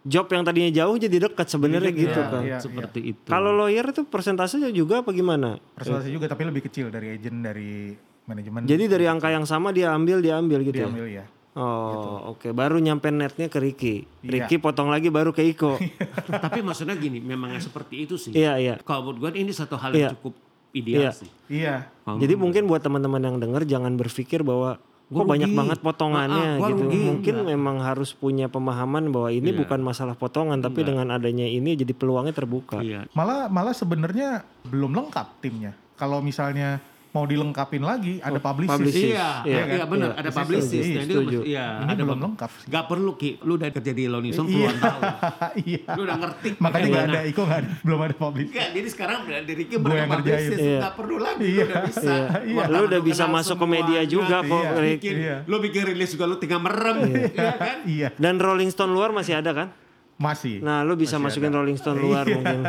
job 0.08 0.24
yang 0.26 0.40
tadinya 0.42 0.72
jauh 0.74 0.96
jadi 0.96 1.16
dekat 1.22 1.46
sebenarnya 1.46 1.92
gitu 1.92 2.16
Iya, 2.16 2.26
kan. 2.26 2.42
iya. 2.42 2.58
seperti 2.58 3.00
itu. 3.12 3.28
Kalau 3.28 3.52
lawyer 3.52 3.84
itu 3.84 4.02
persentasenya 4.02 4.72
juga 4.72 5.04
apa 5.04 5.12
gimana? 5.12 5.60
Presentasi 5.74 6.08
juga 6.08 6.26
tapi 6.26 6.42
lebih 6.42 6.64
kecil 6.64 6.88
dari 6.88 7.12
agent 7.12 7.38
dari 7.38 7.92
manajemen. 8.24 8.64
Jadi 8.64 8.84
dari 8.86 9.04
angka 9.04 9.28
yang 9.28 9.44
sama 9.44 9.68
dia 9.68 9.92
ambil 9.92 10.18
dia 10.18 10.34
ambil 10.34 10.64
gitu 10.64 10.80
ya. 10.80 10.88
diambil 10.88 11.06
ya. 11.06 11.24
Oh, 11.58 12.32
oke. 12.32 12.52
Baru 12.52 12.78
nyampe 12.78 13.10
netnya 13.10 13.46
ke 13.46 13.58
Ricky. 13.58 14.06
Iya. 14.22 14.46
Ricky 14.46 14.56
potong 14.56 14.88
lagi 14.88 15.10
baru 15.10 15.30
ke 15.30 15.42
Iko. 15.44 15.74
Tapi 16.44 16.62
maksudnya 16.62 16.94
gini, 16.94 17.18
memangnya 17.18 17.58
seperti 17.58 18.06
itu 18.06 18.14
sih. 18.14 18.30
iya, 18.30 18.54
iya. 18.56 18.74
Kalau 18.78 19.10
menurut 19.10 19.34
gue 19.34 19.42
ini 19.42 19.50
satu 19.50 19.74
hal 19.74 19.90
yang 19.90 19.98
Iya. 19.98 20.10
cukup 20.14 20.34
ideal 20.70 21.00
Iya. 21.02 21.10
sih. 21.10 21.30
Iya. 21.50 21.74
Jadi 22.06 22.34
mungkin 22.34 22.62
buat 22.64 22.78
teman-teman 22.78 23.18
yang 23.18 23.36
denger 23.36 23.66
jangan 23.66 23.92
berpikir 23.92 24.40
bahwa 24.40 24.78
Gua 25.08 25.24
kok 25.24 25.30
banyak 25.32 25.50
banget 25.50 25.78
potongannya 25.80 26.36
Ah, 26.36 26.52
ah, 26.52 26.58
gua 26.60 26.68
gitu. 26.68 26.84
rugi. 26.84 26.98
Mungkin 27.00 27.34
memang 27.48 27.80
harus 27.80 28.12
punya 28.12 28.46
pemahaman 28.46 29.08
bahwa 29.08 29.32
ini 29.32 29.50
Iya. 29.50 29.58
bukan 29.58 29.80
masalah 29.80 30.12
potongan 30.12 30.60
tapi 30.60 30.84
dengan 30.84 31.08
adanya 31.08 31.48
ini 31.48 31.72
jadi 31.74 31.96
peluangnya 31.96 32.36
terbuka. 32.36 32.84
Iya. 32.84 33.08
Malah 33.16 33.48
malah 33.48 33.72
sebenarnya 33.72 34.44
belum 34.68 34.92
lengkap 34.92 35.40
timnya. 35.40 35.72
Kalau 35.96 36.20
misalnya 36.20 36.84
mau 37.08 37.24
dilengkapin 37.24 37.80
lagi 37.80 38.20
ada 38.20 38.36
publicist. 38.36 38.72
publicist. 38.74 39.10
Iya, 39.10 39.28
Iya, 39.42 39.56
iya, 39.64 39.76
kan? 39.80 39.88
benar. 39.88 40.08
Iya, 40.08 40.18
Ada 40.18 40.30
publicist. 40.30 40.74
Iya, 40.84 40.96
Jadi 40.98 41.08
setuju. 41.08 41.38
Iya, 41.40 41.66
Ini 41.78 41.88
ada 41.88 42.02
belum 42.04 42.20
lengkap. 42.22 42.50
Gak 42.68 42.84
perlu 42.84 43.12
Ki, 43.14 43.30
lu 43.40 43.52
udah 43.56 43.68
kerja 43.70 43.92
di 43.92 44.04
Iya. 44.44 44.52
puluhan 44.52 44.76
tahun. 44.78 45.02
iya. 45.68 45.82
Lu 45.88 46.02
udah 46.04 46.16
ngerti. 46.18 46.48
Makanya 46.58 46.84
nggak 46.84 47.00
gimana. 47.00 47.12
ada 47.14 47.20
Iko 47.24 47.40
nggak 47.42 47.58
ada, 47.58 47.68
belum 47.80 47.98
ada 47.98 48.14
publicist. 48.14 48.50
Enggak, 48.50 48.68
jadi 48.70 48.88
sekarang 48.88 49.18
dari 49.24 49.62
yang 49.94 50.10
ngerjain. 50.10 50.36
publicist, 50.36 50.60
Iya. 50.60 50.78
nggak 50.78 50.94
perlu 50.94 51.16
lagi, 51.18 51.40
lu 51.40 51.48
Iya. 51.48 51.64
udah 51.64 51.82
bisa. 51.82 52.12
Iya. 52.12 52.54
Wartawan 52.54 52.68
Lu 52.68 52.82
udah 52.84 53.00
lu 53.00 53.06
bisa 53.06 53.24
masuk 53.26 53.56
ke 53.56 53.66
media 53.66 54.00
juga 54.04 54.36
kok, 54.42 54.62
Iya. 54.62 54.78
Rick. 54.78 54.98
Bikin, 54.98 55.14
Iya. 55.18 55.36
Lu 55.44 55.56
bikin 55.58 55.82
rilis 55.86 56.10
juga 56.10 56.24
lu 56.24 56.36
tinggal 56.36 56.60
merem, 56.60 56.96
iya 57.08 57.52
kan? 57.54 57.76
Iya. 57.84 58.08
Dan 58.14 58.34
Rolling 58.36 58.68
Stone 58.68 58.90
luar 58.90 59.10
masih 59.10 59.34
ada 59.34 59.50
kan? 59.50 59.68
Masih. 60.14 60.60
Nah, 60.60 60.82
lu 60.82 60.92
bisa 60.92 61.16
masukin 61.16 61.48
ada. 61.48 61.56
Rolling 61.56 61.78
Stone 61.78 61.96
luar 61.96 62.26
mungkin. 62.26 62.68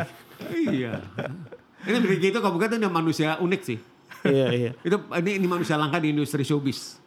iya. 0.70 1.02
Ini 1.80 1.96
Ricky 1.98 2.28
itu 2.28 2.38
kalau 2.38 2.54
bukan 2.54 2.70
itu 2.70 2.88
manusia 2.88 3.36
unik 3.36 3.62
sih. 3.62 3.78
Iya, 4.26 4.46
iya. 4.52 4.70
Itu 4.86 4.96
ini, 5.16 5.30
ini 5.40 5.46
manusia 5.46 5.76
langka 5.80 6.00
di 6.02 6.12
industri 6.12 6.44
showbiz. 6.44 7.00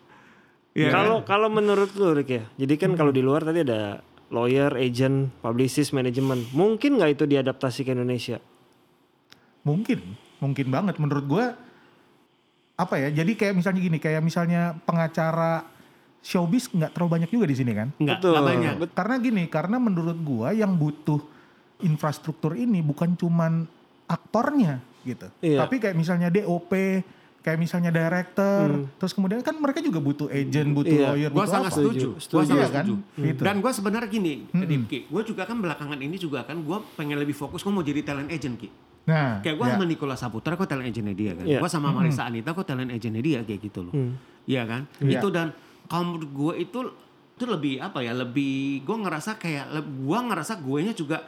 Iya 0.73 0.89
kan? 0.89 0.95
Kalau 1.06 1.17
kalau 1.26 1.47
menurut 1.54 1.93
lu 1.93 2.17
Rick 2.17 2.30
ya. 2.34 2.43
Jadi 2.58 2.73
kan 2.82 2.91
kalau 2.97 3.13
di 3.13 3.21
luar 3.21 3.45
tadi 3.45 3.62
ada 3.62 4.02
lawyer, 4.34 4.73
agent, 4.73 5.30
publicist, 5.45 5.93
manajemen. 5.93 6.41
Mungkin 6.49 6.97
nggak 6.97 7.21
itu 7.21 7.23
diadaptasi 7.30 7.86
ke 7.86 7.93
Indonesia? 7.93 8.41
Mungkin, 9.63 10.02
mungkin 10.41 10.67
banget 10.73 10.97
menurut 10.97 11.26
gua 11.30 11.45
apa 12.73 12.95
ya? 12.97 13.13
Jadi 13.13 13.38
kayak 13.38 13.54
misalnya 13.54 13.80
gini, 13.86 13.97
kayak 14.02 14.21
misalnya 14.26 14.73
pengacara 14.82 15.69
showbiz 16.26 16.73
nggak 16.73 16.97
terlalu 16.97 17.21
banyak 17.21 17.30
juga 17.30 17.45
di 17.45 17.56
sini 17.56 17.71
kan? 17.78 17.93
Enggak, 18.02 18.17
Betul. 18.19 18.32
enggak 18.34 18.45
banyak. 18.49 18.73
Karena 18.97 19.15
gini, 19.21 19.43
karena 19.45 19.78
menurut 19.78 20.17
gua 20.26 20.49
yang 20.49 20.73
butuh 20.73 21.21
infrastruktur 21.86 22.58
ini 22.58 22.82
bukan 22.82 23.13
cuman 23.13 23.69
aktornya 24.10 24.82
gitu. 25.04 25.28
Iya. 25.39 25.60
Tapi 25.62 25.76
kayak 25.78 25.94
misalnya 25.94 26.28
DOP, 26.28 26.72
kayak 27.39 27.60
misalnya 27.60 27.92
director, 27.92 28.88
terus 28.96 29.12
kemudian 29.12 29.44
kan 29.44 29.54
mereka 29.54 29.84
juga 29.84 30.00
butuh 30.00 30.28
agent, 30.28 30.72
butuh 30.72 30.96
Iya. 30.96 31.08
lawyer, 31.10 31.30
Gue 31.30 31.38
butuh 31.38 31.52
sangat 31.52 31.70
apa. 31.70 31.78
setuju. 31.78 32.10
Setuju. 32.18 32.39
Sangat 32.42 32.56
Iya 32.56 32.68
kan? 32.70 32.86
setuju. 32.86 32.96
Gitu. 33.20 33.42
Dan 33.44 33.56
gue 33.60 33.72
sebenarnya 33.72 34.10
gini, 34.10 34.34
Rifki, 34.50 35.00
gue 35.06 35.22
juga 35.24 35.44
kan 35.44 35.58
belakangan 35.60 36.00
ini 36.00 36.16
juga 36.16 36.39
kan 36.42 36.56
gue 36.58 36.78
pengen 36.96 37.18
lebih 37.18 37.34
fokus, 37.34 37.60
gue 37.60 37.70
mau 37.70 37.82
jadi 37.82 38.00
talent 38.02 38.28
agent 38.28 38.56
Ki. 38.56 38.70
Nah, 39.04 39.44
Kayak 39.44 39.56
gue 39.60 39.66
ya. 39.68 39.72
sama 39.76 39.84
Nikola 39.84 40.16
Saputra, 40.16 40.56
gue 40.56 40.63
talent 40.63 40.88
agentnya 40.88 41.12
dia 41.12 41.32
kan. 41.36 41.44
Iya. 41.44 41.60
Gue 41.60 41.68
sama 41.68 41.92
Marisa 41.92 42.24
Anita, 42.24 42.56
gue 42.56 42.63
talent 42.63 42.88
agentnya 42.88 43.20
dia 43.20 43.39
kayak 43.44 43.60
gitu 43.62 43.84
loh. 43.84 43.94
Iya 44.44 44.63
kan? 44.63 44.88
Iya. 45.04 45.20
Itu 45.20 45.28
dan 45.28 45.52
kalau 45.86 46.16
menurut 46.16 46.32
gue 46.32 46.54
itu 46.63 46.80
itu 47.34 47.44
lebih 47.44 47.84
apa 47.84 48.00
ya? 48.00 48.16
Lebih 48.16 48.56
gue 48.82 48.98
ngerasa 48.98 49.36
kayak 49.36 49.68
gue 49.76 50.20
ngerasa 50.24 50.54
gue 50.56 50.80
nya 50.82 50.96
juga 50.96 51.20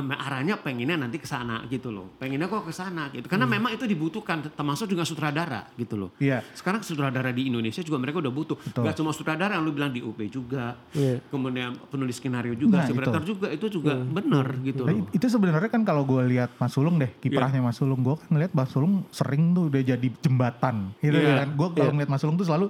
arahnya 0.00 0.54
pengennya 0.56 0.96
nanti 0.96 1.18
ke 1.18 1.26
sana 1.26 1.64
gitu 1.66 1.90
loh. 1.90 2.14
Pengennya 2.16 2.46
kok 2.46 2.64
ke 2.64 2.72
sana 2.72 3.10
gitu. 3.10 3.26
Karena 3.26 3.44
memang 3.44 3.74
itu 3.74 3.84
dibutuhkan 3.84 4.42
termasuk 4.48 4.86
juga 4.86 5.02
sutradara 5.02 5.66
gitu 5.74 5.98
loh. 5.98 6.10
Iya. 6.18 6.42
Sekarang 6.54 6.80
sutradara 6.80 7.30
di 7.30 7.50
Indonesia 7.50 7.82
juga 7.82 7.98
mereka 7.98 8.22
udah 8.22 8.32
butuh. 8.32 8.56
Betul. 8.58 8.82
Gak 8.86 8.94
cuma 8.96 9.10
sutradara 9.10 9.58
yang 9.58 9.64
lu 9.66 9.72
bilang 9.72 9.90
di 9.90 10.00
UP 10.00 10.18
juga. 10.28 10.78
Iya. 10.94 11.18
Kemudian 11.28 11.74
penulis 11.88 12.16
skenario 12.16 12.54
juga, 12.54 12.84
Nah, 12.84 13.20
juga 13.20 13.48
itu 13.50 13.66
juga 13.68 13.98
bener 13.98 14.46
gitu 14.62 14.86
Nah, 14.86 14.94
loh. 14.94 15.06
itu 15.10 15.26
sebenarnya 15.26 15.70
kan 15.70 15.82
kalau 15.82 16.06
gue 16.06 16.22
lihat 16.28 16.54
Mas 16.56 16.72
Sulung 16.72 16.96
deh 16.96 17.10
Iya. 17.10 17.20
kiprahnya 17.20 17.60
Mas 17.60 17.76
Sulung 17.76 18.00
gue 18.00 18.14
kan 18.14 18.28
ngeliat 18.30 18.52
Mas 18.54 18.70
Sulung 18.70 19.04
sering 19.10 19.52
tuh 19.52 19.68
udah 19.68 19.82
jadi 19.82 20.08
jembatan 20.22 20.94
gitu 21.00 21.18
Iya. 21.18 21.44
kan 21.44 21.48
gue 21.56 21.68
kalau 21.74 21.84
Iya. 21.90 21.94
ngeliat 21.94 22.10
Mas 22.10 22.20
Sulung 22.20 22.36
tuh 22.36 22.46
selalu 22.46 22.66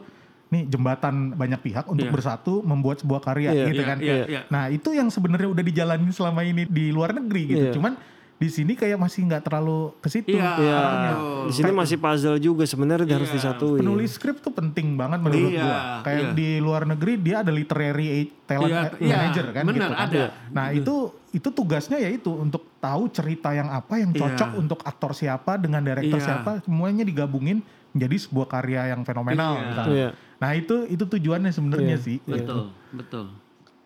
nih 0.48 0.64
jembatan 0.64 1.32
banyak 1.32 1.60
pihak 1.60 1.84
untuk 1.86 2.08
Iya. 2.08 2.14
bersatu 2.14 2.60
membuat 2.62 3.00
sebuah 3.00 3.20
karya 3.20 3.52
Iya. 3.52 3.66
gitu 3.68 3.82
Iya, 3.82 3.86
kan 3.86 3.98
iya, 4.00 4.14
iya. 4.24 4.40
nah 4.48 4.66
itu 4.66 4.90
yang 4.90 5.08
sebenarnya 5.08 5.48
udah 5.48 5.60
dijalanin 5.60 6.08
selama 6.08 6.40
ini 6.40 6.64
di 6.64 6.88
luar 6.88 7.12
negeri 7.12 7.42
gitu 7.46 7.66
Iya. 7.68 7.74
cuman 7.76 7.92
di 8.38 8.46
sini 8.46 8.72
kayak 8.72 8.94
masih 8.96 9.26
nggak 9.26 9.42
terlalu 9.42 9.98
ke 9.98 10.08
situ 10.08 10.30
Iya. 10.30 10.54
Iya. 10.56 10.72
arahnya. 10.72 11.12
Di 11.42 11.52
sini 11.52 11.70
masih 11.74 11.96
puzzle 11.98 12.38
juga 12.38 12.64
sebenarnya 12.64 13.10
harus 13.10 13.28
Iya. 13.28 13.36
disatuin. 13.36 13.82
penulis 13.82 14.14
skrip 14.14 14.38
tuh 14.38 14.54
penting 14.54 14.94
banget 14.94 15.18
menurut 15.20 15.50
Iya, 15.50 15.58
gua. 15.60 15.78
Kayak 16.00 16.22
iya. 16.22 16.32
di 16.32 16.48
luar 16.58 16.82
negeri 16.86 17.12
dia 17.18 17.36
ada 17.42 17.50
literary 17.50 18.06
talent 18.46 18.94
iya, 19.02 19.16
manager 19.18 19.46
kan 19.50 19.62
bener, 19.66 19.74
gitu 19.74 19.90
kan. 19.90 20.06
ada. 20.06 20.24
Nah, 20.48 20.66
itu 20.70 20.94
itu 21.28 21.48
tugasnya 21.50 21.98
yaitu 21.98 22.30
untuk 22.30 22.62
tahu 22.78 23.10
cerita 23.10 23.50
yang 23.50 23.68
apa 23.68 23.98
yang 23.98 24.14
cocok 24.14 24.48
Iya. 24.48 24.56
untuk 24.56 24.80
aktor 24.80 25.12
siapa 25.12 25.58
dengan 25.58 25.82
director 25.82 26.16
Iya. 26.16 26.24
siapa, 26.24 26.62
semuanya 26.62 27.02
digabungin 27.02 27.60
menjadi 27.90 28.16
sebuah 28.22 28.46
karya 28.46 28.94
yang 28.94 29.02
fenomenal 29.02 29.52
Iya. 29.52 29.66
misalnya. 29.66 29.92
Iya. 29.92 30.10
Nah, 30.38 30.50
itu 30.52 30.86
itu 30.86 31.02
tujuannya 31.02 31.50
sebenarnya 31.50 31.94
Iya. 31.94 32.04
sih. 32.04 32.16
Betul, 32.22 32.70
betul. 32.90 33.26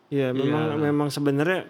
Iya, 0.09 0.31
memang 0.31 0.63
Iya. 0.69 0.77
memang 0.83 1.09
sebenarnya 1.09 1.61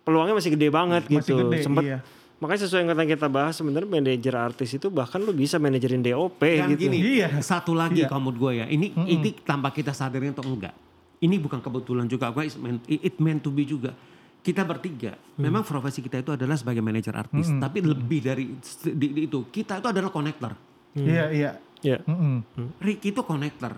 peluangnya 0.00 0.34
masih 0.34 0.50
gede 0.50 0.68
banget 0.68 1.02
Masih 1.04 1.14
gitu. 1.18 1.34
gede, 1.42 1.58
Sempet 1.60 1.84
iya. 1.84 1.98
makanya 2.36 2.60
sesuai 2.62 2.80
yang 2.80 2.90
kata 2.90 3.04
kita 3.06 3.26
bahas 3.26 3.54
sebenarnya 3.54 3.88
manajer 3.90 4.34
artis 4.34 4.70
itu 4.72 4.88
bahkan 4.88 5.18
lu 5.18 5.32
bisa 5.32 5.56
manajerin 5.56 6.00
DOP 6.00 6.40
Dan 6.40 6.72
gitu. 6.72 6.86
gini, 6.86 7.20
Iya. 7.20 7.28
satu 7.38 7.72
lagi 7.72 8.00
Iya. 8.00 8.12
menurut 8.14 8.38
gue 8.38 8.52
ya, 8.54 8.66
ini 8.66 8.96
ini 8.96 9.36
tanpa 9.38 9.68
kita 9.68 9.90
sadarin 9.90 10.32
atau 10.32 10.46
enggak, 10.46 10.72
ini 11.18 11.36
bukan 11.36 11.60
kebetulan 11.60 12.06
juga, 12.06 12.30
gue 12.30 12.48
it 12.86 13.16
meant 13.18 13.40
to 13.40 13.50
be 13.50 13.62
juga. 13.62 13.92
kita 14.38 14.62
bertiga, 14.62 15.18
memang 15.34 15.60
profesi 15.60 15.98
kita 15.98 16.22
itu 16.22 16.30
adalah 16.30 16.54
sebagai 16.54 16.78
manajer 16.78 17.10
artis, 17.10 17.50
tapi 17.52 17.82
lebih 17.82 18.22
dari 18.22 18.54
di- 18.86 19.10
di 19.10 19.26
itu 19.26 19.50
kita 19.50 19.82
itu 19.82 19.90
adalah 19.90 20.06
konektor. 20.06 20.54
Iya, 20.94 21.24
iya. 21.28 21.50
Ya. 21.82 21.98
Mm-mm. 22.00 22.46
Ricky 22.78 23.10
itu 23.10 23.20
konektor. 23.20 23.74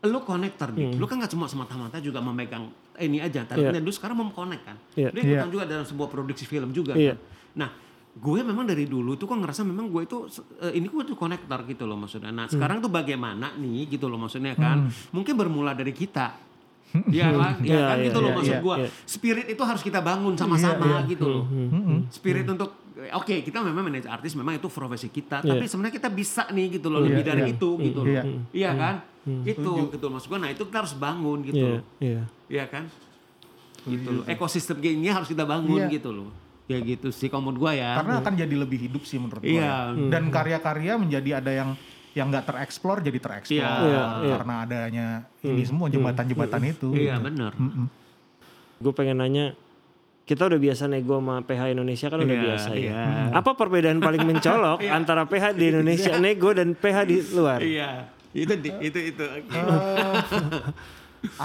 Lu 0.00 0.18
konektor 0.20 0.72
nih. 0.72 0.96
Lu 0.96 1.04
kan 1.04 1.20
nggak 1.20 1.28
cuma 1.30 1.44
semata-mata 1.44 2.00
juga 2.00 2.18
memegang 2.18 2.68
ini 2.96 3.20
aja. 3.20 3.44
Tapi 3.44 3.60
Iya. 3.62 3.78
lu 3.78 3.92
sekarang 3.92 4.16
mau 4.16 4.28
connect 4.30 4.64
kan. 4.64 4.76
Iya. 4.94 5.12
Dia 5.12 5.20
ikutan 5.20 5.44
Iya. 5.44 5.52
juga 5.52 5.64
dalam 5.66 5.84
sebuah 5.84 6.08
produksi 6.08 6.44
film 6.44 6.72
juga. 6.72 6.94
Iya. 6.94 7.12
kan. 7.12 7.20
Nah, 7.56 7.68
gue 8.10 8.40
memang 8.40 8.64
dari 8.64 8.84
dulu 8.84 9.14
tuh 9.14 9.24
kok 9.24 9.36
ngerasa 9.36 9.60
memang 9.62 9.86
gue 9.86 10.02
itu 10.02 10.24
eh, 10.60 10.72
ini 10.74 10.86
gue 10.86 11.02
tuh 11.04 11.14
konektor 11.14 11.60
gitu 11.64 11.84
loh 11.84 11.94
maksudnya. 11.94 12.30
Nah, 12.30 12.46
sekarang 12.46 12.80
tuh 12.80 12.88
bagaimana 12.88 13.52
nih 13.54 13.86
gitu 13.88 14.06
loh 14.06 14.16
maksudnya 14.16 14.56
kan. 14.56 14.88
Mungkin 15.10 15.34
bermula 15.34 15.72
dari 15.72 15.92
kita. 15.92 16.48
Iya 17.06 17.30
kan, 17.30 17.54
ya 17.62 17.70
Iya, 17.70 17.80
kan 17.86 17.96
iya, 18.02 18.06
gitu 18.10 18.18
loh 18.18 18.30
iya, 18.30 18.34
maksud 18.34 18.50
iya, 18.50 18.62
gue. 18.66 18.76
iya. 18.82 18.88
Spirit 19.06 19.46
itu 19.46 19.62
harus 19.62 19.78
kita 19.78 20.02
bangun 20.02 20.34
sama-sama 20.34 21.06
gitu 21.06 21.22
loh. 21.22 21.44
Mm-mm. 21.46 22.10
Spirit 22.10 22.42
untuk 22.44 22.82
oke 23.14 23.34
kita 23.40 23.62
memang 23.62 23.86
manajer 23.86 24.10
artis 24.10 24.34
memang 24.34 24.58
itu 24.58 24.66
profesi 24.66 25.06
kita, 25.06 25.38
tapi 25.38 25.70
sebenarnya 25.70 25.94
kita 25.94 26.10
bisa 26.10 26.50
nih 26.50 26.82
gitu 26.82 26.90
loh 26.90 26.98
lebih 26.98 27.22
dari 27.22 27.54
itu 27.54 27.78
gitu 27.78 28.02
loh. 28.02 28.26
Iya. 28.50 28.70
Iya 29.20 29.36
kan? 29.36 29.44
Gitu 29.44 29.70
gitu 29.92 30.06
maksud 30.08 30.28
gue. 30.28 30.38
Nah, 30.38 30.50
itu 30.50 30.62
kita 30.64 30.78
harus 30.80 30.94
bangun 30.94 31.38
gitu 31.42 31.56
Iya, 31.56 31.68
loh. 31.70 31.82
iya. 31.98 32.22
Iya 32.48 32.64
kan? 32.66 32.84
Gitu 33.82 34.08
loh. 34.10 34.24
Ekosistem 34.24 34.76
ini 34.78 35.08
harus 35.08 35.28
kita 35.28 35.44
bangun 35.44 35.76
Iya. 35.78 35.92
gitu 35.92 36.10
loh. 36.10 36.30
Ya 36.66 36.78
gitu 36.78 37.10
sih 37.10 37.26
kalau 37.26 37.44
menurut 37.44 37.66
gua 37.66 37.72
ya. 37.74 37.98
Karena 37.98 38.14
akan 38.18 38.32
jadi 38.36 38.54
lebih 38.54 38.78
hidup 38.80 39.02
sih 39.02 39.18
menurut 39.18 39.42
gue. 39.42 39.58
Iya. 39.58 39.90
Dan 40.08 40.30
karya-karya 40.30 40.92
menjadi 40.96 41.30
ada 41.36 41.52
yang 41.52 41.70
yang 42.10 42.26
nggak 42.26 42.42
tereksplor 42.44 43.00
jadi 43.00 43.18
tereksplor 43.18 43.58
Iya. 43.58 43.70
Iya, 43.80 44.04
iya. 44.20 44.32
karena 44.34 44.54
adanya 44.62 45.06
ini 45.42 45.62
semua 45.62 45.86
jembatan-jembatan 45.86 46.62
itu. 46.64 46.88
Iya 46.90 47.18
benar. 47.18 47.54
Gue 48.80 48.92
pengen 48.92 49.18
nanya, 49.18 49.52
kita 50.24 50.46
udah 50.46 50.56
biasa 50.56 50.86
nego 50.86 51.18
sama 51.18 51.42
PH 51.42 51.60
Indonesia 51.70 52.06
kan 52.06 52.18
udah 52.18 52.30
Iya, 52.32 52.44
biasa 52.46 52.68
ya. 52.70 52.78
iya. 52.80 53.02
Apa 53.30 53.50
perbedaan 53.52 53.98
paling 53.98 54.22
mencolok 54.22 54.78
antara 54.98 55.26
PH 55.26 55.52
di 55.52 55.64
Indonesia 55.68 56.12
nego 56.24 56.50
dan 56.50 56.72
PH 56.72 56.96
di 57.04 57.16
luar? 57.34 57.58
Iya. 57.60 57.90
Itu 58.30 58.54
di- 58.54 58.78
itu 58.80 58.98
itu. 59.10 59.22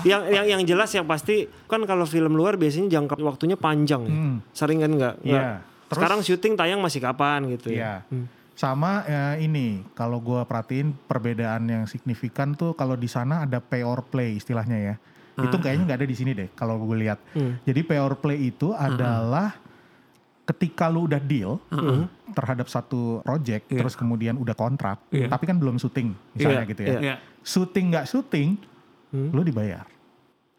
yang 0.08 0.24
yang 0.32 0.46
yang 0.48 0.62
jelas 0.64 0.88
yang 0.96 1.04
pasti 1.04 1.48
kan 1.68 1.84
kalau 1.84 2.08
film 2.08 2.32
luar 2.32 2.56
biasanya 2.56 2.96
jangka 2.96 3.20
waktunya 3.20 3.60
panjang 3.60 4.02
ya. 4.04 4.14
Hmm. 4.14 4.36
Sering 4.52 4.80
kan 4.80 4.92
enggak? 4.92 5.16
Iya. 5.22 5.62
Terus- 5.86 5.92
Sekarang 5.92 6.20
syuting 6.22 6.54
tayang 6.56 6.80
masih 6.80 7.00
kapan 7.00 7.46
gitu 7.52 7.70
ya? 7.70 8.02
Iya. 8.10 8.26
Sama 8.56 9.04
ya, 9.04 9.36
ini 9.36 9.84
kalau 9.92 10.18
gua 10.18 10.48
perhatiin 10.48 10.96
perbedaan 11.06 11.68
yang 11.68 11.84
signifikan 11.86 12.56
tuh 12.56 12.72
kalau 12.72 12.96
di 12.96 13.06
sana 13.06 13.44
ada 13.44 13.60
pay 13.60 13.84
or 13.84 14.00
play 14.02 14.34
istilahnya 14.34 14.80
ya. 14.80 14.96
Itu 15.36 15.60
kayaknya 15.60 15.84
nggak 15.84 16.00
ada 16.00 16.08
di 16.08 16.16
sini 16.16 16.32
deh 16.32 16.48
kalau 16.56 16.80
gue 16.80 16.96
lihat. 16.96 17.20
Jadi 17.68 17.84
pay 17.84 18.00
or 18.00 18.16
play 18.16 18.48
itu 18.48 18.72
adalah 18.72 19.60
ketika 20.46 20.86
lu 20.88 21.06
udah 21.06 21.18
deal 21.18 21.58
terhadap 22.32 22.66
satu 22.66 23.20
project 23.22 23.66
terus 23.68 23.94
kemudian 23.94 24.36
udah 24.36 24.54
kontrak, 24.54 25.02
Iya. 25.10 25.26
tapi 25.28 25.44
kan 25.44 25.58
belum 25.58 25.76
syuting 25.76 26.14
misalnya 26.32 26.62
Iya, 26.62 26.70
gitu 26.70 26.82
ya. 26.82 26.98
Iya. 27.02 27.16
Syuting 27.42 27.86
nggak 27.90 28.06
syuting, 28.06 28.50
lu 29.12 29.42
dibayar. 29.42 29.86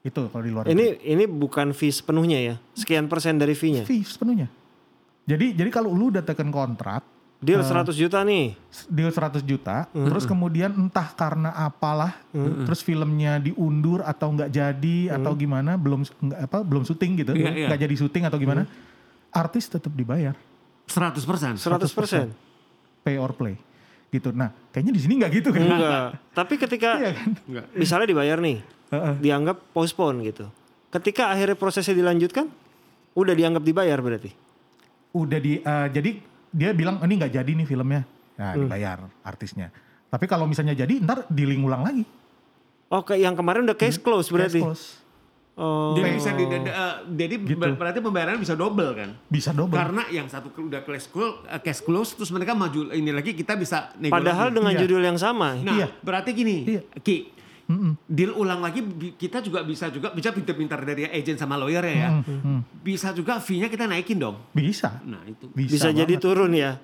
Itu 0.03 0.27
kalau 0.29 0.43
di 0.43 0.51
luar. 0.51 0.65
Ini 0.67 1.03
ini 1.03 1.25
bukan 1.25 1.71
fee 1.71 1.91
sepenuhnya 1.91 2.39
ya. 2.39 2.55
Sekian 2.73 3.07
persen 3.07 3.37
dari 3.37 3.55
fee-nya. 3.55 3.83
fee 3.83 4.03
sepenuhnya. 4.03 4.47
Jadi 5.27 5.55
jadi 5.55 5.71
kalau 5.71 5.91
lu 5.91 6.11
udah 6.11 6.23
tekan 6.23 6.51
kontrak 6.51 7.03
Deal 7.37 7.61
100 7.61 7.93
juta 7.93 8.25
nih. 8.25 8.57
deal 8.89 9.13
100 9.13 9.45
juta, 9.45 9.85
terus 9.93 10.25
kemudian 10.25 10.73
entah 10.73 11.13
karena 11.13 11.53
apalah, 11.53 12.17
terus 12.65 12.81
filmnya 12.81 13.37
diundur 13.37 14.01
atau 14.01 14.33
nggak 14.33 14.49
jadi 14.49 15.13
atau 15.13 15.37
gimana, 15.37 15.77
belum 15.77 16.01
nggak 16.01 16.41
apa 16.49 16.59
belum 16.65 16.89
syuting 16.89 17.21
gitu, 17.21 17.37
Iya, 17.37 17.53
iya. 17.53 17.67
nggak 17.69 17.81
jadi 17.85 17.95
syuting 17.95 18.25
atau 18.25 18.41
gimana, 18.41 18.65
artis 19.37 19.69
tetap 19.69 19.93
dibayar 19.93 20.33
100 20.89 21.21
persen. 21.29 21.53
100 21.61 21.93
persen. 21.93 22.27
pay 23.05 23.21
or 23.21 23.37
play 23.37 23.55
gitu. 24.09 24.33
Nah 24.33 24.51
kayaknya 24.73 24.93
di 24.97 25.01
sini 25.05 25.21
nggak 25.21 25.31
gitu 25.37 25.49
kan? 25.53 25.61
Enggak. 25.63 26.11
Tapi 26.39 26.55
ketika 26.57 26.91
Iya 26.97 27.13
kan? 27.13 27.31
misalnya 27.77 28.07
dibayar 28.09 28.39
nih, 28.41 28.65
Heeh. 28.91 29.15
dianggap 29.21 29.57
postpone 29.77 30.25
gitu. 30.25 30.49
Ketika 30.89 31.29
akhirnya 31.29 31.55
prosesnya 31.55 31.93
dilanjutkan, 31.93 32.49
udah 33.13 33.35
dianggap 33.37 33.63
dibayar 33.63 33.99
berarti. 34.01 34.31
Udah 35.13 35.39
di 35.39 35.61
eh, 35.61 35.89
jadi 35.93 36.11
dia 36.51 36.71
bilang 36.73 36.99
ini 37.05 37.15
nggak 37.21 37.33
jadi 37.37 37.51
nih 37.53 37.67
filmnya, 37.69 38.03
nah 38.41 38.57
dibayar 38.57 39.05
artisnya. 39.21 39.69
Tapi 40.07 40.25
kalau 40.25 40.47
misalnya 40.49 40.73
jadi 40.73 41.03
ntar 41.03 41.29
diling 41.29 41.61
ulang 41.61 41.83
lagi. 41.85 42.05
Oke, 42.87 43.19
yang 43.19 43.35
kemarin 43.35 43.67
udah 43.67 43.75
case 43.75 43.99
close 43.99 44.31
berarti. 44.31 44.63
Cash 44.63 44.67
close. 44.67 44.85
Oh, 45.57 45.97
Jadi 45.97 46.09
bisa 46.15 46.31
di, 46.31 46.45
eh, 46.45 46.69
jadi 47.17 47.35
ber- 47.49 47.81
berarti 47.81 47.99
pembayaran 47.99 48.37
bisa 48.37 48.53
double 48.53 48.93
kan? 48.93 49.17
Bisa 49.25 49.51
double. 49.51 49.73
Karena 49.73 50.05
yang 50.07 50.29
satu 50.29 50.53
udah 50.53 50.85
cash 50.85 51.09
close, 51.09 51.41
eh, 51.47 51.57
cash 51.59 51.81
close 51.81 52.13
terus 52.13 52.29
mereka 52.29 52.53
maju 52.53 52.93
ini 52.93 53.09
lagi 53.09 53.33
kita 53.33 53.57
bisa 53.57 53.89
nego 53.97 54.13
padahal 54.13 54.47
lagi. 54.47 54.55
dengan 54.55 54.73
Iya. 54.75 54.81
judul 54.85 55.03
yang 55.03 55.17
sama. 55.17 55.57
Nah, 55.57 55.73
Iya. 55.75 55.87
berarti 55.99 56.31
gini, 56.31 56.57
Iya. 56.69 56.85
Ki, 57.01 57.33
Mm-mm. 57.67 57.97
deal 58.07 58.31
ulang 58.31 58.61
lagi 58.61 58.85
kita 59.17 59.41
juga 59.41 59.59
bisa 59.61 59.89
juga 59.89 60.13
bisa 60.13 60.29
pintar-pintar 60.29 60.85
dari 60.85 61.09
agent 61.09 61.35
sama 61.37 61.57
lawyer 61.57 61.83
ya. 61.83 62.21
Mm-mm. 62.21 62.61
Bisa 62.79 63.11
juga 63.11 63.41
fee-nya 63.41 63.67
kita 63.67 63.89
naikin 63.89 64.21
dong. 64.21 64.37
Bisa. 64.53 65.01
Nah, 65.03 65.25
itu. 65.25 65.49
Bisa, 65.51 65.89
jadi 65.89 66.05
banget. 66.07 66.21
turun 66.21 66.53
ya. 66.53 66.77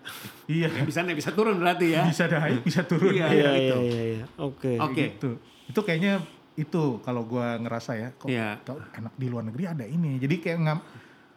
Iya. 0.49 0.73
Ya, 0.73 0.83
bisa 0.89 1.05
naik, 1.05 1.21
bisa 1.21 1.31
turun 1.31 1.55
berarti 1.55 1.93
ya. 1.93 2.03
Bisa 2.03 2.25
naik, 2.25 2.65
bisa 2.65 2.83
turun. 2.83 3.13
Iya, 3.13 3.27
Iya, 3.29 3.51
gitu. 3.53 3.77
iya, 3.77 3.77
iya, 3.85 4.03
iya. 4.17 4.25
Oke. 4.41 4.81
Oke. 4.81 5.05
Gitu. 5.13 5.31
Itu 5.69 5.81
kayaknya 5.83 6.25
itu 6.53 7.01
kalau 7.01 7.25
gua 7.25 7.57
ngerasa 7.57 7.97
ya, 7.97 8.09
kok, 8.13 8.29
kok 8.63 8.79
enak 8.93 9.15
di 9.17 9.27
luar 9.27 9.45
negeri 9.49 9.65
ada 9.65 9.85
ini. 9.85 10.21
Jadi 10.21 10.37
kayak 10.39 10.59
nggak 10.61 10.79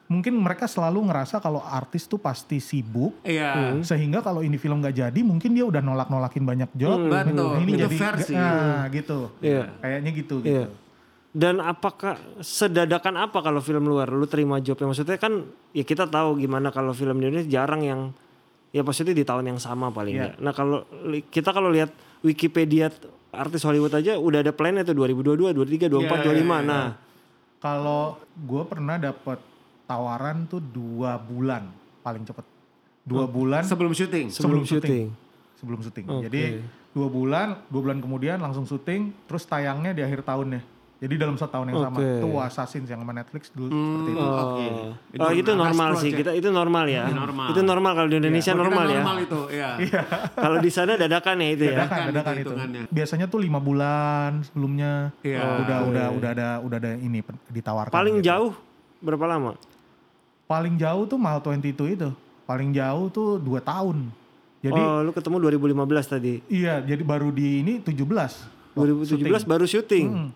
mungkin 0.06 0.38
mereka 0.38 0.70
selalu 0.70 1.10
ngerasa 1.10 1.42
kalau 1.42 1.66
artis 1.66 2.06
tuh 2.06 2.22
pasti 2.22 2.62
sibuk 2.62 3.26
Iya. 3.26 3.74
sehingga 3.82 4.22
kalau 4.22 4.46
ini 4.46 4.54
film 4.56 4.78
nggak 4.78 5.02
jadi 5.02 5.20
mungkin 5.26 5.58
dia 5.58 5.66
udah 5.66 5.82
nolak-nolakin 5.82 6.46
banyak 6.46 6.70
job. 6.78 7.00
Hmm, 7.00 7.10
betul. 7.10 7.50
Nah, 7.50 7.58
ini 7.58 7.72
Itu 7.74 7.82
jadi 7.90 7.96
sih. 8.22 8.36
Nah, 8.38 8.86
gitu. 8.94 9.20
Iya. 9.42 9.64
Kayaknya 9.82 10.12
gitu 10.14 10.36
Iya. 10.40 10.46
gitu. 10.46 10.72
Dan 11.36 11.60
apakah 11.60 12.16
sedadakan 12.40 13.20
apa 13.20 13.44
kalau 13.44 13.60
film 13.60 13.90
luar 13.90 14.08
lu 14.08 14.24
terima 14.24 14.62
jobnya? 14.62 14.88
Maksudnya 14.88 15.18
kan 15.18 15.44
ya 15.74 15.84
kita 15.84 16.08
tahu 16.08 16.40
gimana 16.40 16.70
kalau 16.70 16.94
film 16.94 17.18
di 17.18 17.28
Indonesia 17.28 17.50
jarang 17.50 17.82
yang 17.82 18.02
ya 18.72 18.86
maksudnya 18.86 19.12
di 19.12 19.26
tahun 19.26 19.52
yang 19.52 19.60
sama 19.60 19.90
paling 19.90 20.16
Iya. 20.16 20.22
nggak. 20.22 20.36
Nah 20.40 20.54
kalau 20.54 20.80
kita 21.28 21.50
kalau 21.50 21.74
lihat 21.74 21.92
Wikipedia 22.22 22.88
artis 23.36 23.62
Hollywood 23.62 23.92
aja 23.92 24.16
udah 24.16 24.40
ada 24.42 24.52
plan 24.52 24.76
itu 24.76 24.92
2022, 24.92 25.52
23, 25.54 25.88
24, 25.88 25.92
Iya, 25.92 26.24
25. 26.26 26.32
iya, 26.32 26.42
iya. 26.42 26.60
Nah, 26.64 26.88
Kalau 27.56 28.04
gue 28.38 28.64
pernah 28.70 28.96
dapat 29.02 29.40
tawaran 29.86 30.46
tuh 30.46 30.62
dua 30.62 31.18
bulan 31.18 31.66
paling 32.00 32.22
cepet. 32.22 32.46
Dua 33.02 33.26
bulan 33.26 33.62
Sebelum 33.66 33.94
syuting. 33.94 34.30
sebelum, 34.30 34.62
sebelum 34.62 34.64
syuting. 34.66 35.08
sebelum 35.58 35.80
syuting. 35.82 36.06
Oke. 36.06 36.24
Jadi 36.30 36.44
dua 36.94 37.08
bulan, 37.10 37.48
dua 37.70 37.82
bulan 37.82 38.00
kemudian 38.02 38.38
langsung 38.38 38.66
syuting, 38.66 39.14
terus 39.26 39.46
tayangnya 39.46 39.94
di 39.94 40.02
akhir 40.02 40.22
tahunnya. 40.22 40.62
Jadi 41.06 41.22
dalam 41.22 41.38
satu 41.38 41.54
tahun 41.54 41.66
yang 41.70 41.86
sama. 41.86 41.98
Oke. 42.02 42.10
Itu 42.18 42.28
Assassins 42.42 42.88
yang 42.90 42.98
sama 42.98 43.14
Netflix 43.14 43.54
dulu 43.54 43.70
seperti 43.70 44.10
itu. 44.10 44.18
Oh, 44.18 44.26
Oh, 44.26 44.42
Oke. 44.58 44.68
oh 45.22 45.32
itu 45.32 45.52
Rush 45.54 45.62
normal 45.62 45.90
sih. 46.02 46.10
Kita 46.10 46.32
itu 46.34 46.50
normal 46.50 46.86
ya. 46.90 47.04
Itu 47.06 47.14
normal. 47.14 47.48
Itu 47.54 47.62
normal 47.62 47.92
kalau 47.94 48.10
di 48.10 48.18
Indonesia 48.18 48.52
Kalau 48.52 48.58
kita 48.58 48.74
normal, 48.74 48.86
ya. 48.90 48.98
Normal 48.98 49.18
itu, 49.22 49.40
ya. 49.54 49.70
Kalau 50.50 50.58
di 50.58 50.72
sana 50.74 50.92
dadakan 50.98 51.36
ya 51.38 51.50
itu 51.54 51.64
ya. 51.64 51.78
Dadakan, 51.78 51.86
Dadakan 51.86 52.10
dadakan 52.10 52.34
itu 52.34 52.42
itu. 52.42 52.50
hitungannya. 52.50 52.82
Biasanya 52.90 53.26
tuh 53.30 53.40
lima 53.40 53.60
bulan 53.62 54.32
sebelumnya 54.42 54.92
Iya. 55.22 55.40
udah 55.62 55.78
Oke. 55.78 55.90
udah 55.94 56.06
udah 56.10 56.30
ada 56.34 56.48
udah 56.66 56.78
ada 56.82 56.92
ini 56.98 57.22
ditawarkan. 57.48 57.94
Paling 57.94 58.18
gitu. 58.18 58.26
jauh 58.26 58.52
berapa 58.98 59.26
lama? 59.30 59.54
Paling 60.46 60.74
jauh 60.76 61.06
tuh 61.06 61.22
Mal 61.22 61.38
22 61.38 61.94
itu. 61.94 62.10
Paling 62.46 62.74
jauh 62.74 63.06
tuh 63.10 63.38
dua 63.38 63.62
tahun. 63.62 64.10
Jadi 64.62 64.82
oh, 64.82 65.06
lu 65.06 65.14
ketemu 65.14 65.38
2015 65.46 66.10
tadi. 66.10 66.34
iya, 66.50 66.82
jadi 66.82 67.06
baru 67.06 67.30
di 67.30 67.62
ini 67.62 67.74
17. 67.78 68.74
2017 68.74 69.46
baru 69.46 69.66
syuting. 69.66 70.08
Hmm. 70.10 70.30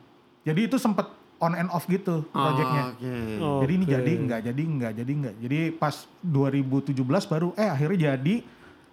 Jadi 0.50 0.62
itu 0.66 0.78
sempet 0.82 1.06
on 1.40 1.54
and 1.54 1.70
off 1.70 1.86
gitu 1.86 2.26
projectnya. 2.34 2.84
Oke. 2.98 3.14
Jadi 3.38 3.72
ini 3.78 3.86
Oke. 3.86 3.94
jadi 3.94 4.12
enggak, 4.18 4.42
jadi 4.50 4.62
enggak, 4.66 4.92
jadi 4.98 5.12
enggak. 5.14 5.36
Jadi 5.40 5.60
pas 5.78 5.96
2017 6.26 6.98
baru 7.30 7.48
eh 7.54 7.70
akhirnya 7.70 8.18
jadi 8.18 8.36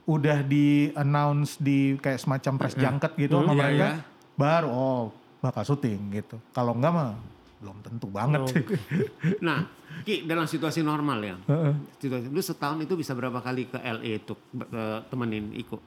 udah 0.07 0.39
di 0.47 0.95
announce 0.95 1.59
di 1.59 1.99
kayak 1.99 2.23
semacam 2.23 2.53
press 2.61 2.79
junket 2.79 3.13
gitu 3.19 3.43
sama 3.43 3.53
Iya, 3.53 3.59
mereka. 3.59 3.75
iya. 3.75 3.91
Baru 4.37 4.69
oh 4.71 5.03
bakal 5.41 5.65
syuting 5.65 6.13
gitu. 6.15 6.37
Kalau 6.53 6.77
enggak 6.77 6.93
mah 6.95 7.11
belum 7.57 7.77
tentu 7.83 8.07
banget 8.13 8.41
sih. 8.53 8.63
Nah, 9.47 9.65
Ki, 10.05 10.29
dalam 10.29 10.45
situasi 10.45 10.85
normal 10.85 11.19
ya. 11.25 11.37
Heeh. 11.49 11.75
Situasi, 11.99 12.29
lu 12.29 12.39
setahun 12.39 12.79
itu 12.85 12.95
bisa 12.95 13.17
berapa 13.17 13.41
kali 13.41 13.65
ke 13.67 13.81
LA 13.81 14.21
untuk 14.21 14.39
eh, 14.61 15.01
temenin 15.09 15.57
Iko? 15.57 15.81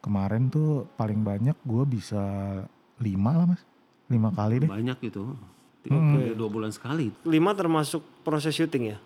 Kemarin 0.00 0.50
tuh 0.50 0.88
paling 0.98 1.20
banyak 1.22 1.54
gue 1.62 1.84
bisa 1.86 2.20
lima 2.98 3.32
lah 3.36 3.46
mas. 3.54 3.62
Lima 4.10 4.34
kali 4.34 4.66
deh. 4.66 4.68
Banyak 4.68 4.98
gitu. 5.00 5.38
Hmm. 5.88 6.36
Dua 6.36 6.50
bulan 6.50 6.74
sekali. 6.74 7.08
Lima 7.24 7.56
termasuk 7.56 8.04
proses 8.26 8.52
syuting 8.52 8.92
ya? 8.92 8.98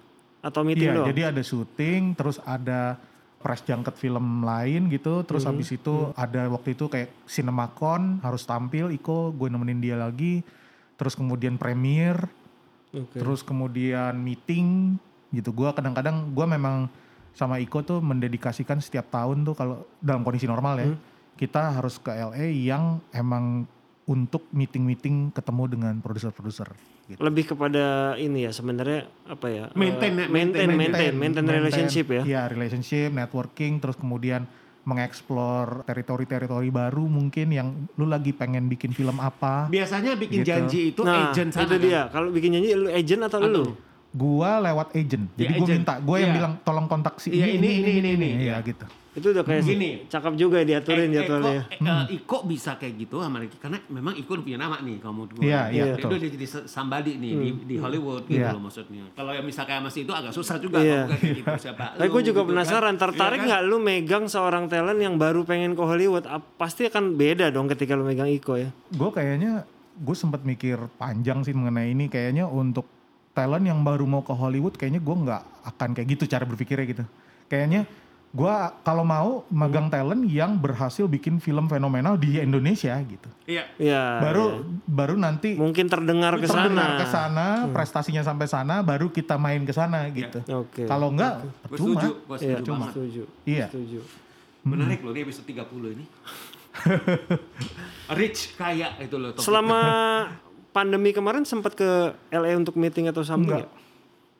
Atau 0.42 0.66
meeting 0.66 0.90
Iya, 0.90 0.96
doang? 0.98 1.08
jadi 1.12 1.20
ada 1.30 1.42
syuting, 1.44 2.16
terus 2.18 2.42
ada 2.42 2.98
press 3.38 3.60
junket 3.60 3.94
film 4.00 4.40
lain 4.40 4.88
gitu, 4.88 5.20
terus 5.28 5.44
habis 5.44 5.68
itu 5.68 6.10
ada 6.16 6.48
waktu 6.48 6.72
itu 6.72 6.88
kayak 6.88 7.12
CinemaCon 7.28 8.24
harus 8.24 8.48
tampil, 8.48 8.88
Iko 8.88 9.36
gue 9.36 9.48
nemenin 9.52 9.84
dia 9.84 9.96
lagi, 10.00 10.40
terus 10.96 11.12
kemudian 11.12 11.60
premiere, 11.60 12.24
Oke. 12.92 13.20
terus 13.20 13.44
kemudian 13.44 14.16
meeting 14.16 14.96
gitu. 15.34 15.50
Gua 15.50 15.74
kadang-kadang 15.74 16.30
gua 16.32 16.46
memang 16.46 16.86
sama 17.34 17.58
Iko 17.58 17.82
tuh 17.82 17.98
mendedikasikan 17.98 18.78
setiap 18.78 19.10
tahun 19.10 19.42
tuh 19.42 19.54
kalau 19.58 19.76
dalam 19.98 20.22
kondisi 20.22 20.46
normal 20.46 20.78
ya, 20.78 20.88
kita 21.34 21.74
harus 21.74 21.98
ke 21.98 22.14
LA 22.14 22.54
yang 22.54 23.02
emang 23.10 23.66
untuk 24.04 24.44
meeting-meeting 24.50 25.32
ketemu 25.32 25.64
dengan 25.66 25.94
produser-produser 25.98 26.68
gitu. 27.06 27.16
Lebih 27.18 27.44
kepada 27.50 28.12
ini 28.16 28.44
ya 28.44 28.52
sebenarnya 28.52 29.08
apa 29.24 29.46
ya? 29.48 29.64
eh, 29.66 29.74
Maintain, 29.74 30.12
maintain, 30.12 30.68
maintain, 30.68 31.12
maintain, 31.12 31.44
relationship 31.44 32.06
ya. 32.10 32.22
Iya, 32.22 32.42
relationship, 32.46 33.08
networking, 33.10 33.80
terus 33.80 33.96
kemudian 33.96 34.44
mengeksplor 34.84 35.82
teritori-teritori 35.82 36.68
baru 36.68 37.08
mungkin 37.08 37.48
yang 37.48 37.68
lu 37.96 38.04
lagi 38.04 38.30
pengen 38.30 38.68
bikin 38.68 38.92
film 38.92 39.16
apa. 39.16 39.66
Biasanya 39.66 40.12
bikin 40.14 40.44
Gitu. 40.44 40.48
janji 40.48 40.80
itu 40.92 41.00
Nah, 41.00 41.32
agent 41.32 41.50
sana 41.50 41.64
itu 41.64 41.74
kan? 41.74 41.80
dia. 41.80 42.02
Kalau 42.12 42.28
bikin 42.28 42.50
nyanyi 42.52 42.68
lu 42.74 42.88
agent 42.88 43.22
atau 43.24 43.40
Atau 43.40 43.48
lu? 43.50 43.64
Gua 44.12 44.60
lewat 44.60 44.94
agent. 44.94 45.26
Jadi 45.32 45.42
Ya, 45.42 45.50
gue 45.50 45.64
agent. 45.64 45.78
minta, 45.80 45.94
gue 45.98 46.16
yang 46.16 46.30
Iya. 46.30 46.38
bilang 46.38 46.52
tolong 46.62 46.86
kontak 46.86 47.18
si 47.18 47.32
Iya, 47.32 47.50
ini, 47.50 47.80
ini, 47.80 47.92
ini, 47.98 48.10
ini. 48.14 48.28
Iya, 48.38 48.38
Iya. 48.38 48.56
gitu. 48.62 48.84
Itu 49.14 49.30
udah 49.30 49.46
kayak 49.46 49.62
Gini. 49.62 49.90
cakep 50.04 50.34
juga 50.34 50.58
ya 50.58 50.74
diaturin 50.74 51.06
Eh, 51.06 51.14
jadwalnya. 51.14 51.62
Eko, 51.64 51.78
eh, 51.78 51.86
eh, 51.86 52.04
Iko 52.18 52.36
bisa 52.44 52.74
kayak 52.74 52.94
gitu 52.98 53.22
sama 53.22 53.38
Ricky 53.38 53.56
karena 53.56 53.78
memang 53.86 54.10
Iko 54.12 54.34
punya 54.36 54.58
nama 54.58 54.82
nih 54.82 54.98
kalau 54.98 55.14
menurut 55.16 55.30
gue. 55.32 55.46
Iya, 55.46 55.60
iya, 55.70 55.84
Dia 55.94 56.18
jadi 56.26 56.36
somebody 56.66 57.14
nih 57.16 57.32
di, 57.32 57.48
di 57.62 57.76
Hollywood 57.78 58.26
gitu 58.26 58.42
Iya. 58.42 58.50
loh 58.50 58.60
maksudnya. 58.60 59.06
Kalau 59.14 59.30
yang 59.30 59.46
misalnya 59.46 59.78
masih 59.80 60.02
itu 60.02 60.10
agak 60.10 60.34
susah 60.34 60.58
juga 60.58 60.82
Iya. 60.82 60.90
kalau 60.90 61.06
bukan 61.06 61.18
kayak 61.20 61.36
gitu 61.38 61.52
siapa. 61.62 61.84
Tapi 61.94 62.02
lu 62.02 62.10
gue 62.10 62.22
juga 62.26 62.40
gitu 62.42 62.50
penasaran, 62.50 62.82
kan. 62.90 63.02
tertarik 63.06 63.38
Iya 63.38 63.38
kan? 63.38 63.48
nggak 63.48 63.62
lu 63.64 63.76
megang 63.78 64.24
seorang 64.26 64.64
talent 64.66 64.98
yang 64.98 65.14
baru 65.14 65.40
pengen 65.42 65.72
ke 65.72 65.82
Hollywood? 65.82 66.24
Pasti 66.56 66.82
akan 66.84 67.14
beda 67.14 67.46
dong 67.48 67.70
ketika 67.70 67.94
lu 67.94 68.02
megang 68.02 68.26
Iko 68.26 68.58
ya. 68.58 68.74
Gue 68.90 69.08
kayaknya, 69.08 69.62
gue 69.94 70.16
sempat 70.18 70.42
mikir 70.42 70.74
panjang 70.94 71.40
sih 71.40 71.54
mengenai 71.54 71.88
ini. 71.88 72.10
Kayaknya 72.10 72.44
untuk 72.44 72.90
talent 73.30 73.62
yang 73.62 73.78
baru 73.80 74.02
mau 74.04 74.20
ke 74.20 74.34
Hollywood, 74.34 74.74
kayaknya 74.74 74.98
gue 74.98 75.16
nggak 75.22 75.42
akan 75.70 75.88
kayak 75.92 76.08
gitu 76.10 76.26
cara 76.26 76.42
berpikirnya 76.42 76.82
gitu. 76.84 77.04
Kayaknya 77.46 77.86
gue 78.34 78.54
kalau 78.82 79.06
mau 79.06 79.46
megang 79.46 79.86
talent 79.86 80.26
yang 80.26 80.58
berhasil 80.58 81.06
bikin 81.06 81.38
film 81.38 81.70
fenomenal 81.70 82.18
di 82.18 82.42
Indonesia 82.42 82.98
gitu. 83.06 83.30
Iya. 83.46 83.70
Iya. 83.78 84.02
baru 84.18 84.44
iya. 84.50 84.58
baru 84.90 85.14
nanti 85.14 85.54
mungkin 85.54 85.86
terdengar 85.86 86.34
ke 86.42 86.50
terdengar 86.50 86.98
sana. 86.98 86.98
ke 86.98 87.06
sana, 87.06 87.46
prestasinya 87.70 88.26
sampai 88.26 88.50
sana, 88.50 88.82
baru 88.82 89.14
kita 89.14 89.38
main 89.38 89.62
ke 89.62 89.70
sana 89.70 90.10
gitu. 90.10 90.42
Oke. 90.50 90.82
Kalau 90.82 91.14
enggak, 91.14 91.46
Gue 91.46 91.78
percuma. 91.78 92.02
setuju, 92.02 92.10
gue 92.18 92.36
Iya, 92.42 92.56
setuju 92.58 92.70
banget. 92.74 92.90
setuju. 92.90 93.22
Iya. 93.46 93.66
Setuju. 93.70 93.98
Menarik 94.66 95.00
loh 95.06 95.12
di 95.14 95.20
episode 95.22 95.46
30 95.46 95.94
ini. 95.94 96.04
Rich 98.18 98.58
kaya 98.58 98.98
itu 98.98 99.14
loh. 99.14 99.30
topik. 99.30 99.46
Selama 99.46 99.78
pandemi 100.74 101.14
kemarin 101.14 101.46
sempat 101.46 101.78
ke 101.78 101.86
LA 102.28 102.58
untuk 102.58 102.74
meeting 102.74 103.06
atau 103.06 103.22
something 103.22 103.62
Enggak. 103.62 103.70
ya? 103.70 103.83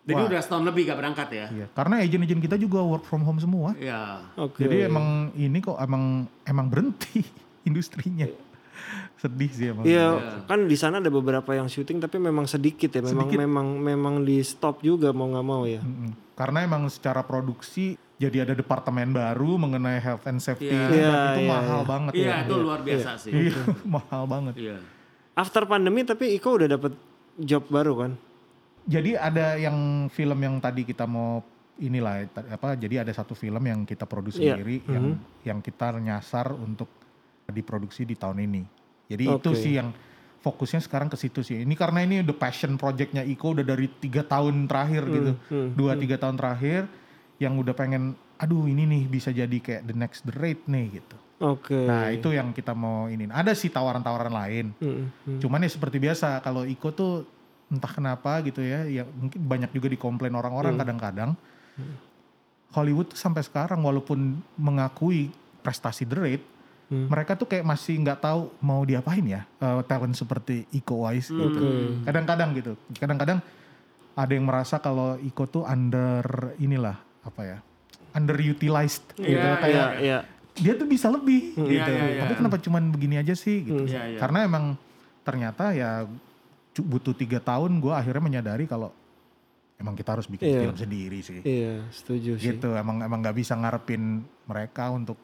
Jadi 0.05 0.21
udah 0.21 0.41
setahun 0.45 0.65
lebih 0.69 0.83
gak 0.93 0.99
berangkat 1.01 1.29
ya. 1.33 1.47
Iya, 1.49 1.67
karena 1.73 2.05
agent-agent 2.05 2.41
kita 2.45 2.57
juga 2.61 2.85
work 2.85 3.09
from 3.09 3.25
home 3.25 3.41
semua. 3.41 3.73
Iya. 3.73 4.21
Oke. 4.37 4.69
Jadi 4.69 4.85
emang 4.85 5.33
ini 5.33 5.59
kok 5.65 5.81
emang 5.81 6.29
emang 6.45 6.67
berhenti 6.69 7.25
industrinya. 7.69 8.29
Sedih 9.17 9.49
sih 9.49 9.73
emang. 9.73 9.89
Iya, 9.89 10.45
kan 10.45 10.69
di 10.69 10.77
sana 10.77 11.01
ada 11.01 11.09
beberapa 11.09 11.57
yang 11.57 11.73
syuting 11.73 12.05
tapi 12.05 12.21
memang 12.21 12.45
sedikit 12.45 12.93
ya, 12.93 13.01
memang 13.01 13.33
memang 13.33 13.67
memang 13.81 14.15
di 14.21 14.45
stop 14.45 14.85
juga 14.85 15.09
mau 15.17 15.25
nggak 15.33 15.47
mau 15.47 15.65
ya. 15.65 15.81
Karena 16.37 16.69
emang 16.69 16.85
secara 16.93 17.25
produksi 17.25 17.97
jadi 18.15 18.45
ada 18.45 18.55
departemen 18.55 19.11
baru 19.11 19.57
mengenai 19.57 19.99
health 19.99 20.29
and 20.29 20.39
safety 20.39 20.69
Iya. 20.71 20.85
dan 20.87 20.93
Iya, 20.93 21.09
itu 21.09 21.41
iya, 21.41 21.51
mahal 21.51 21.81
banget 21.83 22.13
Iya, 22.13 22.29
ya. 22.29 22.37
itu 22.45 22.55
luar 22.61 22.81
biasa 22.85 23.11
sih. 23.17 23.33
Iya, 23.33 23.57
mahal 23.97 24.23
banget. 24.29 24.55
Iya. 24.61 24.77
After 25.35 25.65
pandemi 25.65 26.05
tapi 26.05 26.37
Iko 26.37 26.61
udah 26.61 26.69
dapet 26.69 26.93
job 27.41 27.65
baru 27.67 27.95
kan? 27.97 28.13
Jadi 28.85 29.17
ada 29.17 29.57
yang 29.57 30.09
film 30.13 30.39
yang 30.45 30.61
tadi 30.61 30.85
kita 30.85 31.09
mau 31.09 31.41
inilah 31.75 32.31
apa 32.55 32.79
jadi 32.79 33.03
ada 33.03 33.11
satu 33.11 33.35
film 33.35 33.59
yang 33.67 33.83
kita 33.83 34.07
produksi 34.07 34.47
Iya. 34.47 34.55
sendiri 34.55 34.77
yang 34.87 35.07
yang 35.43 35.59
kita 35.59 35.91
nyasar 35.99 36.55
untuk 36.55 36.87
diproduksi 37.51 38.07
di 38.07 38.15
tahun 38.15 38.47
ini. 38.47 38.63
Jadi 39.11 39.25
itu 39.27 39.51
Oke. 39.53 39.59
sih 39.59 39.75
yang 39.77 39.91
fokusnya 40.41 40.81
sekarang 40.85 41.09
ke 41.09 41.17
situ 41.17 41.41
sih. 41.41 41.65
Ini 41.65 41.75
karena 41.75 42.05
ini 42.05 42.21
udah 42.21 42.37
passion 42.37 42.77
projectnya 42.77 43.25
Iko 43.25 43.57
udah 43.57 43.65
dari 43.65 43.89
tiga 43.89 44.21
tahun 44.25 44.69
terakhir 44.69 45.03
gitu, 45.09 45.33
hmm, 45.51 45.69
dua 45.73 45.97
tiga 45.97 46.21
tahun 46.21 46.37
terakhir 46.37 46.85
yang 47.41 47.57
udah 47.57 47.75
pengen, 47.75 48.15
aduh 48.37 48.69
ini 48.69 48.85
nih 48.85 49.03
bisa 49.09 49.33
jadi 49.33 49.57
kayak 49.59 49.83
the 49.89 49.97
next 49.97 50.23
the 50.29 50.35
rate 50.37 50.65
nih 50.69 51.01
gitu. 51.01 51.17
Oke. 51.43 51.75
Nah 51.75 52.13
itu 52.15 52.31
yang 52.31 52.55
kita 52.55 52.73
mau 52.77 53.11
ini. 53.11 53.27
Ada 53.27 53.57
sih 53.57 53.69
tawaran-tawaran 53.69 54.31
lain. 54.31 54.67
Hmm, 54.79 55.11
hmm. 55.27 55.39
Cuman 55.43 55.65
ya 55.65 55.71
seperti 55.73 55.99
biasa 55.99 56.39
kalau 56.45 56.63
Iko 56.63 56.95
tuh 56.95 57.13
entah 57.69 57.89
kenapa 57.89 58.41
gitu 58.43 58.61
ya, 58.61 58.85
ya 58.85 59.03
mungkin 59.07 59.41
banyak 59.41 59.71
juga 59.71 59.89
dikomplain 59.89 60.33
orang-orang 60.33 60.77
kadang-kadang. 60.77 61.31
Hollywood 62.71 63.15
tuh 63.15 63.19
sampai 63.19 63.43
sekarang 63.43 63.79
walaupun 63.81 64.43
mengakui 64.59 65.31
prestasi 65.63 66.05
The 66.05 66.17
Raid, 66.17 66.43
Hmm. 66.85 67.09
mereka 67.09 67.33
tuh 67.33 67.49
kayak 67.49 67.65
masih 67.65 67.97
nggak 67.97 68.21
tahu 68.21 68.53
mau 68.61 68.85
diapain 68.85 69.25
ya 69.25 69.49
eh, 69.57 69.81
talent 69.89 70.13
seperti 70.13 70.69
Iko 70.69 71.01
Uwais 71.01 71.33
gitu. 71.33 71.41
Oke. 71.41 72.05
Kadang-kadang 72.05 72.53
gitu. 72.53 72.77
Kadang-kadang 73.01 73.41
ada 74.13 74.29
yang 74.29 74.45
merasa 74.45 74.77
kalau 74.77 75.17
Iko 75.17 75.49
tuh 75.49 75.63
under 75.65 76.53
inilah 76.61 77.01
apa 77.25 77.43
ya? 77.43 77.59
underutilized 78.15 79.17
gitu 79.17 79.27
Iya, 79.27 79.59
kayak 79.59 79.75
Iya, 79.75 79.87
iya. 79.99 80.19
dia 80.55 80.73
tuh 80.77 80.87
bisa 80.87 81.09
lebih 81.09 81.57
gitu. 81.57 81.67
Iya, 81.67 81.89
iya, 81.89 82.05
iya. 82.15 82.21
Tapi 82.23 82.33
kenapa 82.37 82.57
cuman 82.61 82.93
begini 82.93 83.17
aja 83.19 83.35
sih 83.35 83.65
gitu. 83.65 83.89
Iya, 83.89 84.15
iya. 84.15 84.19
Karena 84.21 84.39
emang 84.45 84.65
ternyata 85.25 85.73
ya 85.73 86.05
butuh 86.83 87.15
tiga 87.15 87.39
tahun 87.39 87.79
gue 87.79 87.95
akhirnya 87.95 88.23
menyadari 88.25 88.67
kalau 88.67 88.91
emang 89.79 89.95
kita 89.95 90.19
harus 90.19 90.27
bikin 90.27 90.49
Iya. 90.49 90.61
film 90.67 90.77
sendiri 90.79 91.19
sih. 91.23 91.39
Iya, 91.45 91.87
setuju 91.91 92.39
sih. 92.39 92.57
Gitu 92.57 92.75
emang 92.75 93.03
emang 93.03 93.21
nggak 93.23 93.37
bisa 93.37 93.55
ngarepin 93.55 94.23
mereka 94.47 94.91
untuk 94.91 95.19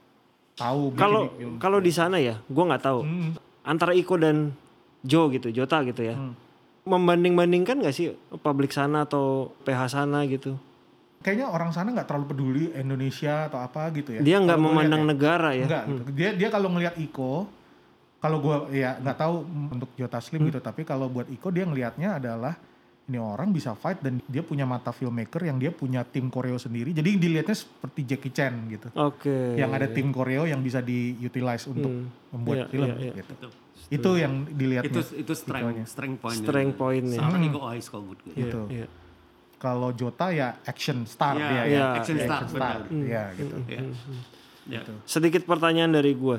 tahu 0.54 0.92
Kalau 0.94 1.32
kalau 1.56 1.78
di 1.80 1.92
sana 1.94 2.20
ya, 2.20 2.38
gua 2.50 2.74
nggak 2.74 2.84
tahu. 2.84 3.00
Hmm. 3.02 3.30
Antara 3.64 3.96
Iko 3.96 4.14
dan 4.20 4.52
Joe 5.00 5.32
gitu, 5.32 5.48
Jota 5.48 5.80
gitu 5.86 6.04
ya. 6.04 6.14
Hmm. 6.16 6.36
Membanding-bandingkan 6.80 7.84
gak 7.84 7.92
sih 7.92 8.16
publik 8.40 8.72
sana 8.72 9.04
atau 9.04 9.52
PH 9.68 10.00
sana 10.00 10.24
gitu? 10.24 10.56
Kayaknya 11.20 11.52
orang 11.52 11.70
sana 11.76 11.92
nggak 11.92 12.08
terlalu 12.08 12.26
peduli 12.32 12.64
Indonesia 12.72 13.52
atau 13.52 13.60
apa 13.60 13.92
gitu 13.92 14.16
ya. 14.16 14.20
Dia 14.24 14.40
nggak 14.40 14.56
memandang 14.56 15.04
ya. 15.04 15.08
negara 15.12 15.50
ya. 15.52 15.68
Enggak, 15.68 15.84
gitu. 15.84 16.02
dia 16.16 16.30
dia 16.32 16.48
kalau 16.48 16.72
ngelihat 16.72 16.96
Iko, 16.96 17.44
kalau 18.20 18.38
gua 18.38 18.56
ya 18.68 18.96
nggak 18.96 19.16
tahu 19.16 19.34
untuk 19.70 19.90
Jota 19.96 20.20
Slim 20.20 20.44
Hmm. 20.44 20.48
gitu, 20.48 20.60
tapi 20.60 20.84
kalau 20.84 21.08
buat 21.08 21.26
Iko 21.26 21.48
dia 21.48 21.64
ngelihatnya 21.64 22.20
adalah 22.20 22.54
ini 23.04 23.18
orang 23.18 23.50
bisa 23.50 23.74
fight 23.74 23.98
dan 23.98 24.22
dia 24.22 24.38
punya 24.38 24.62
mata 24.62 24.94
filmmaker 24.94 25.42
yang 25.42 25.58
dia 25.58 25.74
punya 25.74 26.04
tim 26.04 26.30
koreo 26.30 26.54
sendiri. 26.54 26.94
Jadi 26.94 27.18
dilihatnya 27.18 27.58
seperti 27.58 28.06
Jackie 28.06 28.30
Chan 28.30 28.54
gitu. 28.70 28.86
Oke. 28.94 29.58
Yang 29.58 29.70
ada 29.74 29.86
tim 29.90 30.14
koreo 30.14 30.46
yang 30.46 30.62
bisa 30.62 30.78
diutilize 30.78 31.66
untuk 31.66 31.90
Hmm. 31.90 32.06
membuat 32.30 32.56
Iya, 32.56 32.66
film 32.68 32.86
iya, 32.86 32.96
iya. 33.02 33.14
gitu. 33.18 33.32
Itu. 33.34 33.48
Itu 33.90 34.10
yang 34.14 34.46
dilihatnya. 34.46 34.94
Itu 34.94 35.00
itu 35.18 35.32
strength 35.34 35.90
strength 35.90 36.18
point. 36.22 36.38
Strength 36.38 36.74
point-nya. 36.78 37.18
Seorang 37.18 37.42
Iko 37.42 37.58
Uwais 37.58 37.86
kalau 37.88 38.04
gue. 38.06 38.16
Gitu. 38.30 38.60
Iya. 38.70 38.86
Kalau 39.58 39.90
Jota 39.90 40.30
ya 40.30 40.48
action 40.62 41.02
star 41.04 41.34
Iya, 41.34 41.44
dia 41.44 41.62
iya, 41.66 41.66
ya. 41.66 41.86
action 41.98 42.16
Dia 42.16 42.26
star, 42.30 42.40
action 42.40 42.54
benar. 42.54 42.78
Iya 42.86 43.22
gitu. 43.34 43.56
Iya. 43.66 43.80
Ya. 44.70 44.80
Sedikit 45.02 45.42
pertanyaan 45.42 45.90
dari 45.90 46.14
gua. 46.14 46.38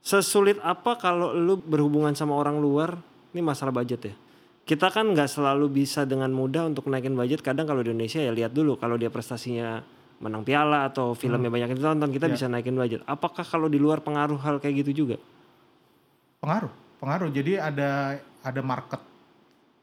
Sesulit 0.00 0.56
apa 0.64 0.96
kalau 0.96 1.36
lu 1.36 1.60
berhubungan 1.60 2.16
sama 2.16 2.32
orang 2.36 2.56
luar? 2.56 2.96
Ini 3.30 3.44
masalah 3.44 3.70
budget 3.70 4.00
ya. 4.10 4.14
Kita 4.64 4.88
kan 4.88 5.12
nggak 5.12 5.28
selalu 5.28 5.82
bisa 5.82 6.08
dengan 6.08 6.32
mudah 6.32 6.66
untuk 6.66 6.88
naikin 6.88 7.12
budget. 7.12 7.44
Kadang 7.44 7.68
kalau 7.68 7.84
di 7.84 7.92
Indonesia 7.92 8.18
ya 8.18 8.32
lihat 8.32 8.56
dulu 8.56 8.80
kalau 8.80 8.96
dia 8.96 9.12
prestasinya 9.12 9.82
menang 10.20 10.44
piala 10.44 10.84
atau 10.88 11.16
filmnya 11.16 11.48
banyak 11.48 11.72
yang 11.72 11.78
ditonton 11.80 12.12
kita 12.12 12.28
bisa 12.28 12.44
naikin 12.48 12.76
budget. 12.76 13.00
Apakah 13.08 13.44
kalau 13.44 13.68
di 13.68 13.80
luar 13.80 14.04
pengaruh 14.04 14.40
hal 14.40 14.56
kayak 14.60 14.84
gitu 14.84 15.04
juga? 15.04 15.16
Pengaruh, 16.40 16.72
pengaruh. 17.00 17.28
Jadi 17.32 17.60
ada 17.60 18.20
ada 18.40 18.60
market 18.64 19.00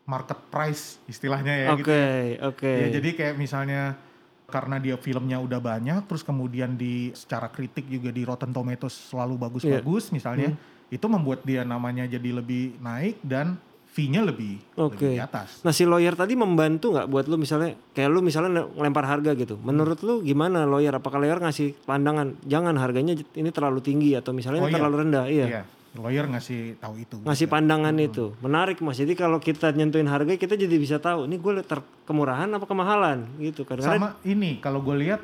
market 0.07 0.39
price 0.47 1.03
istilahnya 1.11 1.68
ya 1.68 1.68
Oke, 1.76 1.84
gitu. 1.84 2.47
oke. 2.47 2.74
Ya, 2.74 2.88
jadi 2.95 3.09
kayak 3.11 3.36
misalnya 3.36 3.99
karena 4.48 4.80
dia 4.80 4.95
filmnya 4.95 5.43
udah 5.43 5.60
banyak, 5.60 6.08
terus 6.08 6.24
kemudian 6.24 6.80
di 6.80 7.12
secara 7.12 7.52
kritik 7.52 7.84
juga 7.86 8.16
di 8.16 8.24
Rotten 8.24 8.56
Tomatoes 8.56 9.12
selalu 9.12 9.36
bagus-bagus, 9.36 10.16
misalnya 10.16 10.56
Hmm. 10.56 10.88
itu 10.88 11.06
membuat 11.06 11.43
dia 11.43 11.68
namanya 11.68 12.08
jadi 12.08 12.32
lebih 12.32 12.80
naik 12.80 13.20
dan 13.20 13.60
fee-nya 13.88 14.24
lebih 14.24 14.56
Oke. 14.80 15.04
lebih 15.04 15.18
di 15.18 15.20
atas. 15.20 15.60
Nah 15.66 15.76
si 15.76 15.84
lawyer 15.84 16.16
tadi 16.16 16.38
membantu 16.38 16.95
nggak 16.95 17.08
buat 17.10 17.26
lu 17.26 17.36
misalnya 17.36 17.76
kayak 17.91 18.08
lu 18.08 18.24
misalnya 18.24 18.64
ngelempar 18.72 19.04
harga 19.04 19.36
gitu. 19.36 19.60
Menurut 19.60 20.00
lu 20.00 20.22
gimana 20.22 20.64
lawyer? 20.64 20.95
Apakah 20.95 21.18
lawyer 21.18 21.41
ngasih 21.41 21.74
pandangan 21.84 22.38
jangan 22.45 22.78
harganya 22.78 23.18
ini 23.34 23.50
terlalu 23.50 23.84
tinggi 23.84 24.16
atau 24.16 24.32
misalnya 24.32 24.64
Oh, 24.64 24.68
ini 24.70 24.72
iya. 24.72 24.78
terlalu 24.80 24.95
rendah? 25.02 25.26
Iya. 25.28 25.45
Iya, 25.50 25.62
lawyer 25.98 26.26
ngasih 26.30 26.78
tahu 26.78 27.02
itu. 27.02 27.18
Ngasih 27.26 27.48
pandangan 27.50 27.95
itu. 27.98 28.38
Menarik 28.39 28.80
Mas. 28.80 28.95
Jadi 28.95 29.18
kalau 29.18 29.38
kita 29.38 29.74
nyentuhin 29.74 30.06
harga 30.06 30.30
kita 30.34 30.54
jadi 30.54 30.76
bisa 30.78 30.98
tahu 30.98 31.26
ini 31.26 31.36
gue 31.36 31.66
ter 31.66 31.82
kemurahan 32.06 32.48
apa 32.48 32.64
kemahalan 32.64 33.26
gitu 33.41 33.66
kan. 33.66 33.82
Karena 33.82 33.98
Sama 33.98 34.10
ini 34.24 34.62
kalau 34.62 34.80
gue 34.80 34.95
lihat 35.02 35.22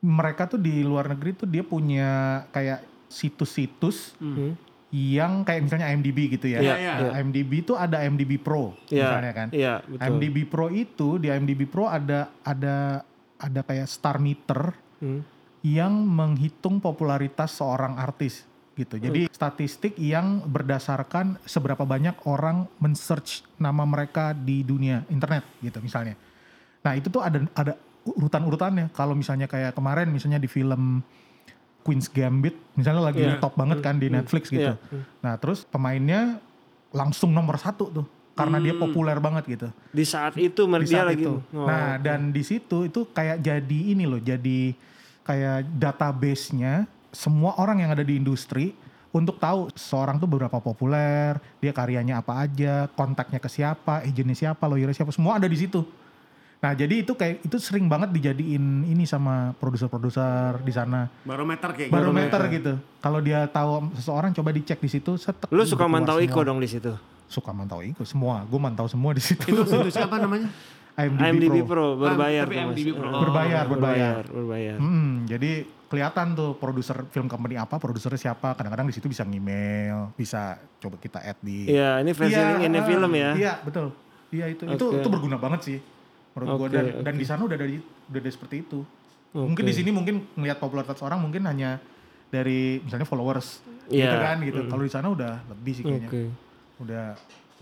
mereka 0.00 0.44
tuh 0.44 0.60
di 0.60 0.84
luar 0.84 1.08
negeri 1.08 1.32
tuh 1.32 1.48
dia 1.48 1.64
punya 1.64 2.10
kayak 2.50 2.84
situs-situs 3.08 4.12
Hmm. 4.18 4.52
yang 4.94 5.42
kayak 5.42 5.66
misalnya 5.66 5.90
IMDb 5.90 6.38
gitu 6.38 6.46
ya. 6.46 6.58
Iya, 6.62 6.74
iya. 6.76 6.94
Nah, 7.00 7.18
IMDb 7.18 7.66
itu 7.66 7.74
ada 7.74 7.98
IMDb 8.00 8.38
Pro 8.38 8.78
Iya, 8.86 9.10
misalnya 9.10 9.32
kan. 9.34 9.48
Iya, 9.50 9.74
betul. 9.82 10.04
IMDb 10.06 10.36
Pro 10.46 10.66
itu 10.70 11.08
di 11.18 11.28
IMDb 11.28 11.66
Pro 11.66 11.88
ada 11.88 12.30
ada 12.42 13.02
ada 13.36 13.60
kayak 13.60 13.90
star 13.90 14.22
meter 14.22 14.72
Hmm. 15.02 15.26
yang 15.66 15.90
menghitung 16.06 16.78
popularitas 16.78 17.58
seorang 17.58 17.98
artis 17.98 18.46
gitu. 18.74 18.98
Jadi 18.98 19.30
statistik 19.30 19.94
yang 19.96 20.42
berdasarkan 20.44 21.38
seberapa 21.46 21.82
banyak 21.82 22.26
orang 22.26 22.66
men-search 22.78 23.46
nama 23.56 23.86
mereka 23.86 24.34
di 24.34 24.62
dunia 24.62 25.06
internet 25.06 25.46
gitu 25.62 25.78
misalnya. 25.78 26.18
Nah, 26.82 26.92
itu 26.98 27.08
tuh 27.08 27.22
ada 27.22 27.38
ada 27.54 27.72
urutan-urutannya. 28.04 28.92
Kalau 28.92 29.14
misalnya 29.14 29.48
kayak 29.48 29.72
kemarin 29.72 30.10
misalnya 30.10 30.36
di 30.36 30.50
film 30.50 31.00
Queen's 31.84 32.08
Gambit 32.08 32.56
misalnya 32.74 33.12
lagi 33.12 33.22
Iya. 33.22 33.40
top 33.40 33.54
banget 33.56 33.78
kan 33.80 33.96
di 33.96 34.08
Netflix 34.08 34.48
gitu. 34.50 34.72
Iya. 34.72 34.76
Hmm. 34.90 35.02
Nah, 35.24 35.34
terus 35.38 35.64
pemainnya 35.64 36.40
langsung 36.90 37.30
nomor 37.32 37.56
satu 37.58 37.90
tuh 37.90 38.06
karena 38.34 38.58
dia 38.58 38.74
populer 38.74 39.14
banget 39.22 39.44
gitu 39.46 39.68
Di 39.94 40.02
saat 40.02 40.34
itu 40.34 40.66
di 40.66 40.86
dia 40.90 41.06
saat 41.06 41.14
lagi. 41.14 41.22
itu. 41.22 41.38
Oh. 41.54 41.66
Nah, 41.70 41.96
dan 42.02 42.34
di 42.34 42.42
situ 42.42 42.90
itu 42.90 43.06
kayak 43.14 43.38
jadi 43.38 43.78
ini 43.94 44.04
loh, 44.10 44.18
jadi 44.18 44.74
kayak 45.22 45.70
database-nya 45.78 46.84
semua 47.14 47.56
orang 47.62 47.80
yang 47.80 47.90
ada 47.94 48.02
di 48.02 48.18
industri 48.18 48.74
untuk 49.14 49.38
tahu 49.38 49.70
seorang 49.78 50.18
tuh 50.18 50.26
berapa 50.26 50.58
populer, 50.58 51.38
dia 51.62 51.70
karyanya 51.70 52.18
apa 52.18 52.42
aja, 52.42 52.90
kontaknya 52.98 53.38
ke 53.38 53.46
siapa, 53.46 54.02
agennya 54.02 54.34
siapa, 54.34 54.66
lawyernya 54.66 54.98
siapa, 54.98 55.14
semua 55.14 55.38
ada 55.38 55.46
di 55.46 55.54
situ. 55.54 55.86
Nah, 56.58 56.72
jadi 56.72 57.04
itu 57.04 57.12
kayak 57.12 57.44
itu 57.44 57.56
sering 57.60 57.86
banget 57.86 58.10
dijadiin 58.10 58.88
ini 58.88 59.04
sama 59.04 59.54
produser-produser 59.60 60.64
di 60.64 60.72
sana. 60.72 61.12
Barometer 61.22 61.70
kayak 61.76 61.88
gitu. 61.92 61.94
Barometer 61.94 62.40
gitu. 62.50 62.72
Kalau 63.04 63.20
dia 63.20 63.44
tahu 63.52 63.92
seseorang 64.00 64.32
coba 64.32 64.50
dicek 64.50 64.80
di 64.80 64.88
situ, 64.88 65.14
setek. 65.20 65.52
Lu 65.52 65.62
suka 65.68 65.84
mantau. 65.84 66.18
Iko 66.24 66.40
dong 66.40 66.58
di 66.58 66.66
situ. 66.66 66.90
Suka 67.28 67.52
mantau 67.52 67.84
Iko 67.84 68.08
semua. 68.08 68.48
Gue 68.48 68.56
mantau 68.56 68.88
semua 68.88 69.12
di 69.12 69.20
situ. 69.20 69.44
Itu 69.44 69.62
itu 69.62 69.92
siapa 69.92 70.16
namanya? 70.16 70.48
IMDb, 70.94 71.50
IMDb 71.50 71.56
Pro. 71.66 71.98
Pro, 71.98 72.06
berbayar 72.06 72.46
tapi. 72.46 72.56
IMDb 72.56 72.88
Pro. 72.94 73.08
Oh, 73.10 73.20
berbayar, 73.26 73.64
berbayar. 73.66 74.22
berbayar. 74.30 74.76
Hmm, 74.78 75.26
jadi 75.26 75.52
kelihatan 75.90 76.34
tuh 76.34 76.54
produser 76.54 77.02
film 77.10 77.26
company 77.26 77.58
apa, 77.58 77.82
produsernya 77.82 78.30
siapa. 78.30 78.54
Kadang-kadang 78.54 78.86
di 78.86 78.94
situ 78.94 79.10
bisa 79.10 79.26
email, 79.26 80.14
bisa 80.14 80.54
coba 80.78 80.96
kita 81.02 81.18
add 81.18 81.38
di. 81.42 81.66
Iya, 81.70 81.98
ini 81.98 82.10
versi 82.14 82.34
Iya, 82.38 82.62
ini 82.62 82.78
ah, 82.78 82.86
film 82.86 83.10
ya. 83.10 83.30
Iya, 83.34 83.52
betul. 83.66 83.90
Iya 84.30 84.46
itu. 84.50 84.62
Itu 84.70 84.86
Oke. 84.90 84.98
itu 85.02 85.08
berguna 85.10 85.36
banget 85.38 85.60
sih 85.66 85.78
menurut 86.34 86.58
gua 86.58 86.66
Oke, 86.66 86.74
dan 86.74 86.84
oke. 86.90 87.02
dan 87.06 87.14
di 87.14 87.26
sana 87.26 87.42
udah 87.46 87.58
dari 87.58 87.76
udah 87.82 88.20
ada 88.22 88.30
seperti 88.30 88.56
itu. 88.62 88.82
Oke. 89.34 89.46
Mungkin 89.50 89.64
di 89.66 89.74
sini 89.74 89.90
mungkin 89.90 90.14
ngelihat 90.34 90.58
popularitas 90.58 90.98
orang 91.02 91.18
mungkin 91.18 91.42
hanya 91.46 91.78
dari 92.30 92.82
misalnya 92.82 93.06
followers 93.06 93.62
gitu 93.86 93.98
Iya, 94.02 94.18
kan 94.18 94.38
gitu. 94.42 94.62
Kalau 94.66 94.82
di 94.82 94.90
sana 94.90 95.06
udah 95.10 95.42
lebih 95.50 95.72
sih 95.74 95.82
kayaknya. 95.82 96.10
Oke. 96.10 96.22
Udah 96.82 97.04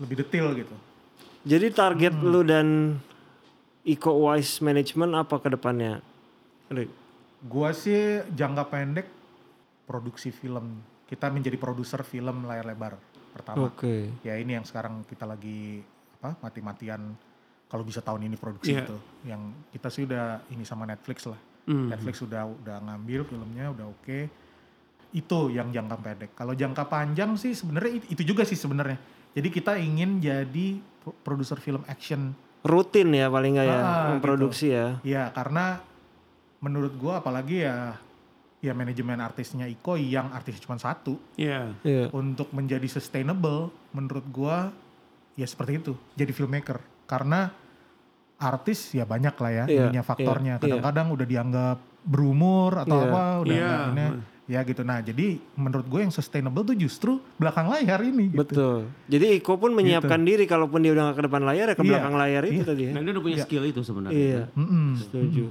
lebih 0.01 0.15
detail 0.21 0.53
gitu. 0.57 0.75
Jadi 1.43 1.67
target 1.69 2.13
Hmm. 2.17 2.29
lu 2.29 2.41
dan 2.41 2.67
Iko 3.83 4.11
Wise 4.23 4.63
Management 4.63 5.11
apa 5.13 5.35
ke 5.37 5.51
depannya? 5.51 5.99
Gua 7.43 7.75
sih 7.75 8.23
jangka 8.31 8.63
pendek 8.65 9.07
produksi 9.83 10.31
film. 10.31 10.79
Kita 11.03 11.27
menjadi 11.27 11.59
produser 11.59 11.99
film 12.01 12.47
layar 12.47 12.63
lebar 12.63 12.95
pertama. 13.29 13.67
Oke. 13.67 14.07
Ya 14.23 14.39
ini 14.39 14.55
yang 14.55 14.63
sekarang 14.63 15.03
kita 15.03 15.27
lagi 15.27 15.83
apa 16.17 16.39
mati-matian 16.39 17.11
kalau 17.67 17.83
bisa 17.83 17.99
tahun 17.99 18.31
ini 18.31 18.39
produksi 18.39 18.71
Iya. 18.71 18.87
itu. 18.87 18.97
Yang 19.27 19.41
kita 19.69 19.87
sih 19.91 20.03
udah 20.07 20.25
ini 20.47 20.63
sama 20.63 20.87
Netflix 20.87 21.27
lah. 21.27 21.39
Hmm. 21.67 21.91
Netflix 21.91 22.23
udah 22.23 22.47
udah 22.47 22.77
ngambil 22.81 23.27
filmnya 23.27 23.65
udah 23.69 23.85
oke. 23.85 24.19
Itu 25.11 25.51
yang 25.51 25.69
jangka 25.69 25.95
pendek. 25.99 26.31
Kalau 26.33 26.55
jangka 26.55 26.87
panjang 26.87 27.35
sih 27.35 27.51
sebenarnya 27.51 27.99
it- 27.99 28.09
itu 28.09 28.23
juga 28.23 28.47
sih 28.47 28.55
sebenarnya. 28.55 28.95
Jadi 29.35 29.47
kita 29.51 29.75
ingin 29.75 30.17
jadi 30.17 30.67
pro- 31.03 31.19
produser 31.19 31.59
film 31.59 31.83
action. 31.85 32.31
Rutin 32.63 33.11
ya 33.11 33.27
paling 33.27 33.53
nggak 33.53 33.67
ya 33.67 33.77
Ah, 33.77 34.03
memproduksi 34.09 34.71
ya. 34.71 34.97
Ya 35.03 35.27
karena 35.29 35.83
menurut 36.59 36.95
gua 36.95 37.19
apalagi 37.19 37.61
ya 37.61 37.99
ya 38.59 38.71
manajemen 38.71 39.19
artisnya 39.19 39.67
Iko 39.67 39.93
yang 39.95 40.31
artis 40.31 40.55
cuma 40.57 40.75
satu 40.77 41.19
Iya. 41.35 41.75
Iya. 41.83 42.07
untuk 42.11 42.47
menjadi 42.49 42.87
sustainable 42.87 43.67
menurut 43.91 44.23
gua 44.25 44.71
ya 45.35 45.43
seperti 45.43 45.77
itu 45.77 45.93
jadi 46.13 46.31
filmmaker 46.31 46.79
karena 47.03 47.51
artis 48.37 48.91
ya 48.91 49.03
banyak 49.03 49.35
lah 49.35 49.51
ya 49.53 49.65
Iya, 49.65 49.81
ininya 49.85 50.01
faktornya 50.01 50.53
iya, 50.55 50.61
kadang-kadang 50.61 51.07
udah 51.11 51.27
dianggap 51.27 51.77
berumur 52.03 52.71
atau 52.77 52.95
Iya, 52.95 53.05
apa 53.05 53.23
udah 53.39 53.53
iya. 53.53 53.67
nggak 53.67 53.87
ini 53.89 54.05
ya 54.43 54.59
gitu 54.61 54.83
nah 54.83 54.99
jadi 54.99 55.39
menurut 55.55 55.87
gue 55.87 55.99
yang 55.99 56.11
sustainable 56.11 56.63
tuh 56.63 56.75
justru 56.75 57.15
belakang 57.37 57.65
layar 57.65 57.99
ini 58.01 58.27
gitu. 58.27 58.43
Betul. 58.43 58.77
Jadi 59.07 59.39
Iko 59.39 59.55
pun 59.55 59.71
menyiapkan 59.71 60.19
diri 60.19 60.43
kalaupun 60.43 60.79
dia 60.79 60.91
udah 60.91 61.03
nggak 61.07 61.17
ke 61.17 61.23
depan 61.23 61.41
layar 61.41 61.65
ya 61.65 61.75
ke 61.75 61.79
Iya, 61.79 61.89
belakang 61.89 62.15
layar 62.17 62.41
itu 62.43 62.53
iya. 62.53 62.65
tadi 62.65 62.81
ya. 62.83 62.91
Nah, 62.91 63.01
dia 63.01 63.11
udah 63.11 63.23
punya 63.23 63.37
skill 63.39 63.63
itu 63.63 63.81
sebenarnya. 63.81 64.19
Iya. 64.19 64.43
Mm-mm, 64.53 64.87
Setuju. 64.97 65.45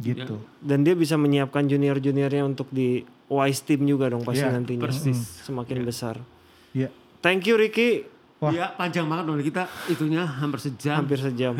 gitu 0.00 0.36
Dan 0.58 0.80
dia 0.80 0.94
bisa 0.94 1.14
menyiapkan 1.14 1.66
junior-juniornya 1.66 2.42
untuk 2.42 2.70
di 2.70 3.02
Wise 3.26 3.62
Team 3.62 3.84
juga 3.84 4.08
dong 4.08 4.22
pasti 4.22 4.40
Iya, 4.40 4.54
nantinya. 4.54 4.82
persis. 4.82 5.18
Semakin 5.42 5.82
besar. 5.82 6.16
ya 6.70 6.86
Thank 7.20 7.44
you 7.44 7.58
Ricky. 7.58 8.06
Wah. 8.38 8.48
Iya, 8.48 8.72
panjang 8.72 9.04
banget 9.04 9.26
dong 9.26 9.36
kita 9.40 9.68
itunya 9.86 10.24
hampir 10.24 10.56
sejam. 10.58 10.96
Hampir 10.96 11.18
sejam. 11.18 11.52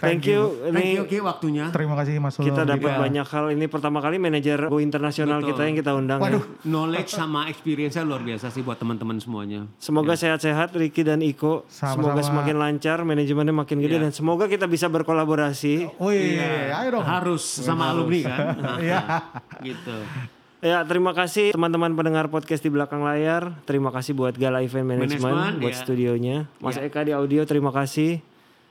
Thank 0.00 0.24
you. 0.26 0.40
Thank 0.64 0.80
Ini 0.80 0.92
you 0.94 1.04
Ki 1.04 1.18
waktunya. 1.20 1.68
terima 1.68 1.92
kasih 1.94 2.16
Mas 2.16 2.32
Solo 2.32 2.46
kita 2.46 2.64
dapat 2.64 2.88
Iya. 2.88 2.98
banyak 2.98 3.26
hal. 3.26 3.44
Ini 3.52 3.66
pertama 3.66 3.98
kali 3.98 4.16
manajer 4.16 4.66
Go 4.66 4.78
Internasional 4.78 5.38
Betul. 5.38 5.48
kita 5.50 5.62
yang 5.62 5.76
kita 5.76 5.92
undang. 5.92 6.18
ya. 6.18 6.24
Waduh. 6.26 6.44
Knowledge 6.62 7.10
sama 7.10 7.46
experience-nya 7.46 8.02
luar 8.02 8.20
biasa 8.20 8.48
sih 8.48 8.60
buat 8.60 8.76
teman-teman 8.76 9.16
semuanya. 9.16 9.68
Semoga 9.76 10.12
sehat-sehat 10.14 10.72
Ricky 10.72 11.02
dan 11.02 11.20
Iko. 11.20 11.62
Sama-sama. 11.66 11.92
Semoga 12.10 12.20
semakin 12.22 12.56
lancar, 12.56 12.98
manajemennya 13.02 13.52
makin 13.52 13.78
gede 13.78 13.96
Iya. 13.96 14.02
dan 14.02 14.12
semoga 14.12 14.44
kita 14.46 14.64
bisa 14.64 14.88
berkolaborasi. 14.88 15.92
oh 15.94 16.08
iya, 16.08 16.72
ayo 16.78 16.88
dong 16.92 17.04
Harus 17.04 17.44
sama 17.44 17.90
alumni 17.90 18.24
kan. 18.24 18.38
Iya. 18.80 19.00
gitu. 19.68 19.96
Ya, 20.60 20.84
terima 20.84 21.12
kasih 21.12 21.52
teman-teman 21.52 21.88
pendengar 21.90 22.28
podcast 22.28 22.60
di 22.60 22.68
belakang 22.68 23.00
layar. 23.00 23.56
Terima 23.64 23.88
kasih 23.88 24.12
buat 24.12 24.32
Gala 24.32 24.60
Event 24.60 24.84
Management, 24.86 25.24
Management, 25.24 25.54
buat 25.58 25.72
ya. 25.72 25.78
studionya. 25.78 26.36
Mas 26.60 26.76
Eka 26.76 27.00
di 27.00 27.12
audio, 27.12 27.44
terima 27.44 27.68
kasih. 27.70 28.20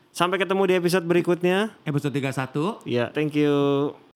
Sampai 0.10 0.42
ketemu 0.42 0.64
di 0.66 0.74
episode 0.76 1.06
berikutnya. 1.06 1.72
Episode 1.86 2.14
31. 2.18 2.84
Ya, 2.90 3.14
thank 3.14 3.38
you. 3.38 4.09